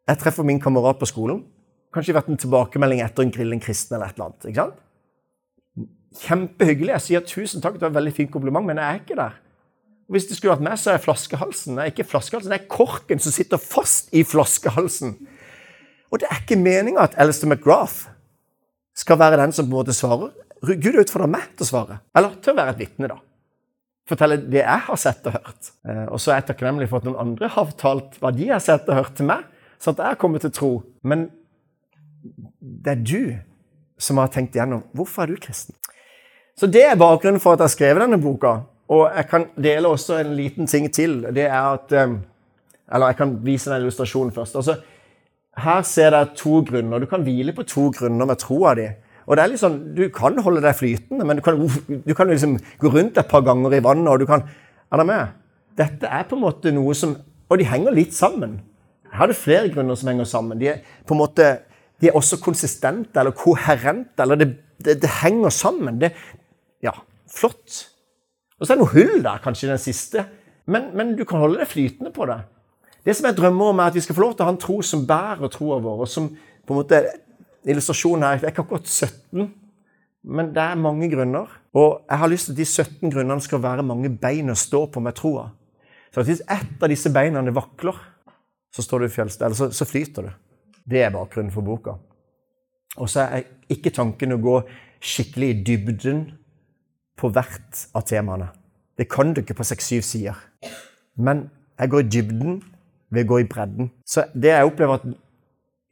jeg 0.09 0.19
treffer 0.19 0.43
min 0.43 0.59
kamerat 0.59 0.99
på 0.99 1.07
skolen. 1.07 1.43
Kanskje 1.93 2.15
vært 2.17 2.31
en 2.33 2.41
tilbakemelding 2.41 3.03
etter 3.05 3.23
en 3.23 3.31
grill 3.31 3.55
en 3.55 3.63
kristen 3.63 3.95
eller 3.95 4.09
et 4.09 4.17
eller 4.17 4.31
annet. 4.31 4.49
ikke 4.49 4.65
sant? 4.65 4.81
Kjempehyggelig. 6.23 6.91
Jeg 6.97 7.05
sier 7.07 7.25
tusen 7.25 7.63
takk, 7.63 7.77
det 7.77 7.87
var 7.87 7.93
et 7.93 7.99
veldig 8.01 8.15
fint 8.17 8.31
kompliment, 8.33 8.65
men 8.67 8.81
jeg 8.81 8.85
er 8.85 9.01
ikke 9.01 9.17
der. 9.17 9.39
Hvis 10.11 10.27
det 10.27 10.37
skulle 10.37 10.57
vært 10.57 10.65
meg, 10.67 10.77
så 10.77 10.91
er 10.91 10.97
jeg 10.97 11.05
flaskehalsen. 11.05 11.77
Det 11.77 11.83
er 11.83 11.93
ikke 11.93 12.09
flaskehalsen, 12.09 12.51
det 12.51 12.59
er 12.59 12.69
korken 12.69 13.21
som 13.23 13.33
sitter 13.33 13.61
fast 13.61 14.11
i 14.13 14.25
flaskehalsen. 14.27 15.15
Og 16.11 16.21
det 16.21 16.27
er 16.29 16.43
ikke 16.43 16.59
meninga 16.59 17.07
at 17.07 17.15
Alistair 17.17 17.49
McGrath 17.49 18.11
skal 18.95 19.17
være 19.17 19.39
den 19.41 19.55
som 19.55 19.65
på 19.65 19.71
en 19.71 19.79
måte 19.79 19.95
svarer. 19.95 20.33
Gud 20.63 20.95
utfordrer 20.95 21.31
meg 21.31 21.53
til 21.57 21.65
å 21.65 21.69
svare. 21.69 21.99
Eller 22.15 22.35
til 22.39 22.53
å 22.53 22.57
være 22.57 22.73
et 22.75 22.81
vitne, 22.85 23.09
da. 23.11 23.19
Fortelle 24.07 24.37
det 24.41 24.61
jeg 24.61 24.83
har 24.87 24.99
sett 24.99 25.25
og 25.27 25.35
hørt. 25.37 25.71
Eh, 25.87 26.05
og 26.07 26.19
så 26.19 26.31
er 26.31 26.41
jeg 26.41 26.49
takknemlig 26.51 26.89
for 26.91 26.99
at 26.99 27.07
noen 27.07 27.19
andre 27.19 27.49
har 27.51 27.69
fortalt 27.69 28.17
hva 28.23 28.31
de 28.35 28.49
har 28.51 28.63
sett 28.63 28.87
og 28.87 28.99
hørt 28.99 29.15
til 29.19 29.27
meg, 29.29 29.45
sånn 29.83 29.95
at 29.97 30.03
jeg 30.07 30.19
kommer 30.23 30.43
til 30.43 30.53
tro. 30.55 30.71
Men 31.07 31.29
det 32.59 32.93
er 32.93 33.03
du 33.03 33.21
som 33.99 34.19
har 34.19 34.31
tenkt 34.31 34.55
igjennom 34.55 34.85
hvorfor 34.95 35.25
er 35.25 35.33
du 35.33 35.43
kristen. 35.43 35.75
Så 36.59 36.69
det 36.69 36.83
er 36.85 36.99
bakgrunnen 36.99 37.41
for 37.43 37.55
at 37.55 37.63
jeg 37.63 37.69
har 37.69 37.75
skrevet 37.75 38.05
denne 38.05 38.21
boka. 38.21 38.57
Og 38.93 39.07
jeg 39.07 39.27
kan 39.31 39.47
dele 39.55 39.91
også 39.91 40.19
en 40.19 40.33
liten 40.37 40.67
ting 40.69 40.89
til. 40.93 41.21
Det 41.33 41.47
er 41.47 41.59
at 41.73 41.91
eh, 41.95 42.19
Eller 42.93 43.09
jeg 43.09 43.17
kan 43.17 43.31
vise 43.45 43.71
den 43.71 43.81
illustrasjonen 43.81 44.33
først. 44.35 44.55
Altså, 44.59 44.75
her 45.57 45.81
ser 45.87 46.11
dere 46.11 46.35
to 46.35 46.59
grunner. 46.67 46.99
Du 46.99 47.07
kan 47.07 47.23
hvile 47.23 47.53
på 47.55 47.63
to 47.63 47.87
grunner 47.95 48.27
med 48.27 48.37
troa 48.37 48.73
di. 48.77 48.89
Og 49.27 49.37
det 49.37 49.43
er 49.43 49.51
litt 49.53 49.61
sånn, 49.61 49.79
Du 49.95 50.03
kan 50.13 50.37
holde 50.43 50.63
deg 50.63 50.75
flytende, 50.75 51.25
men 51.25 51.39
du 51.39 51.43
kan, 51.45 51.59
du 52.07 52.13
kan 52.15 52.27
liksom 52.27 52.57
gå 52.81 52.91
rundt 52.91 53.17
et 53.17 53.29
par 53.29 53.43
ganger 53.45 53.73
i 53.77 53.83
vannet. 53.83 54.09
og 54.11 54.19
du 54.19 54.25
kan, 54.25 54.43
Er 54.91 54.97
det 54.97 55.05
med? 55.05 55.27
Dette 55.77 56.05
er 56.07 56.23
på 56.29 56.35
en 56.35 56.43
måte 56.43 56.71
noe 56.71 56.93
som 56.93 57.15
Og 57.49 57.57
de 57.59 57.65
henger 57.67 57.93
litt 57.93 58.13
sammen. 58.13 58.61
Her 59.13 59.27
er 59.27 59.27
det 59.27 59.37
flere 59.37 59.69
grunner 59.69 59.95
som 59.95 60.09
henger 60.09 60.25
sammen. 60.25 60.59
De 60.59 60.67
er 60.67 60.79
på 61.05 61.13
en 61.13 61.19
måte, 61.19 61.59
de 62.01 62.07
er 62.07 62.15
også 62.17 62.39
konsistente 62.41 63.19
eller 63.19 63.31
koherente. 63.31 64.23
eller 64.23 64.35
Det, 64.35 64.47
det, 64.83 65.01
det 65.01 65.09
henger 65.21 65.49
sammen. 65.49 65.99
Det, 66.01 66.11
ja, 66.81 66.91
flott. 67.29 67.89
Og 68.59 68.65
så 68.65 68.73
er 68.73 68.79
det 68.79 68.81
noe 68.81 68.93
hull 68.93 69.21
der, 69.21 69.43
kanskje 69.43 69.69
den 69.69 69.77
siste. 69.77 70.25
Men, 70.65 70.89
men, 70.97 71.13
du 71.17 71.25
kan 71.29 71.43
holde 71.43 71.59
deg 71.59 71.69
flytende 71.69 72.13
på 72.15 72.25
det. 72.25 72.39
Det 73.05 73.15
som 73.15 73.27
jeg 73.27 73.37
drømmer 73.37 73.73
om, 73.73 73.79
er 73.83 73.91
at 73.91 73.97
vi 73.97 74.01
skal 74.01 74.15
få 74.15 74.23
lov 74.23 74.33
til 74.33 74.45
å 74.45 74.47
ha 74.47 74.55
en 74.55 74.61
tro 74.63 74.79
som 74.81 75.05
bærer 75.05 75.51
troa 75.51 75.77
vår. 75.83 76.05
og 76.05 76.07
som 76.07 76.29
på 76.63 76.73
en 76.73 76.79
måte, 76.79 77.01
Illustrasjonen 77.65 78.25
her 78.25 78.37
Jeg 78.37 78.43
er 78.43 78.53
ikke 78.53 78.65
akkurat 78.65 78.87
17, 78.87 79.51
men 80.23 80.53
det 80.55 80.63
er 80.63 80.79
mange 80.79 81.09
grunner. 81.11 81.51
Og 81.73 82.03
jeg 82.09 82.19
har 82.19 82.31
lyst 82.31 82.45
til 82.47 82.53
at 82.53 82.57
de 82.57 82.65
17 82.65 83.11
grunnene 83.11 83.41
skal 83.41 83.61
være 83.63 83.83
mange 83.83 84.09
bein 84.09 84.51
å 84.51 84.55
stå 84.55 84.85
på 84.91 85.03
med 85.03 85.15
troa. 85.17 85.49
Så 86.13 86.23
hvis 86.23 86.43
ett 86.45 86.83
av 86.83 86.91
disse 86.91 87.09
beina 87.09 87.41
vakler, 87.51 87.97
så 88.73 88.81
står 88.81 88.99
du 88.99 89.21
eller 89.21 89.53
så, 89.53 89.69
så 89.71 89.85
flyter 89.85 90.27
du. 90.27 90.31
Det 90.85 91.01
er 91.01 91.13
bakgrunnen 91.13 91.51
for 91.51 91.65
boka. 91.65 91.97
Og 92.97 93.09
så 93.09 93.25
er 93.25 93.47
ikke 93.71 93.93
tanken 93.93 94.35
å 94.35 94.41
gå 94.41 94.59
skikkelig 95.03 95.49
i 95.49 95.59
dybden 95.65 96.23
på 97.17 97.29
hvert 97.33 97.87
av 97.95 98.05
temaene. 98.09 98.49
Det 98.97 99.07
kan 99.09 99.33
du 99.33 99.41
ikke 99.41 99.57
på 99.57 99.65
seks-syv 99.65 100.03
sider. 100.05 100.37
Men 101.17 101.47
jeg 101.79 101.89
går 101.89 102.03
i 102.03 102.09
dybden 102.17 102.61
ved 103.13 103.25
å 103.25 103.31
gå 103.33 103.39
i 103.41 103.47
bredden. 103.49 103.89
Så 104.05 104.27
det 104.33 104.53
jeg 104.53 104.69
opplever 104.69 104.99
at 104.99 105.07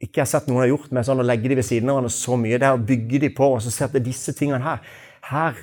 ikke 0.02 0.18
jeg 0.18 0.24
har 0.24 0.30
sett 0.32 0.48
noen 0.50 0.64
har 0.64 0.72
gjort 0.72 0.94
med 0.94 1.06
sånn 1.06 1.22
å 1.22 1.26
legge 1.26 1.50
de 1.50 1.58
ved 1.60 1.66
siden 1.66 1.90
av 1.90 1.98
hverandre 1.98 2.14
så 2.14 2.38
mye, 2.40 2.58
det 2.58 2.66
er 2.68 2.78
å 2.78 2.86
bygge 2.90 3.20
de 3.22 3.30
på 3.36 3.52
og 3.54 3.60
så 3.62 3.70
se 3.72 3.86
at 3.86 3.94
det 3.94 4.02
er 4.02 4.08
disse 4.10 4.34
tingene 4.36 4.64
her 4.64 4.82
Her 5.28 5.60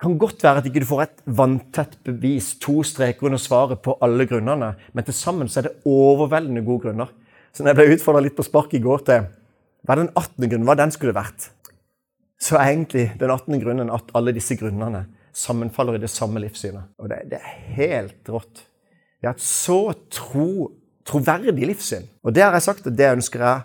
kan 0.00 0.16
godt 0.20 0.42
være 0.44 0.60
at 0.60 0.68
ikke 0.68 0.82
du 0.84 0.88
får 0.88 1.02
et 1.06 1.20
vanntett 1.38 1.96
bevis, 2.04 2.54
to 2.60 2.82
streker 2.84 3.28
under 3.28 3.40
svaret 3.40 3.80
på 3.84 3.94
alle 4.04 4.26
grunnene, 4.28 4.74
men 4.92 5.06
til 5.06 5.16
sammen 5.16 5.48
så 5.48 5.60
er 5.60 5.68
det 5.68 5.88
overveldende 5.88 6.64
gode 6.66 6.84
grunner. 6.84 7.12
Så 7.52 7.64
når 7.64 7.72
jeg 7.72 7.78
ble 7.78 7.96
utfordra 7.96 8.20
litt 8.24 8.36
på 8.36 8.44
spark 8.44 8.74
i 8.76 8.82
går 8.84 9.04
til 9.08 9.28
hva 9.88 9.96
den 9.96 10.10
18. 10.12 10.48
grunnen, 10.50 10.66
hva 10.68 10.76
den 10.76 10.92
skulle 10.92 11.16
vært, 11.16 11.48
så 12.36 12.58
er 12.58 12.74
egentlig 12.74 13.06
den 13.16 13.32
18. 13.32 13.56
grunnen 13.62 13.92
at 13.92 14.12
alle 14.18 14.34
disse 14.36 14.58
grunnene 14.60 15.06
sammenfaller 15.36 15.96
i 15.96 16.02
det 16.02 16.12
samme 16.12 16.42
livssynet. 16.44 16.92
Og 17.00 17.08
det, 17.12 17.22
det 17.32 17.40
er 17.40 17.56
helt 17.78 18.28
rått. 18.32 18.66
Vi 19.16 19.28
har 19.28 19.36
hatt 19.36 19.44
så 19.44 19.80
tro 20.12 20.68
troverdig 21.06 21.66
livssyn. 21.70 22.06
Og 22.24 22.34
det 22.34 22.44
har 22.44 22.54
jeg 22.56 22.66
sagt, 22.66 22.86
og 22.86 22.96
det 22.98 23.12
ønsker 23.16 23.44
jeg. 23.44 23.64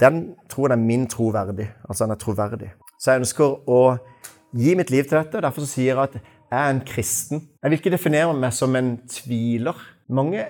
Den 0.00 0.20
troen 0.48 0.72
er 0.72 0.80
min 0.80 1.06
troverdig. 1.10 1.68
Altså 1.88 2.06
den 2.06 2.14
er 2.14 2.20
troverdig. 2.20 2.70
Så 2.98 3.12
jeg 3.12 3.24
ønsker 3.24 3.70
å 3.70 3.80
gi 4.54 4.76
mitt 4.78 4.92
liv 4.94 5.04
til 5.04 5.18
dette. 5.18 5.36
og 5.36 5.44
Derfor 5.44 5.66
sier 5.68 5.92
jeg 5.92 6.02
at 6.02 6.14
jeg 6.18 6.60
er 6.60 6.70
en 6.70 6.84
kristen. 6.86 7.42
Jeg 7.62 7.70
vil 7.70 7.80
ikke 7.80 7.96
definere 7.96 8.36
meg 8.38 8.54
som 8.54 8.76
en 8.78 8.94
tviler. 9.10 9.76
Mange 10.14 10.46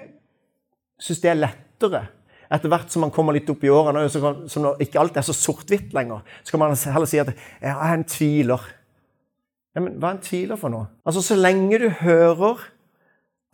syns 1.01 1.23
det 1.23 1.33
er 1.33 1.41
lettere 1.41 2.05
etter 2.53 2.71
hvert 2.71 2.93
som 2.93 3.05
man 3.05 3.13
kommer 3.15 3.35
litt 3.35 3.49
opp 3.51 3.65
i 3.65 3.73
årene, 3.73 4.05
som 4.13 4.67
ikke 4.83 5.01
alt 5.01 5.17
er 5.19 5.27
så 5.27 5.35
sort-hvitt 5.35 5.95
lenger, 5.97 6.23
så 6.45 6.55
kan 6.55 6.63
man 6.63 6.77
heller 6.77 7.09
si 7.11 7.21
at 7.23 7.33
jeg 7.33 7.73
er 7.73 7.95
en 7.95 8.05
tviler. 8.07 8.67
Ja, 9.75 9.83
men 9.83 9.97
hva 9.99 10.13
er 10.13 10.19
en 10.19 10.23
tviler 10.23 10.61
for 10.61 10.71
noe? 10.71 10.87
Altså, 11.03 11.23
Så 11.25 11.39
lenge 11.39 11.81
du 11.83 11.89
hører 12.05 12.63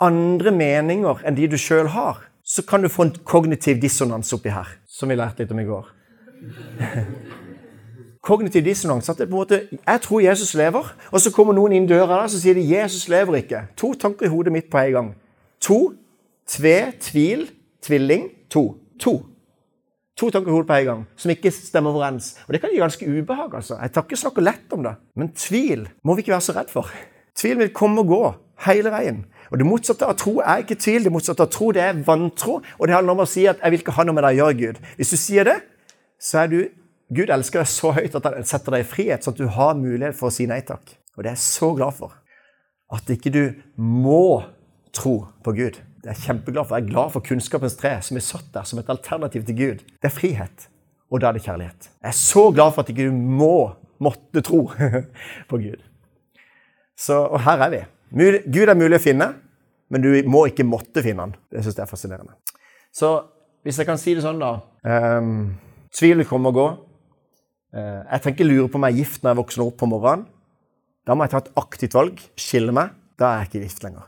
andre 0.01 0.53
meninger 0.53 1.23
enn 1.25 1.37
de 1.39 1.49
du 1.49 1.57
sjøl 1.61 1.89
har, 1.95 2.27
så 2.51 2.63
kan 2.67 2.83
du 2.83 2.89
få 2.91 3.07
en 3.07 3.13
kognitiv 3.25 3.79
dissonans 3.83 4.33
oppi 4.35 4.51
her, 4.51 4.67
som 4.91 5.11
vi 5.11 5.15
lærte 5.19 5.45
litt 5.45 5.53
om 5.55 5.61
i 5.63 5.69
går. 5.69 5.91
kognitiv 8.27 8.65
dissonans. 8.65 9.09
at 9.09 9.19
det 9.19 9.29
på 9.29 9.37
en 9.37 9.39
måte, 9.39 9.61
Jeg 9.87 10.01
tror 10.01 10.21
Jesus 10.21 10.55
lever, 10.55 10.97
og 11.13 11.21
så 11.21 11.31
kommer 11.31 11.55
noen 11.55 11.73
inn 11.73 11.89
døra 11.89 12.21
der, 12.21 12.27
så 12.27 12.41
sier 12.41 12.55
de 12.55 12.67
'Jesus 12.67 13.09
lever 13.09 13.35
ikke'. 13.43 13.67
To 13.77 13.95
tanker 13.95 14.27
i 14.27 14.29
hodet 14.29 14.53
mitt 14.53 14.71
på 14.71 14.79
en 14.79 14.93
gang. 14.93 15.15
To, 15.61 15.93
tve, 16.47 16.93
tvil, 17.01 17.51
tvilling. 17.83 18.31
To. 18.51 18.77
To. 19.01 19.27
To 20.17 20.31
tanker 20.31 20.49
i 20.51 20.53
hodet 20.53 20.67
på 20.67 20.75
en 20.75 20.85
gang 20.85 21.07
som 21.17 21.31
ikke 21.31 21.51
stemmer 21.51 21.91
overens. 21.91 22.37
Og 22.49 22.53
Det 22.53 22.61
kan 22.61 22.71
gi 22.73 22.79
ganske 22.79 23.21
ubehag. 23.21 23.55
altså. 23.55 23.79
Jeg 23.83 23.93
tar 23.93 24.03
ikke 24.03 24.17
snakke 24.17 24.41
lett 24.41 24.73
om 24.73 24.83
det. 24.83 24.95
Men 25.17 25.33
tvil 25.33 25.89
må 26.05 26.15
vi 26.15 26.21
ikke 26.21 26.33
være 26.33 26.41
så 26.41 26.53
redd 26.53 26.69
for. 26.69 26.91
Tvil 27.37 27.59
vil 27.59 27.75
komme 27.75 28.01
og 28.01 28.07
gå 28.07 28.35
hele 28.67 28.91
veien. 28.91 29.25
Og 29.51 29.59
Det 29.59 29.67
motsatte 29.67 30.07
av 30.07 30.17
tro 30.19 30.39
er 30.41 30.63
ikke 30.63 30.79
tvil. 30.79 31.05
Det 31.05 31.13
motsatte 31.13 31.43
av 31.43 31.51
tro 31.51 31.73
det 31.75 31.83
er 31.83 32.03
vantro. 32.07 32.61
Og 32.79 32.87
det 32.87 32.95
handler 32.95 33.13
om 33.17 33.25
å 33.25 33.29
si 33.29 33.47
at 33.47 33.59
'jeg 33.61 33.71
vil 33.71 33.81
ikke 33.81 33.97
ha 33.97 34.05
noe 34.05 34.15
med 34.15 34.25
deg 34.25 34.39
å 34.39 34.41
gjøre', 34.41 34.59
Gud. 34.59 34.79
Hvis 34.97 35.11
du 35.11 35.17
sier 35.17 35.45
det, 35.45 35.63
så 36.21 36.45
er 36.45 36.47
du 36.47 36.69
Gud 37.11 37.31
elsker 37.31 37.59
deg 37.59 37.67
så 37.67 37.91
høyt 37.91 38.15
at 38.15 38.25
han 38.25 38.45
setter 38.45 38.71
deg 38.71 38.85
i 38.85 38.89
frihet, 38.89 39.25
sånn 39.25 39.35
at 39.35 39.39
du 39.39 39.49
har 39.49 39.75
mulighet 39.75 40.15
for 40.15 40.29
å 40.29 40.33
si 40.35 40.47
nei 40.47 40.61
takk. 40.61 40.95
Og 41.17 41.25
det 41.25 41.33
er 41.33 41.35
jeg 41.35 41.43
så 41.43 41.75
glad 41.75 41.97
for. 41.97 42.15
At 42.93 43.11
ikke 43.11 43.33
du 43.35 43.55
må 43.77 44.45
tro 44.93 45.27
på 45.43 45.55
Gud. 45.57 45.81
Det 46.01 46.09
er 46.09 46.15
jeg 46.15 46.29
kjempeglad 46.29 46.69
for. 46.69 46.79
Jeg 46.79 46.87
er 46.87 46.93
glad 46.93 47.11
for 47.11 47.27
kunnskapens 47.27 47.77
tre 47.77 47.97
som 48.07 48.17
er 48.17 48.25
satt 48.25 48.53
der 48.55 48.63
som 48.69 48.79
et 48.79 48.89
alternativ 48.89 49.45
til 49.45 49.59
Gud. 49.59 49.83
Det 49.99 50.09
er 50.09 50.15
frihet, 50.15 50.69
og 51.11 51.21
da 51.21 51.29
er 51.29 51.33
det 51.33 51.45
kjærlighet. 51.45 51.91
Jeg 51.99 52.09
er 52.09 52.17
så 52.17 52.51
glad 52.55 52.75
for 52.75 52.85
at 52.85 52.93
ikke 52.95 53.11
du 53.11 53.13
må 53.13 53.73
måtte 54.01 54.43
tro 54.47 54.63
på 55.51 55.61
Gud. 55.61 55.83
Så, 56.97 57.19
og 57.27 57.43
her 57.43 57.67
er 57.67 57.75
vi. 57.75 57.83
Gud 58.11 58.69
er 58.69 58.79
mulig 58.79 58.99
å 58.99 59.03
finne, 59.03 59.33
men 59.91 60.05
du 60.05 60.11
må 60.31 60.45
ikke 60.51 60.67
måtte 60.67 61.03
finne 61.05 61.27
han. 61.27 61.35
Det 61.51 61.63
syns 61.65 61.79
jeg 61.79 61.85
er 61.85 61.91
fascinerende. 61.91 62.37
Så 62.95 63.11
hvis 63.67 63.79
jeg 63.79 63.89
kan 63.89 64.01
si 64.01 64.15
det 64.17 64.25
sånn, 64.25 64.41
da 64.41 64.57
um, 65.21 65.51
Tvil 65.95 66.23
kommer 66.27 66.53
og 66.53 66.59
går. 66.59 66.71
Uh, 67.75 68.03
jeg 68.07 68.25
tenker 68.27 68.47
lure 68.47 68.69
på 68.71 68.79
om 68.79 68.87
jeg 68.87 68.95
er 68.95 69.03
gift 69.03 69.25
når 69.25 69.33
jeg 69.33 69.41
våkner 69.41 69.67
opp 69.67 69.77
på 69.81 69.89
morgenen. 69.91 70.29
Da 71.07 71.17
må 71.17 71.27
jeg 71.27 71.35
ta 71.35 71.43
et 71.43 71.53
aktivt 71.59 71.97
valg, 71.97 72.23
skille 72.39 72.75
meg. 72.77 72.95
Da 73.19 73.33
er 73.33 73.43
jeg 73.43 73.51
ikke 73.51 73.65
gift 73.67 73.85
lenger. 73.87 74.07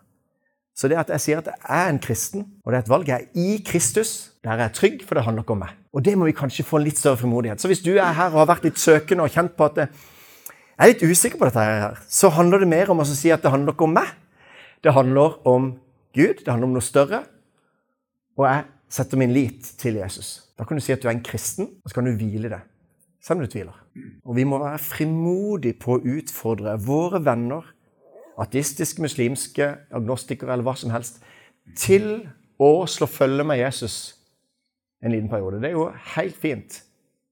Så 0.79 0.89
det 0.89 0.97
at 1.01 1.11
jeg 1.13 1.23
sier 1.23 1.41
at 1.43 1.51
jeg 1.51 1.61
er 1.69 1.91
en 1.93 2.01
kristen, 2.03 2.47
og 2.65 2.73
det 2.73 2.79
er 2.79 2.85
et 2.85 2.93
valg 2.93 3.11
jeg 3.11 3.27
er 3.27 3.39
i 3.39 3.59
Kristus, 3.67 4.33
der 4.43 4.55
er 4.55 4.67
jeg 4.67 4.77
trygg, 4.79 5.03
for 5.07 5.19
det 5.19 5.25
handler 5.27 5.45
ikke 5.45 5.55
om 5.55 5.61
meg. 5.67 5.75
Og 5.93 6.05
det 6.07 6.15
må 6.17 6.27
vi 6.29 6.37
kanskje 6.37 6.65
få 6.65 6.79
en 6.81 6.87
litt 6.87 7.01
større 7.01 7.21
frimodighet. 7.21 7.61
Så 7.61 7.69
hvis 7.69 7.83
du 7.85 7.93
er 7.93 8.15
her 8.17 8.33
og 8.33 8.41
har 8.41 8.49
vært 8.55 8.65
litt 8.67 8.81
søkende 8.81 9.27
og 9.27 9.35
kjent 9.35 9.53
på 9.59 9.69
at 9.69 9.77
det, 9.77 9.89
jeg 10.73 10.89
er 10.89 10.93
litt 10.95 11.05
usikker 11.05 11.39
på 11.39 11.47
dette 11.49 11.63
her, 11.63 11.99
så 12.09 12.31
handler 12.33 12.63
det 12.63 12.71
mer 12.73 12.91
om 12.93 13.03
å 13.03 13.07
si 13.07 13.31
at 13.31 13.43
det 13.45 13.53
handler 13.53 13.75
ikke 13.75 13.87
om 13.87 13.97
meg. 13.99 14.09
Det 14.83 14.95
handler 14.97 15.37
om 15.47 15.75
Gud, 16.17 16.41
det 16.41 16.49
handler 16.49 16.71
om 16.71 16.77
noe 16.79 16.85
større. 16.85 17.23
Og 18.41 18.47
jeg 18.49 18.65
setter 18.93 19.21
min 19.21 19.35
lit 19.35 19.69
til 19.81 20.01
Jesus. 20.01 20.49
Da 20.59 20.65
kan 20.67 20.79
du 20.79 20.85
si 20.85 20.95
at 20.95 21.05
du 21.05 21.09
er 21.11 21.15
en 21.15 21.25
kristen, 21.25 21.69
og 21.85 21.93
så 21.93 21.99
kan 21.99 22.09
du 22.09 22.17
hvile 22.17 22.51
det. 22.53 22.63
Selv 23.23 23.39
om 23.39 23.45
du 23.45 23.53
tviler. 23.53 23.77
Og 24.25 24.35
vi 24.37 24.47
må 24.49 24.59
være 24.59 24.81
frimodige 24.83 25.79
på 25.79 25.99
å 25.99 26.03
utfordre 26.17 26.75
våre 26.83 27.21
venner, 27.23 27.69
ateistiske, 28.41 29.05
muslimske, 29.05 29.69
agnostikere 29.95 30.57
eller 30.57 30.67
hva 30.67 30.75
som 30.81 30.91
helst, 30.95 31.21
til 31.79 32.25
å 32.59 32.73
slå 32.91 33.07
følge 33.07 33.45
med 33.47 33.61
Jesus 33.61 34.17
en 35.05 35.13
liten 35.13 35.31
periode. 35.31 35.61
Det 35.63 35.71
er 35.71 35.77
jo 35.77 35.91
helt 36.17 36.39
fint. 36.41 36.81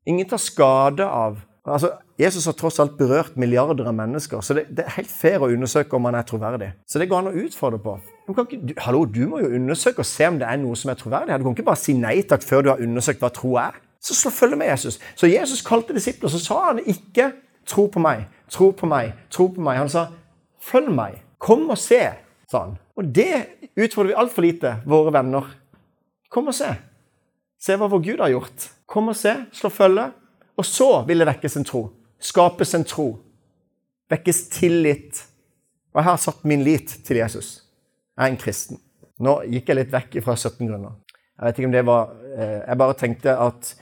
Ingen 0.07 0.29
tar 0.29 0.43
skade 0.43 1.07
av 1.09 1.47
Altså, 1.69 1.91
Jesus 2.21 2.45
har 2.45 2.55
tross 2.59 2.79
alt 2.83 2.99
berørt 2.99 3.37
milliarder 3.41 3.87
av 3.89 3.95
mennesker, 3.97 4.43
så 4.45 4.55
det, 4.59 4.67
det 4.77 4.85
er 4.85 4.97
helt 4.99 5.13
fair 5.13 5.41
å 5.41 5.49
undersøke 5.49 5.97
om 5.97 6.09
han 6.09 6.19
er 6.19 6.27
troverdig. 6.29 6.71
Så 6.85 7.01
det 7.01 7.09
går 7.09 7.23
an 7.23 7.31
å 7.31 7.45
utfordre 7.47 7.81
på. 7.81 7.95
Ikke, 8.29 8.59
du, 8.61 8.75
hallo, 8.85 9.05
du 9.09 9.23
må 9.31 9.41
jo 9.41 9.53
undersøke 9.57 10.05
og 10.05 10.09
se 10.09 10.29
om 10.29 10.37
det 10.41 10.49
er 10.49 10.59
noe 10.61 10.77
som 10.79 10.93
er 10.93 10.99
troverdig. 11.01 11.39
Du 11.41 11.47
kan 11.47 11.57
ikke 11.57 11.69
bare 11.71 11.81
si 11.81 11.95
nei 11.97 12.19
takk 12.29 12.45
før 12.47 12.67
du 12.67 12.73
har 12.75 12.83
undersøkt 12.85 13.25
hva 13.25 13.33
tro 13.35 13.55
er. 13.63 13.79
Så 14.01 14.17
slå 14.17 14.33
følge 14.33 14.59
med 14.61 14.71
Jesus. 14.71 14.99
Så 15.17 15.29
Jesus 15.29 15.65
kalte 15.65 15.97
disipler, 15.97 16.33
så 16.33 16.41
sa 16.41 16.61
han 16.71 16.83
ikke 16.85 17.33
'tro 17.67 17.87
på 17.87 18.01
meg', 18.01 18.25
'tro 18.49 18.71
på 18.73 18.87
meg', 18.87 19.13
'tro 19.31 19.47
på 19.49 19.61
meg'. 19.61 19.77
Han 19.77 19.89
sa 19.89 20.07
'følg 20.61 20.91
meg', 20.95 21.21
'kom 21.39 21.71
og 21.71 21.79
se', 21.79 22.13
sa 22.51 22.65
han. 22.65 22.79
Og 22.97 23.05
det 23.15 23.47
utfordrer 23.77 24.13
vi 24.13 24.21
altfor 24.21 24.43
lite 24.43 24.77
våre 24.87 25.13
venner. 25.13 25.45
Kom 26.31 26.47
og 26.47 26.55
se. 26.55 26.75
Se 27.61 27.77
hva 27.77 27.89
vår 27.89 28.03
Gud 28.03 28.21
har 28.21 28.29
gjort. 28.29 28.71
Kom 28.87 29.09
og 29.09 29.17
se, 29.17 29.35
slå 29.53 29.69
følge. 29.69 30.11
Og 30.57 30.65
så 30.65 31.05
vil 31.07 31.19
det 31.19 31.27
vekkes 31.27 31.57
en 31.57 31.65
tro. 31.65 31.91
Skapes 32.21 32.75
en 32.77 32.85
tro. 32.85 33.09
Vekkes 34.11 34.45
tillit. 34.53 35.25
Og 35.95 36.03
jeg 36.03 36.09
har 36.11 36.21
satt 36.23 36.45
min 36.47 36.63
lit 36.67 36.93
til 37.07 37.21
Jesus. 37.23 37.61
Jeg 38.17 38.27
er 38.27 38.35
en 38.35 38.41
kristen. 38.41 38.81
Nå 39.21 39.41
gikk 39.51 39.71
jeg 39.71 39.79
litt 39.81 39.93
vekk 39.93 40.19
fra 40.25 40.37
17 40.37 40.69
grunner. 40.69 40.97
Jeg 41.41 41.47
vet 41.47 41.59
ikke 41.59 41.71
om 41.71 41.75
det 41.75 41.87
var 41.89 42.11
eh, 42.37 42.59
Jeg 42.67 42.81
bare 42.83 42.97
tenkte 43.01 43.37
at 43.49 43.73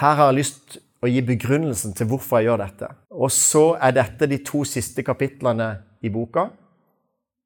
her 0.00 0.18
har 0.18 0.32
jeg 0.32 0.40
lyst 0.40 0.76
å 1.04 1.10
gi 1.10 1.20
begrunnelsen 1.22 1.94
til 1.94 2.08
hvorfor 2.10 2.40
jeg 2.40 2.48
gjør 2.48 2.62
dette. 2.64 2.90
Og 3.14 3.30
så 3.32 3.64
er 3.78 3.94
dette 3.94 4.28
de 4.30 4.40
to 4.42 4.64
siste 4.66 5.04
kapitlene 5.06 5.68
i 6.02 6.10
boka 6.12 6.48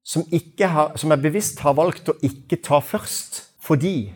som, 0.05 0.23
har, 0.25 0.95
som 0.97 1.13
jeg 1.13 1.21
bevisst 1.21 1.61
har 1.61 1.75
valgt 1.77 2.09
å 2.09 2.17
ikke 2.25 2.61
ta 2.65 2.79
først. 2.81 3.43
Fordi 3.61 4.09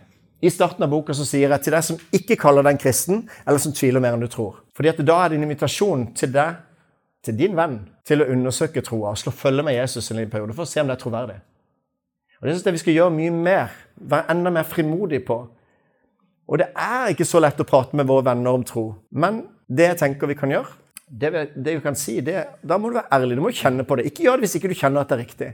i 0.43 0.51
starten 0.51 0.83
av 0.83 0.91
boka 0.91 1.15
så 1.15 1.23
sier 1.23 1.47
jeg 1.53 1.63
til 1.63 1.75
deg 1.75 1.85
som 1.87 1.99
ikke 2.11 2.35
kaller 2.39 2.65
deg 2.65 2.75
en 2.75 2.81
kristen, 2.83 3.23
eller 3.47 3.61
som 3.63 3.71
tviler 3.75 4.03
mer 4.03 4.17
enn 4.17 4.25
du 4.25 4.27
tror. 4.31 4.59
Fordi 4.75 4.91
at 4.91 4.99
da 5.07 5.21
er 5.23 5.31
det 5.31 5.39
en 5.39 5.45
invitasjon 5.47 6.09
til 6.19 6.33
deg, 6.35 6.57
til 7.23 7.37
din 7.39 7.55
venn, 7.55 7.77
til 8.03 8.19
å 8.19 8.27
undersøke 8.33 8.83
troa 8.83 9.13
og 9.13 9.21
slå 9.21 9.31
følge 9.31 9.63
med 9.63 9.77
Jesus 9.77 10.11
en 10.11 10.19
liten 10.19 10.33
periode 10.33 10.55
for 10.57 10.67
å 10.67 10.69
se 10.69 10.83
om 10.83 10.89
det 10.89 10.97
er 10.97 11.03
troverdig. 11.05 11.37
Og 12.41 12.47
Det 12.49 12.55
synes 12.57 12.65
jeg 12.67 12.75
vi 12.75 12.81
skal 12.81 12.97
gjøre 12.97 13.15
mye 13.15 13.31
mer. 13.31 13.75
Være 13.95 14.33
enda 14.33 14.51
mer 14.51 14.67
frimodig 14.67 15.21
på. 15.23 15.37
Og 16.51 16.59
det 16.59 16.67
er 16.75 17.13
ikke 17.13 17.27
så 17.29 17.39
lett 17.39 17.61
å 17.63 17.67
prate 17.67 17.95
med 17.95 18.09
våre 18.09 18.25
venner 18.27 18.57
om 18.57 18.65
tro. 18.67 18.83
Men 19.15 19.45
det 19.71 19.93
jeg 19.93 19.99
tenker 20.01 20.27
vi 20.27 20.35
kan 20.41 20.51
gjøre, 20.51 20.75
det 21.07 21.29
vi, 21.31 21.45
det 21.55 21.77
vi 21.77 21.83
kan 21.85 21.95
si, 21.95 22.17
det, 22.25 22.43
da 22.59 22.75
må 22.75 22.91
du 22.91 22.97
være 22.97 23.15
ærlig. 23.15 23.37
Du 23.39 23.45
må 23.45 23.53
kjenne 23.55 23.85
på 23.87 23.95
det. 23.95 24.09
Ikke 24.11 24.25
gjør 24.25 24.41
det 24.41 24.49
hvis 24.49 24.57
ikke 24.59 24.73
du 24.73 24.75
kjenner 24.75 25.05
at 25.05 25.13
det 25.13 25.15
er 25.15 25.23
riktig. 25.23 25.49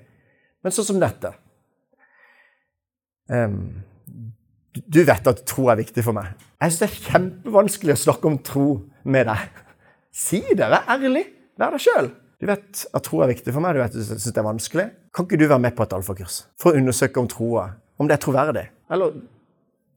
Men 0.66 0.74
sånn 0.74 0.90
som 0.90 1.04
dette. 1.04 1.36
Um, 3.30 3.84
du 4.76 5.02
vet 5.04 5.28
at 5.28 5.44
tro 5.50 5.68
er 5.72 5.80
viktig 5.80 6.04
for 6.06 6.16
meg. 6.16 6.32
Jeg 6.60 6.72
syns 6.72 6.80
det 6.82 6.88
er 6.90 7.12
kjempevanskelig 7.12 7.96
å 7.96 8.02
snakke 8.04 8.30
om 8.30 8.38
tro 8.46 8.68
med 9.10 9.30
deg. 9.30 9.62
Si 10.14 10.42
det. 10.54 10.68
Vær 10.70 10.90
ærlig. 10.96 11.26
Vær 11.60 11.76
deg 11.76 11.84
sjøl. 11.84 12.12
Du 12.40 12.48
vet 12.48 12.86
at 12.96 13.04
tro 13.04 13.24
er 13.24 13.32
viktig 13.34 13.52
for 13.56 13.64
meg. 13.64 13.76
Du 13.76 13.82
vet 13.82 13.92
at 13.92 13.98
du 13.98 14.06
syns 14.06 14.30
det 14.30 14.40
er 14.40 14.48
vanskelig. 14.48 14.88
Kan 15.16 15.28
ikke 15.28 15.42
du 15.42 15.48
være 15.50 15.64
med 15.66 15.76
på 15.76 15.86
et 15.88 15.98
alfakurs 15.98 16.44
for 16.62 16.72
å 16.72 16.80
undersøke 16.80 17.22
om 17.22 17.28
troa 17.32 17.66
om 18.00 18.08
det 18.08 18.16
er 18.16 18.24
troverdig? 18.24 18.66
Eller 18.94 19.18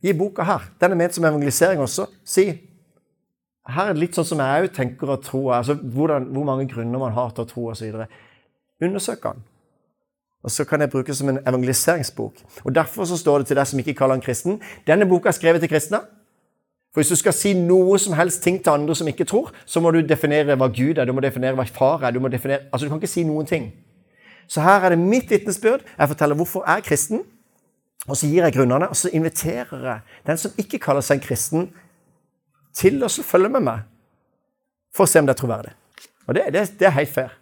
gi 0.03 0.15
boka 0.19 0.47
her. 0.49 0.67
Den 0.81 0.97
er 0.97 1.03
ment 1.05 1.15
som 1.15 1.29
evangelisering 1.29 1.83
også. 1.85 2.09
Si 2.25 2.49
her 3.73 3.89
er 3.89 3.95
det 3.95 4.03
litt 4.03 4.17
sånn 4.19 4.27
som 4.27 4.41
jeg 4.43 4.65
òg 4.65 4.73
tenker 4.75 5.13
at 5.15 5.23
tro 5.29 5.45
er. 5.51 5.61
Altså 5.61 5.77
hvordan, 5.79 6.33
hvor 6.35 6.49
mange 6.49 6.67
grunner 6.71 6.99
man 6.99 7.15
har 7.15 7.31
til 7.37 7.45
å 7.45 7.51
tro 7.51 7.69
osv. 7.71 8.01
Undersøk 8.83 9.29
den. 9.29 9.45
Og 10.43 10.51
så 10.51 10.65
kan 10.67 10.81
jeg 10.81 10.91
bruke 10.91 11.15
som 11.15 11.29
en 11.31 11.39
evangeliseringsbok. 11.47 12.41
Og 12.65 12.75
Derfor 12.75 13.05
så 13.05 13.17
står 13.17 13.39
det 13.39 13.47
til 13.47 13.57
deg 13.57 13.67
som 13.67 13.79
ikke 13.79 13.95
kaller 13.95 14.19
han 14.19 14.25
kristen. 14.25 14.59
Denne 14.87 15.07
boka 15.07 15.31
er 15.31 15.37
skrevet 15.39 15.63
til 15.63 15.71
kristne. 15.71 16.01
For 16.93 17.01
Hvis 17.01 17.09
du 17.09 17.17
skal 17.17 17.33
si 17.33 17.53
noe 17.57 17.99
som 17.99 18.13
helst 18.19 18.43
ting 18.43 18.59
til 18.63 18.73
andre 18.73 18.95
som 18.95 19.09
ikke 19.09 19.25
tror, 19.25 19.53
så 19.65 19.81
må 19.81 19.91
du 19.91 20.03
definere 20.03 20.57
hva 20.57 20.69
Gud 20.69 20.99
er, 20.99 21.07
du 21.07 21.13
må 21.13 21.23
definere 21.25 21.57
hva 21.57 21.65
far 21.65 22.03
er. 22.05 22.11
Du 22.11 22.21
må 22.21 22.29
definere, 22.29 22.67
altså 22.73 22.85
du 22.85 22.91
kan 22.91 23.01
ikke 23.01 23.13
si 23.15 23.25
noen 23.25 23.47
ting. 23.47 23.71
Så 24.49 24.61
her 24.61 24.85
er 24.85 24.93
det 24.93 24.99
mitt 24.99 25.31
vitnesbyrd. 25.31 25.87
Jeg 25.99 26.09
forteller 26.09 26.37
hvorfor 26.37 26.67
jeg 26.67 26.83
er 26.83 26.85
kristen, 26.85 27.23
og 28.09 28.17
så 28.17 28.27
gir 28.27 28.45
jeg 28.45 28.53
grunnene. 28.53 28.89
Og 28.89 28.97
så 28.97 29.09
inviterer 29.13 29.87
jeg 29.87 30.01
den 30.27 30.43
som 30.43 30.59
ikke 30.59 30.83
kaller 30.83 31.07
seg 31.07 31.21
en 31.21 31.25
kristen, 31.25 31.71
til 32.75 33.03
å 33.05 33.09
følge 33.09 33.51
med 33.53 33.65
meg 33.65 33.89
for 34.97 35.05
å 35.05 35.09
se 35.09 35.21
om 35.21 35.27
det 35.29 35.35
er 35.35 35.41
troverdig. 35.41 35.73
Og 36.27 36.37
det, 36.37 36.47
det, 36.55 36.63
det 36.81 36.89
er 36.89 36.95
helt 36.97 37.13
fair. 37.13 37.35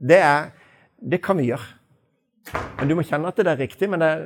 Det, 0.00 0.16
er, 0.16 0.48
det 1.00 1.20
kan 1.24 1.36
vi 1.36 1.50
gjøre. 1.50 1.77
Men 2.78 2.88
Du 2.88 2.94
må 2.94 3.04
kjenne 3.06 3.28
at 3.28 3.36
det 3.36 3.46
er 3.46 3.58
riktig. 3.58 3.88
men 3.90 4.00
det 4.00 4.08
er, 4.08 4.24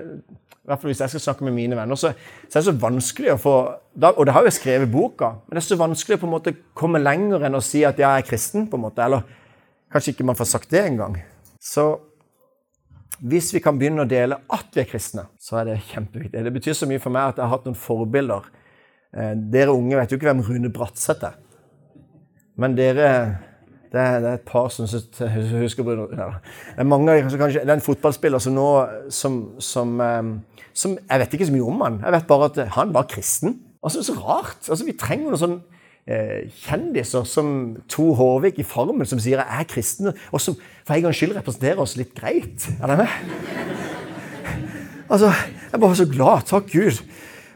i 0.63 0.71
hvert 0.71 0.81
fall 0.81 0.93
Hvis 0.93 1.01
jeg 1.01 1.11
skal 1.11 1.21
snakke 1.21 1.45
med 1.45 1.57
mine 1.57 1.77
venner, 1.77 1.99
så, 1.99 2.13
så 2.49 2.59
er 2.59 2.63
det 2.63 2.69
så 2.69 2.79
vanskelig 2.79 3.33
å 3.35 3.41
få 3.41 3.57
Og 4.13 4.25
det 4.27 4.35
har 4.35 4.47
jo 4.47 4.55
skrevet 4.55 4.93
boka, 4.93 5.35
men 5.47 5.57
det 5.57 5.65
er 5.65 5.69
så 5.71 5.81
vanskelig 5.81 6.19
å 6.19 6.23
på 6.23 6.31
en 6.31 6.37
måte 6.37 6.55
komme 6.75 7.03
lenger 7.03 7.47
enn 7.47 7.59
å 7.59 7.65
si 7.65 7.85
at 7.85 7.99
jeg 7.99 8.09
er 8.09 8.27
kristen. 8.27 8.69
på 8.71 8.79
en 8.79 8.87
måte, 8.87 9.03
Eller 9.03 9.23
kanskje 9.93 10.15
ikke 10.15 10.25
man 10.25 10.39
får 10.39 10.51
sagt 10.55 10.71
det 10.71 10.87
engang. 10.87 11.19
Så 11.61 12.01
hvis 13.23 13.53
vi 13.55 13.61
kan 13.63 13.79
begynne 13.79 14.03
å 14.03 14.09
dele 14.09 14.41
at 14.51 14.73
vi 14.75 14.81
er 14.83 14.89
kristne, 14.91 15.29
så 15.39 15.61
er 15.61 15.69
det 15.69 15.83
kjempeviktig. 15.93 16.43
Det 16.43 16.53
betyr 16.53 16.75
så 16.75 16.89
mye 16.91 16.99
for 16.99 17.15
meg 17.15 17.31
at 17.31 17.39
jeg 17.39 17.45
har 17.47 17.53
hatt 17.53 17.69
noen 17.69 17.79
forbilder. 17.79 18.49
Eh, 19.15 19.35
dere 19.53 19.75
unge 19.77 19.99
vet 19.99 20.11
jo 20.11 20.19
ikke 20.19 20.31
hvem 20.31 20.43
Rune 20.43 20.73
Bratseth 20.75 21.29
er. 21.29 21.37
Men 22.59 22.75
dere 22.75 23.09
det 23.93 24.01
er, 24.01 24.21
det 24.21 24.29
er, 24.29 24.39
et 24.39 24.47
par 24.49 24.71
som 24.73 24.87
husker 25.61 25.85
Bruno. 25.85 26.07
Ja. 26.17 26.31
Det 26.73 26.81
er 26.81 26.89
mange, 26.89 27.13
kanskje, 27.29 27.61
det 27.61 27.69
er 27.69 27.75
en 27.77 27.85
fotballspiller 27.85 28.41
som 28.41 28.55
nå 28.57 28.69
som, 29.13 29.35
som, 29.61 30.01
ehm, 30.01 30.33
som, 30.73 30.97
Jeg 31.11 31.21
vet 31.21 31.35
ikke 31.37 31.47
så 31.51 31.53
mye 31.53 31.69
om 31.69 31.85
han. 31.85 32.01
Jeg 32.01 32.15
vet 32.17 32.27
bare 32.31 32.49
at 32.49 32.63
han 32.79 32.95
var 32.95 33.05
kristen. 33.11 33.59
Altså, 33.85 34.03
Så 34.03 34.17
rart. 34.17 34.65
Altså, 34.69 34.87
Vi 34.87 34.97
trenger 34.97 35.29
noen 35.29 35.43
sånne 35.43 35.61
eh, 36.07 36.49
kjendiser 36.65 37.29
som 37.29 37.77
To 37.93 38.15
Håvik 38.15 38.59
i 38.59 38.67
Farmen 38.67 39.07
som 39.07 39.21
sier 39.21 39.39
'jeg 39.39 39.61
er 39.61 39.65
kristen', 39.65 40.17
og 40.33 40.41
som 40.41 40.57
for 40.87 40.95
en 40.95 41.03
gangs 41.03 41.17
skyld 41.17 41.37
representerer 41.37 41.79
oss 41.79 41.97
litt 41.97 42.15
greit. 42.15 42.69
Er 42.83 42.87
det 42.87 42.99
med? 42.99 43.09
Altså, 45.11 45.33
Jeg 45.73 45.81
bare 45.81 45.97
så 45.97 46.07
glad. 46.07 46.47
Takk 46.47 46.73
Gud. 46.73 47.03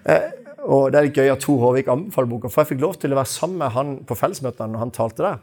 Eh, 0.05 0.31
og 0.65 0.93
Det 0.93 0.99
er 0.99 1.03
litt 1.05 1.17
gøy 1.17 1.33
at 1.33 1.41
To 1.41 1.59
Håvik 1.59 1.89
anbefaler 1.89 2.29
boka, 2.29 2.49
for 2.49 2.61
jeg 2.63 2.77
fikk 2.77 2.81
lov 2.81 2.95
til 2.95 3.13
å 3.13 3.17
være 3.17 3.27
sammen 3.27 3.59
med 3.59 3.71
han 3.71 4.05
på 4.05 4.15
fellesmøtene 4.15 4.73
når 4.73 4.79
han 4.79 4.91
talte 4.91 5.23
der. 5.23 5.39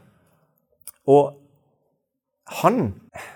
Og 1.10 1.40
han 2.60 2.94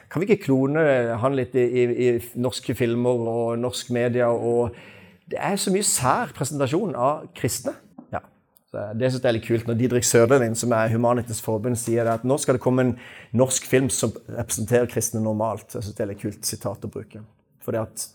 Kan 0.09 0.23
vi 0.23 0.29
ikke 0.29 0.47
klone 0.49 0.81
han 1.21 1.35
litt 1.37 1.55
i, 1.57 1.65
i, 1.65 1.85
i 2.09 2.09
norske 2.41 2.75
filmer 2.77 3.29
og 3.29 3.59
norsk 3.61 3.91
media? 3.93 4.31
og 4.33 4.75
Det 5.29 5.37
er 5.37 5.57
så 5.61 5.73
mye 5.73 5.85
sær 5.85 6.33
presentasjon 6.37 6.97
av 6.97 7.27
kristne. 7.37 7.75
Ja. 8.13 8.23
Det 8.73 9.11
synes 9.11 9.21
jeg 9.21 9.29
er 9.29 9.37
litt 9.37 9.47
kult 9.47 9.69
når 9.69 9.79
Didrik 9.83 10.09
Søderlin, 10.09 10.57
som 10.57 10.73
er 10.73 10.89
Humanitas 10.93 11.43
Forbund, 11.45 11.77
sier 11.77 12.09
at 12.09 12.25
nå 12.25 12.41
skal 12.41 12.57
det 12.57 12.65
komme 12.65 12.87
en 12.87 12.95
norsk 13.37 13.69
film 13.69 13.93
som 13.93 14.17
representerer 14.33 14.89
kristne 14.89 15.21
normalt. 15.21 15.77
Jeg 15.77 15.85
synes 15.85 16.01
det 16.01 16.07
er 16.07 16.13
litt 16.15 16.25
kult 16.25 16.49
sitat 16.49 16.89
å 16.89 16.93
bruke. 16.93 17.21
For 17.61 17.77
det, 17.77 17.85
at, 17.85 18.09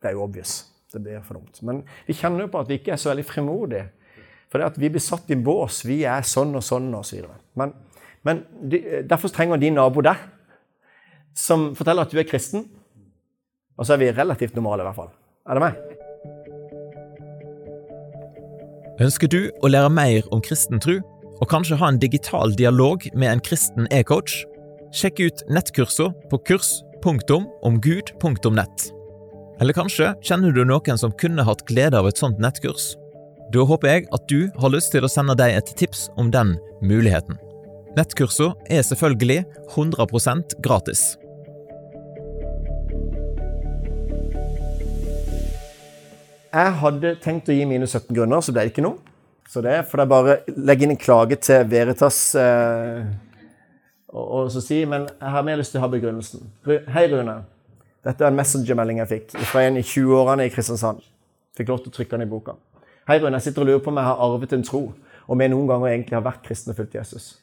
det 0.00 0.12
er 0.12 0.16
jo 0.16 0.24
obvious. 0.24 0.62
Det 0.92 1.00
blir 1.04 1.20
for 1.24 1.36
dumt. 1.36 1.60
Men 1.60 1.84
vi 2.08 2.16
kjenner 2.16 2.46
jo 2.46 2.52
på 2.52 2.64
at 2.64 2.72
vi 2.72 2.80
ikke 2.80 2.96
er 2.96 3.00
så 3.00 3.12
veldig 3.12 3.28
frimodige. 3.28 3.86
For 4.52 4.60
det 4.60 4.72
at 4.72 4.80
vi 4.80 4.90
blir 4.92 5.00
satt 5.00 5.28
i 5.32 5.36
bås. 5.40 5.84
Vi 5.88 6.02
er 6.08 6.24
sånn 6.24 6.56
og 6.56 6.64
sånn 6.64 6.88
og 6.96 7.04
Så 7.08 7.20
videre. 7.20 7.36
Men 7.56 7.76
men 8.26 8.44
derfor 9.10 9.28
trenger 9.34 9.60
din 9.60 9.76
nabo 9.78 10.00
deg, 10.04 10.16
som 11.34 11.74
forteller 11.76 12.02
at 12.06 12.12
du 12.12 12.18
er 12.20 12.28
kristen. 12.28 12.60
Og 13.78 13.86
så 13.86 13.92
er 13.94 14.00
vi 14.02 14.14
relativt 14.14 14.56
normale, 14.56 14.82
i 14.82 14.86
hvert 14.86 14.98
fall. 14.98 15.12
Er 15.48 15.54
det 15.58 15.64
meg? 15.64 15.74
Ønsker 19.02 19.28
du 19.32 19.40
å 19.64 19.66
lære 19.72 19.90
mer 19.90 20.22
om 20.34 20.40
kristen 20.44 20.78
tro, 20.82 20.96
og 21.40 21.50
kanskje 21.50 21.80
ha 21.80 21.86
en 21.90 21.98
digital 21.98 22.48
dialog 22.54 22.98
med 23.16 23.28
en 23.32 23.42
kristen 23.42 23.86
e-coach? 23.90 24.32
Sjekk 24.94 25.20
ut 25.24 25.38
nettkurser 25.50 26.10
på 26.30 26.36
kurs.omgud.nett. 26.46 28.92
Eller 29.62 29.74
kanskje 29.76 30.14
kjenner 30.22 30.50
du 30.54 30.64
noen 30.68 30.98
som 31.00 31.12
kunne 31.18 31.46
hatt 31.48 31.66
glede 31.66 31.98
av 31.98 32.06
et 32.10 32.20
sånt 32.20 32.38
nettkurs? 32.42 32.84
Da 33.52 33.60
håper 33.68 33.86
jeg 33.88 34.06
at 34.14 34.24
du 34.30 34.40
har 34.60 34.70
lyst 34.72 34.90
til 34.94 35.04
å 35.04 35.10
sende 35.10 35.34
deg 35.38 35.50
et 35.56 35.76
tips 35.78 36.00
om 36.20 36.30
den 36.32 36.48
muligheten. 36.84 37.36
Nettkurser 37.92 38.54
er 38.72 38.82
selvfølgelig 38.82 39.44
100% 39.76 40.54
gratis. 40.64 41.00
Jeg 46.52 46.72
hadde 46.80 47.10
tenkt 47.20 47.50
å 47.52 47.56
gi 47.56 47.66
mine 47.68 47.84
17 47.84 48.16
grunner, 48.16 48.40
så 48.40 48.54
ble 48.56 48.64
det 48.64 48.72
ikke 48.72 48.86
noe. 48.86 48.96
Så 49.44 49.60
det 49.60 49.74
for 49.90 50.00
det 50.00 50.06
er 50.06 50.12
bare 50.14 50.38
å 50.38 50.54
legge 50.70 50.86
inn 50.86 50.94
en 50.94 51.02
klage 51.02 51.36
til 51.44 51.68
Veritas 51.68 52.22
eh, 52.40 53.04
og, 54.08 54.24
og, 54.24 54.48
så 54.54 54.62
si 54.64 54.78
Men 54.88 55.04
jeg 55.10 55.34
har 55.34 55.44
mer 55.44 55.60
lyst 55.60 55.74
til 55.74 55.82
å 55.82 55.84
ha 55.84 55.92
begrunnelsen. 55.92 56.48
Hei, 56.64 57.04
Rune. 57.12 57.42
Dette 58.08 58.24
er 58.24 58.32
en 58.32 58.40
messengermelding 58.40 59.04
jeg 59.04 59.12
fikk 59.12 59.36
fra 59.52 59.66
en 59.66 59.76
i 59.76 59.84
20-årene 59.84 60.48
i 60.48 60.54
Kristiansand. 60.54 61.04
Fikk 61.60 61.68
lov 61.68 61.84
til 61.84 61.92
å 61.92 61.98
trykke 61.98 62.16
den 62.16 62.24
i 62.24 62.32
boka. 62.32 62.56
Hei, 63.04 63.20
Rune. 63.20 63.36
Jeg 63.36 63.50
sitter 63.50 63.66
og 63.66 63.72
lurer 63.74 63.84
på 63.84 63.92
om 63.92 64.00
jeg 64.00 64.08
har 64.08 64.26
arvet 64.30 64.56
en 64.56 64.68
tro, 64.72 64.86
om 65.28 65.44
jeg 65.44 65.52
noen 65.52 65.72
ganger 65.74 65.92
egentlig 65.92 66.22
har 66.22 66.28
vært 66.32 66.46
kristen 66.48 66.72
og 66.72 66.80
fulgt 66.80 66.96
Jesus 66.96 67.34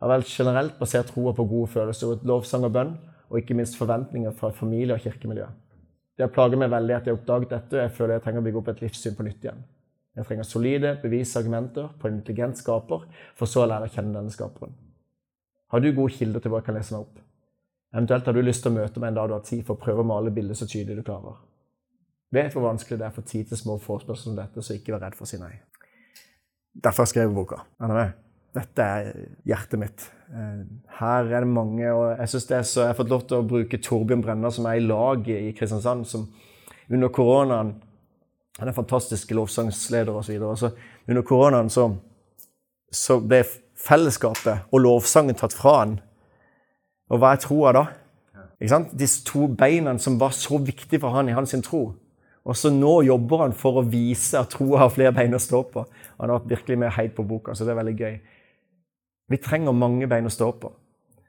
har 0.00 0.12
vel 0.12 0.26
generelt 0.26 0.78
basert 0.78 1.10
troa 1.12 1.32
på 1.34 1.46
gode 1.50 1.70
følelser, 1.72 2.20
lovsang 2.26 2.66
og 2.68 2.74
bønn, 2.74 2.92
og 3.28 3.40
ikke 3.40 3.56
minst 3.58 3.76
forventninger 3.76 4.30
fra 4.36 4.50
familie- 4.54 4.94
og 4.94 5.02
kirkemiljø. 5.02 5.46
Det 6.16 6.24
har 6.26 6.34
plaget 6.34 6.58
meg 6.58 6.70
veldig 6.70 6.94
at 6.96 7.06
jeg 7.06 7.14
har 7.14 7.18
oppdaget 7.20 7.50
dette, 7.50 7.76
og 7.76 7.82
jeg 7.82 7.94
føler 7.96 8.14
jeg 8.14 8.22
trenger 8.22 8.40
å 8.40 8.46
bygge 8.46 8.58
opp 8.58 8.68
et 8.72 8.80
livssyn 8.82 9.16
på 9.18 9.26
nytt 9.26 9.44
igjen. 9.44 9.64
Jeg 10.18 10.26
trenger 10.26 10.46
solide 10.48 10.96
bevisargumenter 11.02 11.92
på 11.98 12.08
en 12.08 12.16
intelligent 12.18 12.58
skaper, 12.58 13.04
for 13.38 13.46
så 13.46 13.62
å 13.62 13.68
lære 13.70 13.86
å 13.86 13.92
kjenne 13.94 14.16
denne 14.16 14.34
skaperen. 14.34 14.74
Har 15.70 15.80
du 15.84 15.92
gode 15.92 16.14
kilder 16.16 16.42
til 16.42 16.50
hva 16.50 16.58
jeg 16.58 16.66
kan 16.66 16.78
lese 16.78 16.94
meg 16.94 17.04
opp? 17.04 17.20
Eventuelt 17.94 18.26
har 18.26 18.34
du 18.34 18.42
lyst 18.42 18.64
til 18.64 18.72
å 18.72 18.78
møte 18.80 19.00
meg 19.00 19.12
en 19.12 19.20
dag 19.20 19.28
du 19.28 19.36
har 19.36 19.44
tid 19.46 19.62
for 19.66 19.76
å 19.76 19.82
prøve 19.82 20.02
å 20.02 20.08
male 20.08 20.32
bildet 20.34 20.58
så 20.58 20.66
tydelig 20.66 20.98
du 20.98 21.06
klarer. 21.06 21.38
Vet 22.34 22.52
hvor 22.52 22.66
vanskelig 22.66 22.98
det 23.00 23.06
er 23.06 23.14
få 23.14 23.22
tid 23.24 23.48
til 23.48 23.60
små 23.60 23.78
forespørsler 23.80 24.32
som 24.32 24.36
dette, 24.36 24.64
så 24.64 24.76
ikke 24.76 24.96
vær 24.96 25.06
redd 25.06 25.16
for 25.16 25.24
å 25.24 25.30
si 25.30 25.38
nei. 25.40 25.54
Derfor 26.74 27.08
skrev 27.08 27.28
jeg 27.28 27.36
boka. 27.36 27.62
Er? 27.80 28.12
Dette 28.58 28.84
er 28.84 29.10
hjertet 29.46 29.80
mitt. 29.80 30.06
Eh, 30.34 30.62
her 30.98 31.30
er 31.30 31.44
det 31.44 31.50
mange, 31.50 31.86
og 31.92 32.18
jeg 32.18 32.32
synes 32.32 32.48
det 32.48 32.56
er 32.56 32.66
så, 32.66 32.80
jeg 32.82 32.92
har 32.92 32.98
fått 32.98 33.12
lov 33.12 33.22
til 33.28 33.38
å 33.38 33.46
bruke 33.46 33.80
Torbjørn 33.84 34.24
Brenner, 34.24 34.52
som 34.54 34.66
er 34.66 34.80
i 34.80 34.84
laget 34.84 35.38
i 35.38 35.52
Kristiansand, 35.56 36.06
som 36.08 36.26
under 36.88 37.12
koronaen 37.12 37.76
Han 38.58 38.66
er 38.66 38.74
fantastisk 38.74 39.30
lovsangsleder 39.30 40.16
osv. 40.18 40.72
Under 41.06 41.22
koronaen 41.22 41.68
så, 41.70 41.84
så 42.90 43.20
ble 43.22 43.44
fellesskapet 43.78 44.72
og 44.74 44.82
lovsangen 44.82 45.38
tatt 45.38 45.54
fra 45.54 45.76
han. 45.76 45.92
Og 47.06 47.20
hva 47.22 47.36
er 47.36 47.42
troa 47.44 47.72
da? 47.76 47.84
Ikke 48.58 48.72
sant? 48.72 48.96
Disse 48.98 49.22
to 49.28 49.46
beina 49.46 49.94
som 50.02 50.18
var 50.18 50.34
så 50.34 50.58
viktige 50.58 50.98
for 51.04 51.14
han 51.14 51.30
i 51.30 51.36
hans 51.36 51.54
tro. 51.62 51.84
Og 52.48 52.56
så 52.56 52.72
nå 52.72 53.02
jobber 53.06 53.44
han 53.44 53.54
for 53.56 53.78
å 53.78 53.86
vise 53.86 54.38
at 54.40 54.50
troa 54.56 54.82
har 54.82 54.92
flere 54.94 55.14
bein 55.14 55.36
å 55.36 55.42
stå 55.42 55.62
på. 55.70 55.84
Han 56.18 56.30
har 56.32 56.40
vært 56.40 56.52
virkelig 56.56 56.78
med 56.82 56.94
helt 56.96 57.14
på 57.14 57.26
boka, 57.28 57.54
så 57.54 57.66
det 57.66 57.74
er 57.74 57.80
veldig 57.82 57.96
gøy. 57.98 58.18
Vi 59.28 59.40
trenger 59.42 59.76
mange 59.76 60.08
bein 60.08 60.26
å 60.26 60.32
stå 60.32 60.52
på. 60.60 60.72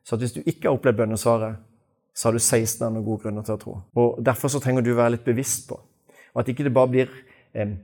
Så 0.04 0.18
hvis 0.18 0.34
du 0.34 0.42
ikke 0.46 0.70
har 0.70 0.78
opplevd 0.78 1.02
bønnesvaret, 1.04 1.60
så 2.16 2.28
har 2.28 2.36
du 2.36 2.40
16 2.40 2.86
andre 2.88 3.04
gode 3.04 3.24
grunner 3.24 3.46
til 3.46 3.56
å 3.56 3.62
tro. 3.62 3.76
Og 4.00 4.20
Derfor 4.26 4.52
så 4.52 4.60
trenger 4.64 4.84
du 4.84 4.94
være 4.94 5.18
litt 5.18 5.28
bevisst 5.28 5.68
på 5.70 5.80
og 6.34 6.42
at 6.42 6.50
ikke 6.52 6.66
det 6.68 6.74
bare 6.74 6.92
blir 6.92 7.14
eh, 7.54 7.76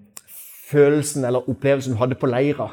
følelsen 0.70 1.26
eller 1.26 1.50
opplevelsen 1.50 1.94
du 1.94 2.00
hadde 2.00 2.18
på 2.20 2.30
leira, 2.30 2.70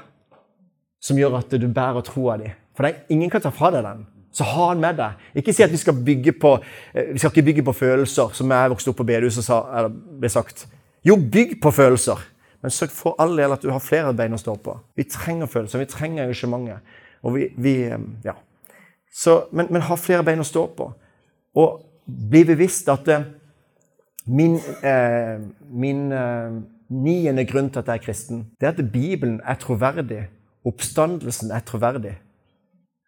som 1.03 1.19
gjør 1.19 1.41
at 1.41 1.55
du 1.59 1.69
bærer 1.69 2.05
troa 2.07 2.39
di. 2.41 2.51
For 2.77 2.87
det, 2.87 3.07
ingen 3.13 3.31
kan 3.31 3.43
ta 3.43 3.53
fra 3.55 3.73
deg 3.75 3.85
den. 3.87 4.05
Så 4.33 4.47
ha 4.49 4.71
den 4.73 4.81
med 4.81 4.97
deg. 4.97 5.25
Ikke 5.37 5.53
si 5.53 5.65
at 5.65 5.73
vi 5.73 5.81
skal 5.81 5.99
bygge 6.07 6.33
på, 6.41 6.55
eh, 6.95 7.13
vi 7.13 7.19
skal 7.19 7.33
ikke 7.33 7.49
bygge 7.51 7.67
på 7.69 7.77
følelser, 7.77 8.33
som 8.33 8.51
jeg 8.51 8.73
vokste 8.73 8.93
opp 8.93 9.01
på 9.03 9.09
bedehuset 9.09 9.51
og 9.51 9.99
ble 10.21 10.31
sagt. 10.33 10.67
Jo, 11.05 11.17
bygg 11.17 11.59
på 11.61 11.73
følelser, 11.75 12.21
men 12.63 12.71
sørg 12.71 12.93
for 12.95 13.19
all 13.19 13.35
del 13.37 13.53
at 13.53 13.65
du 13.65 13.73
har 13.73 13.83
flere 13.83 14.15
bein 14.15 14.37
å 14.37 14.41
stå 14.41 14.55
på. 14.63 14.77
Vi 14.97 15.09
trenger 15.11 15.51
følelser, 15.51 15.83
vi 15.83 15.91
trenger 15.91 16.29
engasjementet. 16.29 16.99
Og 17.23 17.37
vi, 17.37 17.49
vi 17.57 17.75
ja. 18.25 18.35
Så, 19.13 19.45
men, 19.53 19.69
men, 19.71 19.85
ha 19.87 19.97
flere 20.01 20.25
bein 20.27 20.43
å 20.43 20.47
stå 20.47 20.67
på. 20.77 20.89
Og 21.61 21.83
bli 22.07 22.43
bevisst 22.49 22.89
at 22.91 23.09
eh, 23.13 23.27
min, 24.27 24.57
eh, 24.87 25.37
min 25.69 26.07
eh, 26.17 26.57
niende 26.93 27.45
grunn 27.49 27.71
til 27.71 27.83
at 27.83 27.91
jeg 27.93 28.01
er 28.01 28.05
kristen, 28.07 28.45
det 28.61 28.69
er 28.69 28.75
at 28.75 28.93
Bibelen 28.93 29.41
er 29.45 29.61
troverdig. 29.61 30.25
Oppstandelsen 30.69 31.53
er 31.53 31.65
troverdig. 31.67 32.17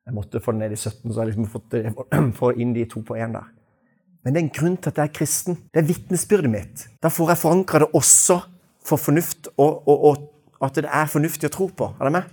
Jeg 0.05 0.15
måtte 0.15 0.41
få 0.45 0.53
det 0.53 0.61
ned 0.61 0.75
i 0.77 0.79
17, 0.79 1.13
så 1.13 1.23
jeg 1.23 1.33
liksom 1.33 1.51
fått 1.53 1.77
få 2.41 2.53
inn 2.61 2.75
de 2.77 2.85
to 2.91 3.01
på 3.07 3.17
én 3.17 3.35
der. 3.35 3.49
Men 4.25 4.35
det 4.35 4.41
er 4.41 4.47
en 4.47 4.57
grunn 4.57 4.77
til 4.81 4.93
at 4.93 5.01
jeg 5.01 5.11
er 5.11 5.17
kristen. 5.17 5.59
Det 5.73 5.83
er 5.83 5.89
vitnesbyrdet 5.89 6.51
mitt. 6.53 6.87
Da 7.03 7.11
får 7.13 7.35
jeg 7.35 7.41
forankra 7.43 7.83
det 7.85 7.91
også 7.97 8.39
for 8.85 9.01
fornuft, 9.01 9.49
og, 9.57 9.89
og, 9.89 10.05
og, 10.05 10.65
at 10.65 10.77
det 10.77 10.89
er 10.89 11.09
fornuftig 11.09 11.49
å 11.49 11.53
tro 11.53 11.69
på. 11.77 11.91
Er 11.99 12.09
det 12.09 12.13
med? 12.19 12.33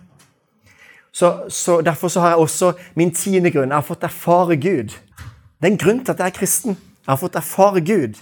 Så, 1.14 1.50
så 1.50 1.82
Derfor 1.82 2.08
så 2.08 2.20
har 2.24 2.36
jeg 2.36 2.44
også 2.46 2.74
min 2.96 3.12
tiende 3.12 3.52
grunn. 3.52 3.70
Jeg 3.70 3.78
har 3.78 3.88
fått 3.88 4.04
erfare 4.04 4.56
Gud. 4.56 4.96
Det 4.96 5.68
er 5.68 5.72
en 5.72 5.78
grunn 5.78 6.04
til 6.06 6.14
at 6.14 6.20
jeg 6.20 6.32
er 6.32 6.38
kristen. 6.38 6.78
Jeg 7.02 7.12
har 7.12 7.20
fått 7.20 7.36
erfare 7.36 7.82
Gud. 7.82 8.22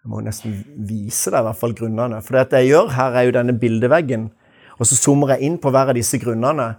Jeg 0.00 0.08
må 0.08 0.20
nesten 0.24 0.54
vise 0.88 1.32
deg 1.32 1.42
i 1.42 1.46
hvert 1.48 1.60
fall 1.60 1.74
grunnene. 1.76 2.22
For 2.24 2.38
det 2.38 2.62
jeg 2.62 2.70
gjør 2.72 2.94
her, 2.96 3.16
er 3.18 3.26
jo 3.28 3.34
denne 3.36 3.56
bildeveggen. 3.60 4.30
Og 4.80 4.88
så 4.88 4.96
zoomer 4.96 5.34
jeg 5.34 5.48
inn 5.48 5.58
på 5.60 5.72
hver 5.74 5.92
av 5.92 5.98
disse 5.98 6.20
grunnene. 6.22 6.70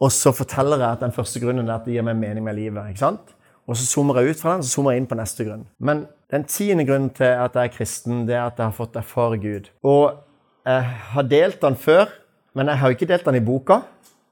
Og 0.00 0.12
så 0.12 0.32
forteller 0.36 0.80
jeg 0.80 0.96
at 0.96 1.04
den 1.04 1.14
første 1.16 1.40
grunnen 1.40 1.68
er 1.68 1.78
at 1.78 1.86
det 1.86 1.94
gir 1.94 2.04
meg 2.04 2.18
mening 2.20 2.44
med 2.44 2.58
livet. 2.58 2.90
ikke 2.90 3.04
sant? 3.04 3.36
Og 3.68 3.76
så 3.78 3.86
zoomer 3.86 4.18
jeg 4.20 4.34
ut 4.34 4.40
fra 4.42 4.56
den, 4.56 4.64
så 4.64 4.74
zoomer 4.74 4.92
jeg 4.92 5.02
inn 5.02 5.08
på 5.10 5.16
neste 5.18 5.46
grunn. 5.46 5.66
Men 5.78 6.04
den 6.32 6.44
tiende 6.48 6.84
grunnen 6.88 7.12
til 7.14 7.30
at 7.30 7.54
jeg 7.54 7.70
er 7.70 7.74
kristen, 7.74 8.24
det 8.26 8.34
er 8.34 8.48
at 8.48 8.58
jeg 8.58 8.66
har 8.66 8.76
fått 8.76 8.96
erfare 8.98 9.38
Gud. 9.40 9.70
Og 9.86 10.18
jeg 10.66 10.82
har 11.14 11.28
delt 11.30 11.60
den 11.62 11.76
før, 11.78 12.10
men 12.54 12.68
jeg 12.68 12.80
har 12.82 12.96
ikke 12.96 13.08
delt 13.08 13.28
den 13.28 13.38
i 13.38 13.44
boka. 13.44 13.80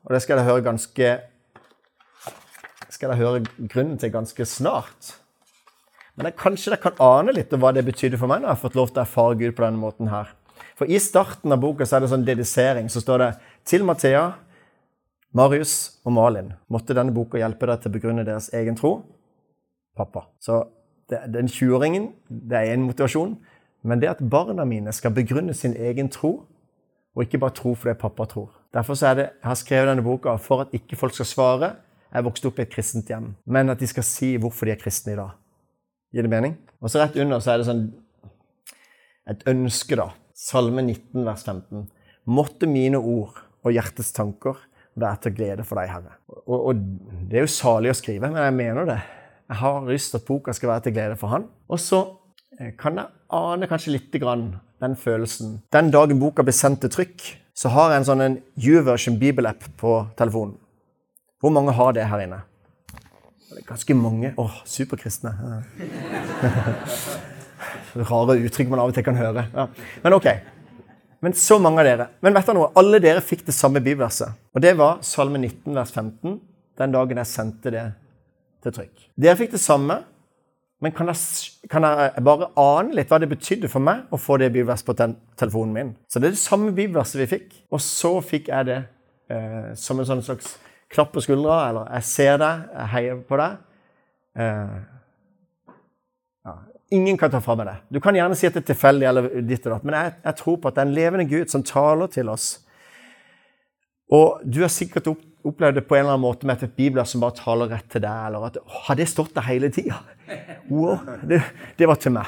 Og 0.08 0.16
det 0.16 0.22
skal 0.24 0.40
dere 0.40 0.48
høre 0.48 0.64
ganske 0.64 1.08
skal 2.88 3.12
dere 3.12 3.20
høre 3.20 3.68
grunnen 3.68 3.98
til 4.00 4.10
ganske 4.10 4.46
snart. 4.48 5.12
Men 6.16 6.30
jeg, 6.30 6.38
kanskje 6.40 6.72
dere 6.72 6.82
kan 6.82 7.02
ane 7.04 7.34
litt 7.36 7.52
hva 7.52 7.70
det 7.76 7.84
betydde 7.86 8.18
for 8.18 8.30
meg 8.30 8.40
når 8.40 8.48
jeg 8.48 8.56
har 8.56 8.62
fått 8.64 8.78
lov 8.78 8.88
til 8.90 9.02
å 9.02 9.04
erfare 9.04 9.36
Gud 9.38 9.54
på 9.54 9.62
denne 9.66 9.78
måten 9.78 10.10
her. 10.10 10.32
For 10.78 10.90
i 10.90 10.98
starten 11.02 11.54
av 11.54 11.60
boka 11.62 11.86
så 11.86 11.98
er 11.98 12.04
det 12.04 12.10
sånn 12.10 12.26
dedisering. 12.26 12.88
Så 12.90 13.02
står 13.04 13.22
det 13.22 13.28
til 13.68 13.84
Mathea, 13.86 14.24
Marius 15.36 16.00
og 16.06 16.16
Malin. 16.16 16.50
Måtte 16.72 16.96
denne 16.96 17.14
boka 17.14 17.38
hjelpe 17.38 17.68
deg 17.70 17.84
til 17.84 17.92
å 17.92 17.96
begrunne 17.98 18.26
deres 18.26 18.48
egen 18.56 18.78
tro? 18.78 18.96
Pappa. 19.98 20.24
Så 20.42 20.64
det, 21.10 21.22
den 21.34 21.50
20-åringen, 21.50 22.12
det 22.26 22.64
er 22.64 22.74
en 22.74 22.88
motivasjon. 22.88 23.36
Men 23.86 24.02
det 24.02 24.10
at 24.16 24.24
barna 24.26 24.66
mine 24.66 24.90
skal 24.94 25.14
begrunne 25.14 25.54
sin 25.54 25.76
egen 25.78 26.10
tro, 26.10 26.32
og 27.14 27.26
ikke 27.26 27.42
bare 27.42 27.54
tro 27.54 27.76
fordi 27.78 27.98
pappa 27.98 28.26
tror. 28.30 28.57
Derfor 28.74 28.98
er 29.06 29.14
det, 29.16 29.26
jeg 29.40 29.48
har 29.48 29.58
skrevet 29.58 29.88
denne 29.90 30.04
boka 30.04 30.34
for 30.42 30.66
at 30.66 30.74
ikke 30.76 30.98
folk 31.00 31.14
skal 31.16 31.28
svare 31.28 31.70
jeg 32.08 32.24
vokste 32.24 32.48
opp 32.48 32.60
i 32.60 32.64
et 32.64 32.72
kristent 32.72 33.10
hjem, 33.12 33.32
men 33.44 33.68
at 33.72 33.80
de 33.82 33.88
skal 33.88 34.06
si 34.06 34.30
hvorfor 34.40 34.68
de 34.68 34.72
er 34.72 34.80
kristne 34.80 35.12
i 35.12 35.18
dag. 35.18 35.34
Gir 36.14 36.24
det 36.24 36.32
mening? 36.32 36.54
Og 36.80 36.88
så 36.88 37.02
rett 37.02 37.18
under 37.20 37.42
så 37.44 37.52
er 37.52 37.60
det 37.60 37.68
sånn 37.68 37.84
et 39.28 39.44
ønske, 39.50 39.98
da. 39.98 40.08
Salme 40.38 40.80
19, 40.86 41.20
vers 41.26 41.44
15. 41.44 41.84
Måtte 42.32 42.68
mine 42.70 43.00
ord 43.00 43.42
og 43.66 43.74
hjertets 43.74 44.14
tanker 44.16 44.56
være 44.98 45.20
til 45.26 45.34
glede 45.36 45.66
for 45.68 45.80
deg, 45.80 45.90
Herre. 45.92 46.16
Og, 46.46 46.56
og, 46.56 46.80
det 47.28 47.40
er 47.40 47.44
jo 47.44 47.52
salig 47.52 47.92
å 47.92 47.98
skrive, 47.98 48.30
men 48.30 48.40
jeg 48.40 48.56
mener 48.56 48.88
det. 48.88 48.98
Jeg 49.48 49.60
har 49.60 49.88
lyst 49.88 50.14
til 50.14 50.22
at 50.22 50.28
boka 50.28 50.54
skal 50.56 50.72
være 50.72 50.86
til 50.86 50.96
glede 50.96 51.18
for 51.20 51.32
Han. 51.34 51.44
Og 51.68 51.82
så 51.82 52.00
kan 52.80 52.96
jeg 52.96 53.12
ane 53.34 53.66
kanskje 53.68 53.92
lite 53.92 54.18
grann 54.22 54.46
den 54.80 54.96
følelsen. 54.96 55.62
Den 55.72 55.90
dagen 55.90 56.20
boka 56.20 56.44
blir 56.46 56.56
sendt 56.56 56.80
til 56.84 56.90
trykk, 56.90 57.24
så 57.54 57.70
har 57.74 57.92
jeg 57.92 58.00
en 58.00 58.08
sånn 58.08 58.24
en 58.24 58.36
YouVersion 58.62 59.18
Bibel-app 59.20 59.66
på 59.80 59.94
telefonen. 60.18 60.56
Hvor 61.42 61.52
mange 61.54 61.74
har 61.74 61.94
det 61.94 62.06
her 62.10 62.22
inne? 62.24 62.40
Det 63.48 63.62
er 63.62 63.66
ganske 63.66 63.94
mange. 63.94 64.32
Åh, 64.38 64.60
superkristne. 64.66 65.32
Rare 68.10 68.38
uttrykk 68.38 68.70
man 68.70 68.82
av 68.82 68.90
og 68.90 68.96
til 68.96 69.06
kan 69.06 69.18
høre. 69.18 69.46
Ja. 69.54 69.66
Men 70.04 70.16
ok. 70.18 70.28
Men 71.24 71.34
så 71.34 71.58
mange 71.62 71.82
av 71.82 71.88
dere. 71.88 72.06
Men 72.22 72.36
vet 72.36 72.46
du 72.46 72.54
noe? 72.54 72.70
Alle 72.78 73.00
dere 73.02 73.22
fikk 73.24 73.44
det 73.48 73.56
samme 73.56 73.82
bibelverset. 73.82 74.36
Og 74.54 74.62
det 74.62 74.76
var 74.78 75.00
Salme 75.06 75.40
19, 75.40 75.74
vers 75.74 75.90
15, 75.90 76.38
den 76.78 76.94
dagen 76.94 77.22
jeg 77.22 77.30
sendte 77.30 77.74
det 77.74 77.86
til 78.62 78.76
trykk. 78.78 79.08
Dere 79.18 79.38
fikk 79.38 79.56
det 79.56 79.62
samme, 79.62 80.02
men 80.78 80.94
kan 80.94 81.10
jeg, 81.10 81.16
kan 81.70 81.82
jeg 81.82 82.22
bare 82.22 82.52
ane 82.60 82.94
litt 82.94 83.10
hva 83.10 83.18
det 83.18 83.30
betydde 83.32 83.70
for 83.70 83.82
meg 83.82 84.12
å 84.14 84.20
få 84.20 84.36
det 84.38 84.52
bibelverset 84.54 84.86
på 84.86 84.94
telefonen 85.40 85.74
min? 85.74 85.90
Så 86.06 86.22
det 86.22 86.30
er 86.30 86.36
det 86.36 86.42
samme 86.42 86.70
bibelverset 86.70 87.18
vi 87.24 87.26
fikk, 87.32 87.48
og 87.74 87.82
så 87.82 88.12
fikk 88.22 88.52
jeg 88.52 88.68
det 88.68 88.78
eh, 89.34 89.72
som 89.78 89.98
en 89.98 90.06
sånn 90.06 90.22
slags 90.22 90.54
klapp 90.88 91.10
på 91.12 91.24
skuldra, 91.24 91.68
eller 91.68 91.90
'jeg 91.92 92.04
ser 92.04 92.38
deg, 92.38 92.62
jeg 92.72 92.88
heier 92.94 93.16
på 93.28 93.36
deg'. 93.36 93.56
Eh, 94.38 94.78
ja. 96.46 96.54
Ingen 96.90 97.18
kan 97.18 97.30
ta 97.30 97.40
fra 97.40 97.54
meg 97.54 97.66
det. 97.66 97.76
Du 97.92 98.00
kan 98.00 98.14
gjerne 98.14 98.36
si 98.36 98.46
at 98.46 98.54
det 98.54 98.62
er 98.62 98.74
tilfeldig, 98.74 99.08
eller 99.08 99.28
ditt 99.42 99.66
og 99.66 99.72
datt, 99.72 99.84
men 99.84 99.94
jeg, 99.94 100.14
jeg, 100.24 100.36
tror 100.36 100.56
på 100.56 100.68
at 100.68 100.74
det 100.74 100.82
er 100.82 100.86
en 100.86 100.94
levende 100.94 101.28
Gud 101.28 101.50
som 101.50 101.62
taler 101.62 102.06
til 102.06 102.28
oss. 102.28 102.64
Og 104.10 104.40
du 104.44 104.60
har 104.60 104.68
sikkert 104.72 105.06
opplevd 105.06 105.27
det 105.56 105.84
på 105.88 105.96
en 105.96 106.04
eller 106.04 106.14
annen 106.14 106.24
måte 106.24 106.46
med 106.46 106.62
et 106.62 106.76
bibler 106.76 107.06
som 107.08 107.22
bare 107.22 107.36
taler 107.38 107.70
rett 107.72 107.88
til 107.90 108.02
deg. 108.02 108.26
eller 108.26 108.46
at, 108.46 108.58
Har 108.86 108.96
det 108.98 109.08
stått 109.08 109.34
der 109.34 109.46
hele 109.48 109.70
tida? 109.70 110.02
Wow, 110.68 110.98
det, 111.24 111.40
det, 111.78 111.86
var 111.88 111.96
til 111.96 112.12
meg. 112.12 112.26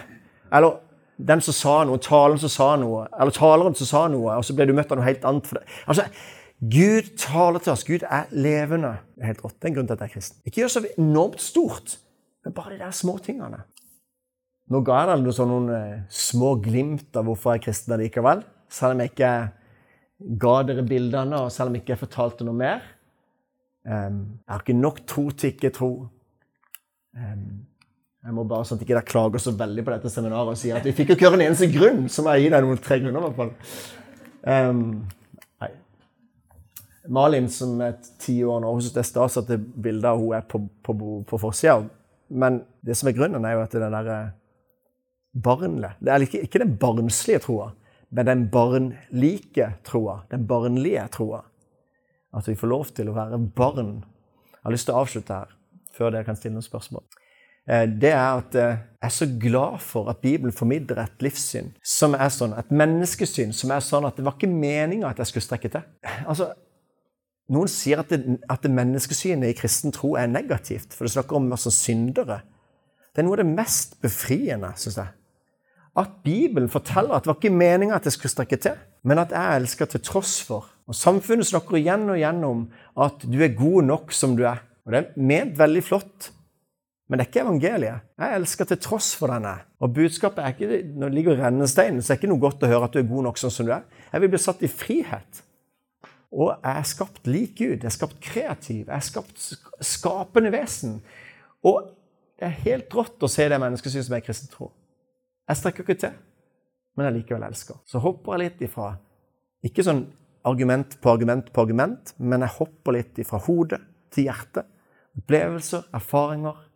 Eller 0.52 0.78
den 1.20 1.42
som 1.44 1.52
sa 1.52 1.74
noe, 1.84 2.00
talen 2.00 2.38
som 2.40 2.48
sa 2.48 2.68
noe, 2.80 3.02
eller 3.20 3.34
taleren 3.36 3.74
som 3.76 3.86
sa 3.86 4.06
noe, 4.08 4.38
og 4.38 4.46
så 4.46 4.54
ble 4.56 4.64
du 4.70 4.72
møtt 4.72 4.92
av 4.92 4.96
noe 4.96 5.04
helt 5.04 5.26
annet. 5.28 5.46
for 5.46 5.60
det. 5.60 5.68
Altså, 5.84 6.06
Gud 6.60 7.10
taler 7.20 7.60
til 7.60 7.72
oss. 7.72 7.84
Gud 7.84 8.06
er 8.08 8.30
levende. 8.32 8.94
Det 9.16 9.24
er 9.24 9.32
helt 9.32 9.44
rått. 9.44 9.58
Det 9.58 9.68
er 9.68 9.72
en 9.72 9.76
grunn 9.76 9.90
til 9.90 9.96
at 9.96 10.04
jeg 10.04 10.10
er 10.10 10.14
kristen. 10.14 10.40
Ikke 10.44 10.62
gjør 10.62 10.72
så 10.72 10.82
enormt 10.90 11.44
stort, 11.44 11.98
men 12.44 12.56
bare 12.56 12.74
de 12.74 12.80
der 12.82 12.96
småtingene. 12.96 13.62
Nå 14.70 14.82
ga 14.86 15.00
jeg 15.02 15.24
deg 15.24 15.34
sånn, 15.34 15.50
noen 15.50 15.70
uh, 15.72 16.02
små 16.14 16.54
glimt 16.62 17.16
av 17.18 17.26
hvorfor 17.26 17.56
jeg 17.56 17.62
er 17.62 17.64
kristen 17.64 17.96
likevel. 18.00 18.44
Selv 18.70 18.94
om 18.94 19.02
jeg 19.02 19.12
ikke 19.14 19.32
ga 20.40 20.54
dere 20.68 20.84
bildene, 20.86 21.40
og 21.46 21.52
selv 21.54 21.70
om 21.70 21.78
jeg 21.78 21.84
ikke 21.84 22.02
fortalte 22.04 22.46
noe 22.46 22.56
mer. 22.56 22.84
Um, 23.84 24.16
jeg 24.44 24.52
har 24.52 24.64
ikke 24.64 24.76
nok 24.76 25.02
tro 25.08 25.26
til 25.30 25.54
ikke 25.54 25.72
tro. 25.74 25.90
Um, 27.16 27.46
jeg 28.20 28.36
må 28.36 28.44
bare 28.44 28.66
sånn 28.68 28.76
at 28.76 28.84
ikke 28.84 28.96
dere 28.98 29.08
klager 29.08 29.40
så 29.40 29.54
veldig 29.56 29.84
på 29.86 29.94
dette 29.94 30.12
seminaret 30.12 30.52
og 30.52 30.60
sier 30.60 30.76
at 30.76 30.84
vi 30.84 30.92
fikk 30.96 31.14
ikke 31.14 31.30
høre 31.30 31.40
en 31.40 31.46
eneste 31.46 31.70
grunn, 31.72 32.04
så 32.12 32.24
må 32.24 32.34
jeg 32.36 32.46
gi 32.46 32.52
deg 32.52 32.66
noen 32.66 32.82
tre 32.84 33.00
grunner. 33.00 33.22
i 33.22 33.30
hvert 33.30 33.40
fall. 33.40 33.54
Um, 34.44 34.84
Malin, 37.10 37.48
som 37.50 37.80
er 37.82 37.96
ti 38.20 38.36
år 38.44 38.60
nå, 38.62 38.70
hun 38.74 38.82
syns 38.84 38.94
det 38.94 39.02
er 39.02 39.08
stas 39.08 39.38
at 39.40 39.48
det 39.50 39.58
bildet 39.58 40.06
av 40.12 40.20
hun 40.20 40.36
er 40.36 40.44
på, 40.46 40.60
på, 40.84 40.94
på 41.26 41.40
forsida. 41.40 41.80
Men 42.30 42.60
det 42.86 42.94
som 42.98 43.08
er 43.10 43.16
grunnen, 43.16 43.44
er 43.44 43.56
jo 43.56 43.64
at 43.64 43.72
det 43.72 43.80
er 43.80 43.86
den 43.86 43.96
derre 43.96 44.18
barnlige 45.30 45.92
Det 46.02 46.12
er 46.12 46.24
ikke, 46.26 46.42
ikke 46.46 46.62
den 46.62 46.76
barnslige 46.78 47.42
troa, 47.46 47.70
men 48.10 48.26
den 48.26 48.44
barnlike 48.50 49.72
troa. 49.86 50.20
Den 50.30 50.46
barnlige 50.46 51.06
troa. 51.14 51.44
At 52.36 52.48
vi 52.48 52.58
får 52.58 52.70
lov 52.70 52.92
til 52.94 53.10
å 53.10 53.16
være 53.16 53.38
barn 53.56 53.96
Jeg 54.00 54.62
har 54.62 54.74
lyst 54.74 54.86
til 54.86 54.94
å 54.94 55.00
avslutte 55.00 55.34
her, 55.34 55.52
før 55.96 56.12
dere 56.12 56.26
kan 56.26 56.36
stille 56.36 56.54
noen 56.54 56.66
spørsmål. 56.66 57.04
Eh, 57.70 57.86
det 57.88 58.10
er 58.12 58.38
at 58.40 58.56
eh, 58.58 58.80
jeg 59.00 59.08
er 59.08 59.14
så 59.14 59.28
glad 59.40 59.78
for 59.80 60.10
at 60.12 60.20
Bibelen 60.20 60.52
formidler 60.52 61.00
et 61.00 61.24
livssyn 61.24 61.70
som 61.82 62.16
er 62.16 62.28
sånn, 62.34 62.52
et 62.58 62.72
menneskesyn 62.72 63.54
som 63.56 63.72
er 63.72 63.84
sånn 63.84 64.08
at 64.08 64.18
det 64.18 64.26
var 64.26 64.36
ikke 64.36 64.50
meninga 64.52 65.10
at 65.10 65.22
jeg 65.22 65.32
skulle 65.32 65.48
strekke 65.48 65.72
til. 65.72 65.86
Altså, 66.26 66.52
Noen 67.50 67.66
sier 67.66 67.98
at 67.98 68.12
det, 68.12 68.38
at 68.46 68.62
det 68.62 68.70
menneskesynet 68.70 69.50
i 69.50 69.56
kristen 69.58 69.90
tro 69.90 70.12
er 70.14 70.28
negativt, 70.30 70.92
for 70.94 71.02
det 71.02 71.16
snakker 71.16 71.40
om 71.40 71.48
masse 71.50 71.72
syndere. 71.74 72.44
Det 73.10 73.22
er 73.22 73.26
noe 73.26 73.34
av 73.34 73.42
det 73.42 73.56
mest 73.56 73.96
befriende, 74.04 74.70
syns 74.78 75.00
jeg. 75.00 75.10
At 75.98 76.20
Bibelen 76.22 76.70
forteller 76.70 77.16
at 77.16 77.24
det 77.24 77.32
var 77.32 77.40
ikke 77.40 77.50
meninga 77.50 77.96
at 77.96 78.06
jeg 78.06 78.14
skulle 78.14 78.30
strekke 78.30 78.58
til, 78.62 78.78
men 79.02 79.18
at 79.18 79.34
jeg 79.34 79.62
elsker 79.62 79.90
til 79.90 80.04
tross 80.06 80.36
for. 80.46 80.68
Og 80.90 80.96
Samfunnet 80.98 81.46
snakker 81.46 81.78
igjen 81.78 82.08
og 82.10 82.18
igjen 82.18 82.42
om 82.46 82.64
at 82.98 83.22
du 83.22 83.38
er 83.44 83.54
god 83.54 83.86
nok 83.86 84.14
som 84.16 84.34
du 84.38 84.42
er. 84.48 84.64
Og 84.82 84.92
Det 84.92 84.98
er 85.00 85.22
ment 85.22 85.58
veldig 85.58 85.82
flott, 85.86 86.32
men 87.06 87.18
det 87.18 87.24
er 87.24 87.30
ikke 87.30 87.42
evangeliet. 87.44 88.06
Jeg 88.18 88.38
elsker 88.38 88.68
til 88.70 88.78
tross 88.82 89.12
for 89.18 89.30
denne. 89.30 89.52
Og 89.82 89.94
budskapet 89.94 90.42
er 90.42 90.54
ikke, 90.54 90.82
Når 90.94 91.08
det 91.08 91.14
ligger 91.14 91.38
rennesteinen, 91.44 92.02
så 92.02 92.12
er 92.12 92.16
det 92.16 92.22
ikke 92.22 92.32
noe 92.32 92.42
godt 92.42 92.62
å 92.62 92.70
høre 92.70 92.84
at 92.84 92.92
du 92.92 92.98
er 92.98 93.08
god 93.08 93.22
nok 93.22 93.38
sånn 93.38 93.50
som 93.50 93.66
du 93.66 93.72
er. 93.72 93.82
Jeg 94.12 94.20
vil 94.20 94.30
bli 94.30 94.38
satt 94.38 94.62
i 94.62 94.70
frihet. 94.70 95.42
Og 96.30 96.52
jeg 96.54 96.76
er 96.78 96.86
skapt 96.86 97.26
lik 97.26 97.56
Gud. 97.58 97.82
Jeg 97.82 97.90
er 97.90 97.96
skapt 97.96 98.20
kreativ. 98.20 98.86
Jeg 98.86 98.94
er 98.94 99.00
skapt 99.00 99.48
skapende 99.82 100.52
vesen. 100.54 101.00
Og 101.66 101.90
det 102.38 102.46
er 102.46 102.62
helt 102.64 102.94
rått 102.94 103.22
å 103.22 103.30
se 103.30 103.48
det 103.50 103.58
menneskesynet 103.58 104.06
som 104.06 104.14
er 104.14 104.22
kristen 104.24 104.50
tro. 104.50 104.70
Jeg 105.50 105.58
strekker 105.58 105.82
ikke 105.82 105.98
til, 105.98 106.14
men 106.96 107.06
jeg 107.06 107.18
likevel 107.18 107.42
elsker. 107.48 107.82
Så 107.86 107.98
hopper 107.98 108.38
jeg 108.38 108.46
litt 108.46 108.66
ifra 108.70 108.96
Ikke 109.66 109.84
sånn 109.84 110.06
argument 110.48 110.96
på 111.00 111.12
argument 111.12 111.52
på 111.52 111.64
argument, 111.64 112.14
men 112.18 112.44
jeg 112.44 112.56
hopper 112.58 112.96
litt 112.96 113.20
fra 113.28 113.40
hodet 113.44 113.80
til 114.14 114.28
hjertet. 114.30 114.68
Opplevelser, 115.20 115.88
erfaringer 115.94 116.66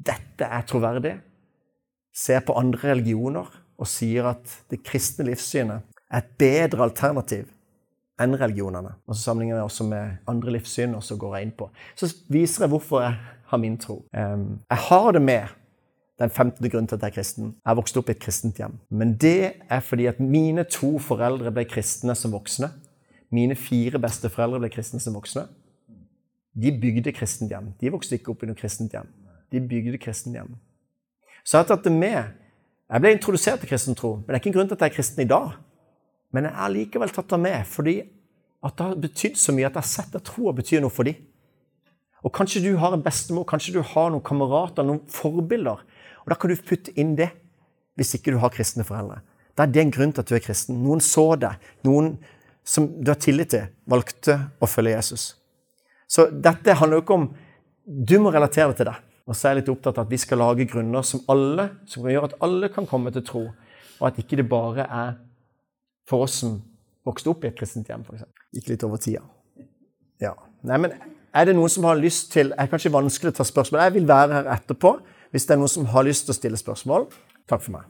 dette 0.00 0.46
er 0.46 0.64
troverdig, 0.68 1.14
ser 2.16 2.40
på 2.46 2.56
andre 2.58 2.94
religioner 2.94 3.48
og 3.80 3.88
sier 3.88 4.30
at 4.32 4.54
det 4.72 4.80
kristne 4.84 5.26
livssynet 5.28 5.84
er 6.10 6.22
et 6.22 6.30
bedre 6.40 6.86
alternativ 6.88 7.50
enn 8.20 8.36
religionene. 8.36 8.94
Og 9.08 9.16
så 9.16 9.30
sammenligner 9.30 9.60
jeg 9.60 9.68
også 9.68 9.86
med 9.88 10.16
andre 10.28 10.56
livssyn, 10.56 10.96
og 10.96 11.04
så 11.04 11.16
går 11.20 11.36
jeg 11.36 11.46
inn 11.46 11.54
på. 11.56 11.70
Så 11.96 12.10
viser 12.32 12.66
jeg 12.66 12.72
hvorfor 12.74 13.04
jeg 13.04 13.16
har 13.52 13.60
min 13.62 13.78
tro. 13.80 14.02
Jeg 14.12 14.82
har 14.88 15.12
det 15.16 15.22
med 15.24 15.56
den 16.20 16.30
femtende 16.30 16.68
grunnen 16.68 16.88
til 16.88 16.98
at 16.98 17.06
jeg 17.06 17.12
er 17.12 17.16
kristen. 17.16 17.54
Jeg 17.66 17.76
vokste 17.76 18.00
opp 18.00 18.10
i 18.10 18.14
et 18.14 18.20
kristent 18.20 18.58
hjem. 18.60 18.76
Men 18.92 19.14
det 19.20 19.54
er 19.72 19.80
fordi 19.80 20.06
at 20.10 20.20
mine 20.20 20.66
to 20.68 20.98
foreldre 21.00 21.52
ble 21.54 21.64
kristne 21.68 22.14
som 22.18 22.34
voksne. 22.36 22.68
Mine 23.32 23.56
fire 23.56 23.98
besteforeldre 24.02 24.60
ble 24.60 24.70
kristne 24.74 25.00
som 25.00 25.16
voksne. 25.16 25.46
De 26.60 26.72
bygde 26.82 27.14
kristent 27.16 27.52
hjem. 27.52 27.72
De 27.80 27.92
vokste 27.94 28.18
ikke 28.18 28.34
opp 28.34 28.44
i 28.44 28.50
noe 28.50 28.58
kristent 28.58 28.92
hjem. 28.92 29.08
De 29.50 29.62
bygde 29.64 30.00
kristent 30.02 30.36
hjem. 30.36 30.52
Så 31.44 31.56
jeg 31.56 31.64
har 31.64 31.70
tatt 31.72 31.88
det 31.88 31.94
med. 31.94 32.36
Jeg 32.90 33.02
ble 33.02 33.14
introdusert 33.14 33.62
til 33.62 33.70
kristen 33.70 33.96
tro, 33.96 34.16
men 34.18 34.26
det 34.28 34.34
er 34.34 34.42
ikke 34.42 34.50
en 34.50 34.56
grunn 34.58 34.70
til 34.70 34.76
at 34.76 34.84
jeg 34.84 34.92
er 34.92 34.96
kristen 34.98 35.24
i 35.24 35.30
dag. 35.30 35.54
Men 36.34 36.46
jeg 36.48 36.58
har 36.58 36.72
likevel 36.74 37.12
tatt 37.14 37.30
det 37.30 37.40
med 37.40 37.66
fordi 37.70 37.96
at 38.60 38.76
det 38.76 38.86
har 38.86 39.02
betydd 39.06 39.38
så 39.40 39.54
mye 39.56 39.70
at 39.70 39.78
jeg 39.78 39.86
har 39.86 39.88
sett 39.88 40.16
at 40.18 40.26
troa 40.26 40.52
betyr 40.52 40.82
noe 40.84 40.92
for 40.92 41.08
dem. 41.08 41.16
Og 42.20 42.32
kanskje 42.36 42.60
du 42.60 42.74
har 42.76 42.92
en 42.92 43.02
bestemor, 43.02 43.46
kanskje 43.48 43.78
du 43.78 43.80
har 43.80 44.10
noen 44.12 44.24
kamerater, 44.24 44.84
noen 44.84 45.00
forbilder. 45.08 45.80
Og 46.24 46.32
da 46.32 46.38
kan 46.38 46.52
du 46.52 46.62
putte 46.66 46.94
inn 47.00 47.16
det, 47.18 47.30
hvis 47.98 48.14
ikke 48.16 48.34
du 48.34 48.40
har 48.42 48.52
kristne 48.54 48.86
foreldre. 48.86 49.20
Da 49.56 49.66
er 49.66 49.74
det 49.74 49.82
en 49.82 49.92
grunn 49.92 50.12
til 50.14 50.22
at 50.22 50.30
du 50.30 50.36
er 50.38 50.44
kristen. 50.44 50.78
Noen 50.84 51.02
så 51.04 51.34
deg. 51.40 51.60
Noen 51.84 52.14
som 52.64 52.86
du 53.00 53.10
har 53.10 53.18
tillit 53.20 53.52
til, 53.52 53.68
valgte 53.90 54.36
å 54.60 54.68
følge 54.70 54.94
Jesus. 54.94 55.24
Så 56.10 56.28
dette 56.32 56.76
handler 56.78 57.00
jo 57.00 57.06
ikke 57.06 57.20
om 57.20 57.30
Du 57.90 58.20
må 58.22 58.30
relatere 58.30 58.70
det 58.70 58.76
til 58.78 58.86
deg. 58.86 58.98
Og 59.26 59.34
så 59.34 59.48
er 59.48 59.54
jeg 59.54 59.60
litt 59.60 59.70
opptatt 59.72 59.96
av 59.98 60.04
at 60.04 60.12
vi 60.12 60.18
skal 60.20 60.38
lage 60.38 60.66
grunner 60.68 61.02
som 61.06 61.24
alle, 61.32 61.64
som 61.90 62.04
kan 62.04 62.12
gjøre 62.12 62.28
at 62.28 62.36
alle 62.46 62.68
kan 62.70 62.86
komme 62.86 63.10
til 63.14 63.24
tro. 63.26 63.42
Og 63.98 64.04
at 64.06 64.20
ikke 64.20 64.38
det 64.38 64.46
bare 64.46 64.84
er 64.86 65.16
for 66.06 66.26
oss 66.26 66.40
som 66.42 66.60
vokste 67.06 67.32
opp 67.32 67.44
i 67.44 67.50
et 67.50 67.56
kristent 67.58 67.90
hjem, 67.90 68.04
f.eks. 68.06 68.26
Gikk 68.54 68.70
litt 68.72 68.84
over 68.86 69.00
tida. 69.02 69.24
Ja. 70.22 70.36
Nei, 70.66 70.78
men 70.82 70.94
er 71.32 71.48
det 71.48 71.56
noen 71.56 71.72
som 71.72 71.86
har 71.88 71.98
lyst 71.98 72.32
til 72.34 72.50
Det 72.52 72.58
er 72.60 72.68
kanskje 72.68 72.92
vanskelig 72.92 73.32
å 73.32 73.38
ta 73.38 73.46
spørsmål. 73.46 73.84
Jeg 73.86 73.96
vil 73.96 74.08
være 74.10 74.36
her 74.36 74.50
etterpå 74.54 74.94
hvis 75.30 75.46
det 75.46 75.56
er 75.56 75.62
noen 75.62 75.72
som 75.72 75.88
har 75.92 76.06
lyst 76.06 76.26
til 76.26 76.34
å 76.34 76.38
stille 76.38 76.60
spørsmål. 76.60 77.08
Takk 77.50 77.64
for 77.64 77.78
meg. 77.78 77.88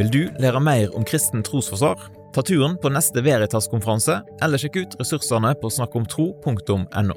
Vil 0.00 0.08
du 0.14 0.22
lære 0.40 0.60
mer 0.64 0.94
om 0.96 1.04
kristen 1.04 1.42
trosforsvar? 1.44 2.06
Ta 2.32 2.44
turen 2.46 2.76
på 2.80 2.92
neste 2.94 3.20
Veritas-konferanse, 3.26 4.20
eller 4.40 4.60
sjekk 4.62 4.78
ut 4.78 4.94
ressursene 5.00 5.50
på 5.60 5.70
snakkomtro.no. 5.74 7.16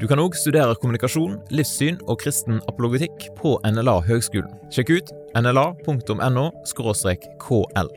Du 0.00 0.06
kan 0.08 0.22
òg 0.22 0.38
studere 0.38 0.78
kommunikasjon, 0.80 1.34
livssyn 1.52 1.98
og 2.06 2.22
kristen 2.22 2.62
apologetikk 2.70 3.26
på 3.36 3.58
NLA 3.68 3.98
Høgskolen. 4.06 4.54
Sjekk 4.72 4.94
ut 4.96 5.12
nla.no 5.36 6.46
kl. 6.64 7.90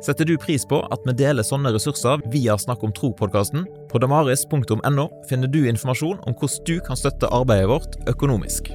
Setter 0.00 0.24
du 0.24 0.38
pris 0.40 0.64
på 0.64 0.78
at 0.94 1.02
vi 1.04 1.12
deler 1.12 1.44
sånne 1.44 1.74
ressurser 1.74 2.22
via 2.32 2.56
Snakk 2.56 2.84
om 2.86 2.92
tro-podkasten? 2.96 3.66
På 3.92 4.00
damaris.no 4.00 5.08
finner 5.28 5.52
du 5.52 5.60
informasjon 5.68 6.22
om 6.24 6.36
hvordan 6.40 6.64
du 6.68 6.78
kan 6.86 6.96
støtte 6.96 7.28
arbeidet 7.28 7.68
vårt 7.68 7.98
økonomisk. 8.08 8.72